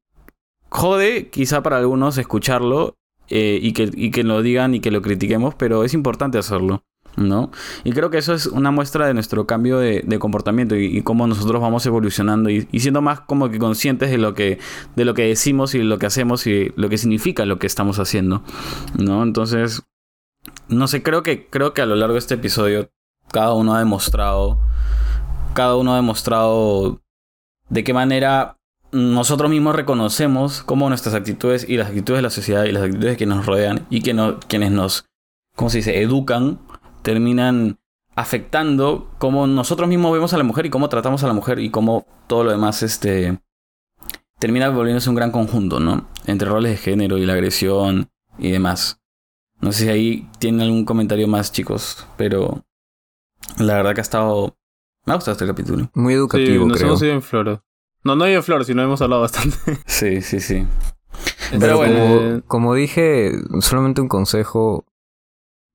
[0.72, 2.96] jode quizá para algunos escucharlo
[3.28, 6.84] eh, y, que, y que lo digan y que lo critiquemos, pero es importante hacerlo.
[7.16, 7.50] ¿no?
[7.84, 11.26] Y creo que eso es una muestra de nuestro cambio de, de comportamiento y, cómo
[11.26, 14.58] nosotros vamos evolucionando y, siendo más como que conscientes de lo que,
[14.96, 17.98] de lo que decimos y lo que hacemos y lo que significa lo que estamos
[17.98, 18.42] haciendo,
[18.98, 19.22] ¿no?
[19.22, 19.82] Entonces,
[20.68, 22.90] no sé, creo que, creo que a lo largo de este episodio
[23.30, 24.58] cada uno ha demostrado,
[25.52, 27.02] cada uno ha demostrado
[27.68, 28.58] de qué manera
[28.92, 33.16] nosotros mismos reconocemos cómo nuestras actitudes y las actitudes de la sociedad y las actitudes
[33.16, 35.06] que nos rodean y que no, quienes nos,
[35.56, 36.60] ¿cómo se dice?, educan,
[37.02, 37.78] terminan
[38.14, 41.70] afectando cómo nosotros mismos vemos a la mujer y cómo tratamos a la mujer y
[41.70, 43.38] cómo todo lo demás este
[44.38, 46.08] termina volviéndose un gran conjunto, ¿no?
[46.26, 49.00] Entre roles de género y la agresión y demás.
[49.60, 52.64] No sé si ahí tienen algún comentario más, chicos, pero
[53.58, 54.56] la verdad que ha estado
[55.06, 55.90] me ha gustado este capítulo.
[55.94, 56.88] Muy Sí, educativo, nos creo.
[56.88, 57.64] hemos ido en floro.
[58.04, 59.56] No, no en flor, sino hemos hablado bastante.
[59.86, 60.66] Sí, sí, sí.
[61.50, 64.84] Pero Pero bueno, como, como dije, solamente un consejo.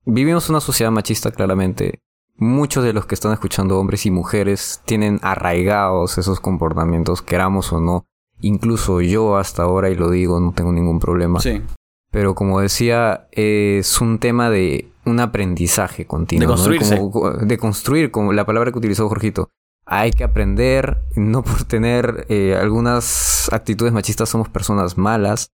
[0.04, 2.00] Vivimos una sociedad machista, claramente.
[2.36, 7.80] Muchos de los que están escuchando, hombres y mujeres, tienen arraigados esos comportamientos, queramos o
[7.80, 8.06] no.
[8.40, 11.40] Incluso yo hasta ahora, y lo digo, no tengo ningún problema.
[11.40, 11.62] Sí.
[12.10, 16.40] Pero como decía, es un tema de un aprendizaje continuo.
[16.42, 16.52] De ¿no?
[16.54, 16.96] construirse.
[16.98, 19.50] Como- de construir, como la palabra que utilizó Jorgito.
[19.90, 25.50] Hay que aprender, no por tener eh, algunas actitudes machistas somos personas malas.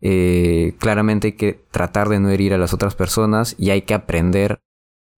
[0.00, 3.94] Eh, claramente hay que tratar de no herir a las otras personas y hay que
[3.94, 4.60] aprender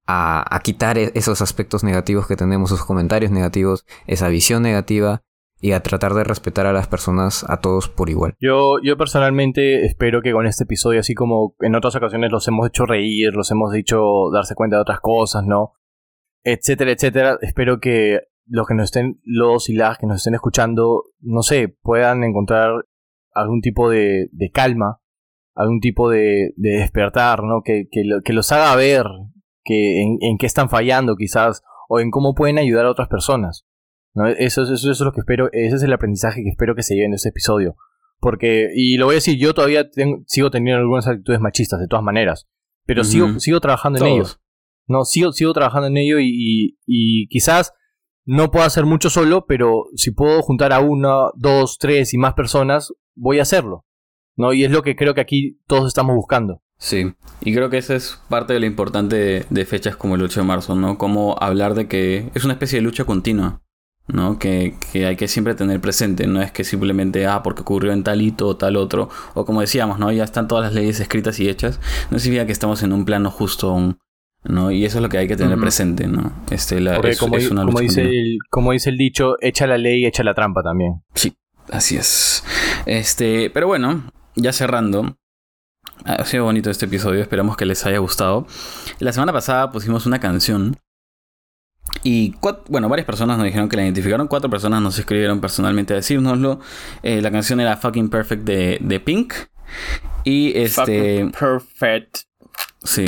[0.06, 5.24] a, a quitar e- esos aspectos negativos que tenemos, esos comentarios negativos, esa visión negativa
[5.60, 8.36] y a tratar de respetar a las personas, a todos por igual.
[8.40, 12.68] Yo, yo personalmente espero que con este episodio, así como en otras ocasiones los hemos
[12.68, 15.74] hecho reír, los hemos dicho darse cuenta de otras cosas, ¿no?
[16.44, 17.38] Etcétera, etcétera.
[17.42, 21.76] Espero que los que nos estén, los y las que nos estén escuchando, no sé,
[21.82, 22.72] puedan encontrar
[23.34, 25.00] algún tipo de, de calma,
[25.56, 27.62] algún tipo de, de despertar, ¿no?
[27.64, 29.06] Que, que, lo- que los haga ver
[29.64, 33.66] que en, en qué están fallando quizás, o en cómo pueden ayudar a otras personas.
[34.14, 34.28] ¿no?
[34.28, 36.96] Eso, es- eso es lo que espero, ese es el aprendizaje que espero que se
[36.96, 37.76] lleven de este episodio.
[38.20, 41.88] Porque, y lo voy a decir, yo todavía tengo- sigo teniendo algunas actitudes machistas, de
[41.88, 42.48] todas maneras.
[42.86, 44.32] Pero sigo, sigo trabajando en Todos.
[44.32, 44.42] ello.
[44.88, 47.74] No, sigo, sigo trabajando en ello y, y, y quizás
[48.28, 52.36] no puedo hacer mucho solo, pero si puedo juntar a una, dos, tres y más
[52.36, 53.88] personas, voy a hacerlo.
[54.38, 54.54] ¿no?
[54.54, 56.62] Y es lo que creo que aquí todos estamos buscando.
[56.78, 60.42] Sí, y creo que esa es parte de lo importante de, fechas como el 8
[60.42, 61.00] de marzo, ¿no?
[61.00, 63.64] Como hablar de que es una especie de lucha continua,
[64.08, 64.38] ¿no?
[64.38, 68.04] Que, que hay que siempre tener presente, no es que simplemente, ah, porque ocurrió en
[68.04, 70.12] tal hito o tal otro, o como decíamos, ¿no?
[70.12, 71.80] Ya están todas las leyes escritas y hechas,
[72.12, 73.98] no significa que estamos en un plano justo aún,
[74.48, 74.72] ¿no?
[74.72, 76.32] Y eso es lo que hay que tener presente, ¿no?
[76.50, 78.22] Este, la, Porque es, como, es una como dice continua.
[78.22, 81.02] el, como dice el dicho, echa la ley, echa la trampa también.
[81.14, 81.36] Sí,
[81.72, 82.44] así es.
[82.86, 85.18] Este, pero bueno, ya cerrando.
[86.06, 88.48] Ha sido bonito este episodio, esperamos que les haya gustado.
[89.00, 90.78] La semana pasada pusimos una canción
[92.04, 92.36] Y
[92.70, 96.60] bueno, varias personas nos dijeron que la identificaron, cuatro personas nos escribieron personalmente a decírnoslo.
[97.04, 99.34] Eh, la canción era Fucking Perfect de, de Pink.
[100.24, 101.26] Y este.
[101.26, 102.18] Fucking Perfect.
[102.84, 103.06] Sí.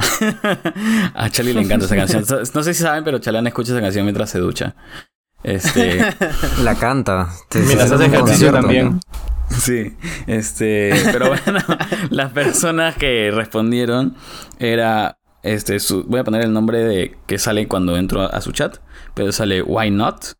[1.14, 2.24] a Charlie le encanta esa canción.
[2.54, 4.74] No sé si saben, pero Chalán escucha esa canción mientras se ducha.
[5.42, 6.00] Este.
[6.62, 7.28] La canta.
[7.54, 8.92] Mientras hace ejercicio también.
[8.92, 9.00] ¿no?
[9.50, 9.96] Sí,
[10.28, 11.60] este, pero bueno,
[12.10, 14.14] las personas que respondieron
[14.60, 18.40] era, este, su, voy a poner el nombre de que sale cuando entro a, a
[18.42, 18.76] su chat,
[19.14, 20.34] pero sale Why Not,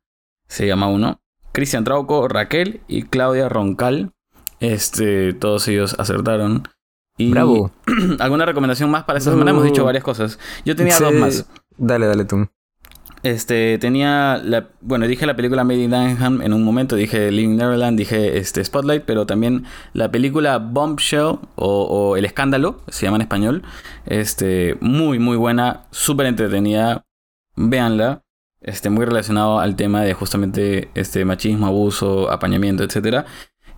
[0.47, 1.21] se llama uno,
[1.51, 4.13] Cristian Trauco, Raquel y Claudia Roncal,
[4.61, 6.69] este, todos ellos acertaron.
[7.21, 7.71] Y Bravo.
[8.19, 9.51] ¿Alguna recomendación más para esta semana?
[9.51, 10.39] Hemos dicho varias cosas.
[10.65, 11.05] Yo tenía Sí.
[11.05, 11.47] dos más.
[11.77, 12.49] Dale, dale tú.
[13.23, 17.57] Este, tenía la, bueno, dije la película Made in Dunham en un momento, dije Living
[17.57, 23.17] Neverland, dije este Spotlight, pero también la película Bombshell o, o El Escándalo, se llama
[23.17, 23.63] en español,
[24.07, 27.05] este, muy muy buena, súper entretenida,
[27.57, 28.23] véanla,
[28.63, 33.27] este, muy relacionado al tema de justamente este machismo, abuso, apañamiento, etcétera.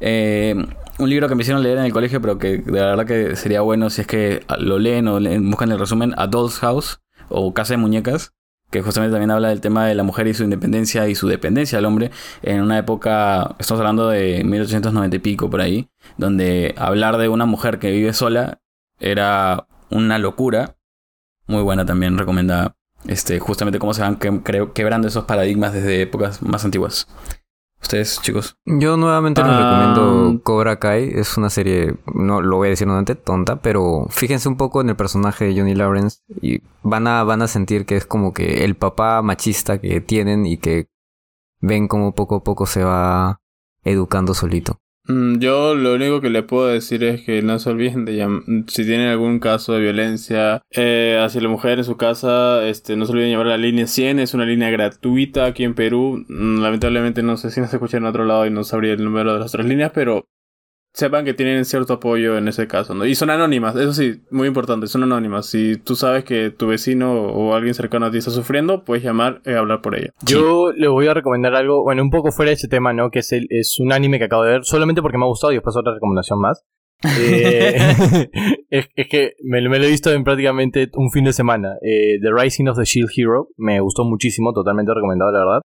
[0.02, 0.54] Eh,
[0.98, 3.62] un libro que me hicieron leer en el colegio, pero que de verdad que sería
[3.62, 6.28] bueno si es que lo leen o buscan el resumen, A
[6.60, 8.34] House o Casa de Muñecas
[8.72, 11.76] que justamente también habla del tema de la mujer y su independencia y su dependencia
[11.76, 12.10] del hombre
[12.42, 17.44] en una época, estamos hablando de 1890 y pico por ahí, donde hablar de una
[17.44, 18.60] mujer que vive sola
[18.98, 20.76] era una locura.
[21.46, 22.74] Muy buena también, recomendada.
[23.06, 27.06] Este, justamente cómo se van quebrando esos paradigmas desde épocas más antiguas.
[27.82, 28.56] Ustedes, chicos.
[28.64, 29.58] Yo nuevamente les Ah.
[29.58, 31.10] recomiendo Cobra Kai.
[31.14, 34.88] Es una serie, no lo voy a decir nuevamente, tonta, pero fíjense un poco en
[34.90, 38.64] el personaje de Johnny Lawrence y van a, van a sentir que es como que
[38.64, 40.86] el papá machista que tienen y que
[41.60, 43.40] ven como poco a poco se va
[43.84, 44.78] educando solito.
[45.04, 48.64] Mm, Yo lo único que le puedo decir es que no se olviden de llam-
[48.68, 53.04] si tienen algún caso de violencia eh, hacia la mujer en su casa, este, no
[53.06, 56.24] se olviden llamar a la línea 100, es una línea gratuita aquí en Perú.
[56.28, 59.32] Mm, Lamentablemente no sé si nos escuchan en otro lado y no sabría el número
[59.34, 60.26] de las otras líneas, pero
[60.94, 63.06] sepan que tienen cierto apoyo en ese caso, ¿no?
[63.06, 65.46] Y son anónimas, eso sí, muy importante, son anónimas.
[65.46, 69.40] Si tú sabes que tu vecino o alguien cercano a ti está sufriendo, puedes llamar
[69.46, 70.10] y hablar por ella.
[70.24, 73.10] Yo le voy a recomendar algo, bueno, un poco fuera de ese tema, ¿no?
[73.10, 75.52] Que es, el, es un anime que acabo de ver, solamente porque me ha gustado
[75.52, 76.62] y después otra recomendación más.
[77.18, 77.76] Eh,
[78.70, 81.74] es, es que me, me lo he visto en prácticamente un fin de semana.
[81.82, 85.60] Eh, The Rising of the Shield Hero me gustó muchísimo, totalmente recomendado, la verdad.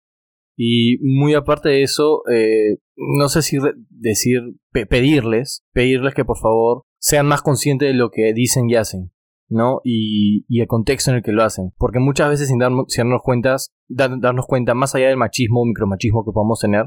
[0.57, 3.59] Y muy aparte de eso, eh, no sé si
[3.91, 4.41] decir,
[4.73, 9.13] pe- pedirles, pedirles que por favor sean más conscientes de lo que dicen y hacen.
[9.49, 9.81] ¿no?
[9.85, 11.73] Y, y el contexto en el que lo hacen.
[11.77, 15.61] Porque muchas veces sin, darnos- sin darnos, cuentas, dar- darnos cuenta, más allá del machismo
[15.61, 16.87] o micromachismo que podemos tener,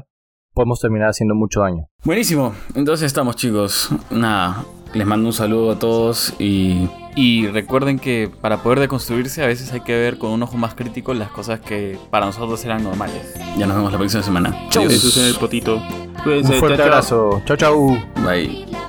[0.56, 1.86] podemos terminar haciendo mucho daño.
[2.02, 2.54] Buenísimo.
[2.74, 3.90] Entonces estamos, chicos.
[4.10, 4.64] Nada,
[4.94, 9.72] les mando un saludo a todos y Y recuerden que para poder deconstruirse a veces
[9.72, 13.34] hay que ver con un ojo más crítico las cosas que para nosotros eran normales.
[13.58, 14.54] ya nos vemos la próxima semana.
[14.70, 15.76] Eso es el potito.
[15.76, 16.84] Un fuerte chao, chao.
[16.86, 17.42] abrazo.
[17.46, 17.98] Chau, chau.
[18.24, 18.85] Bye.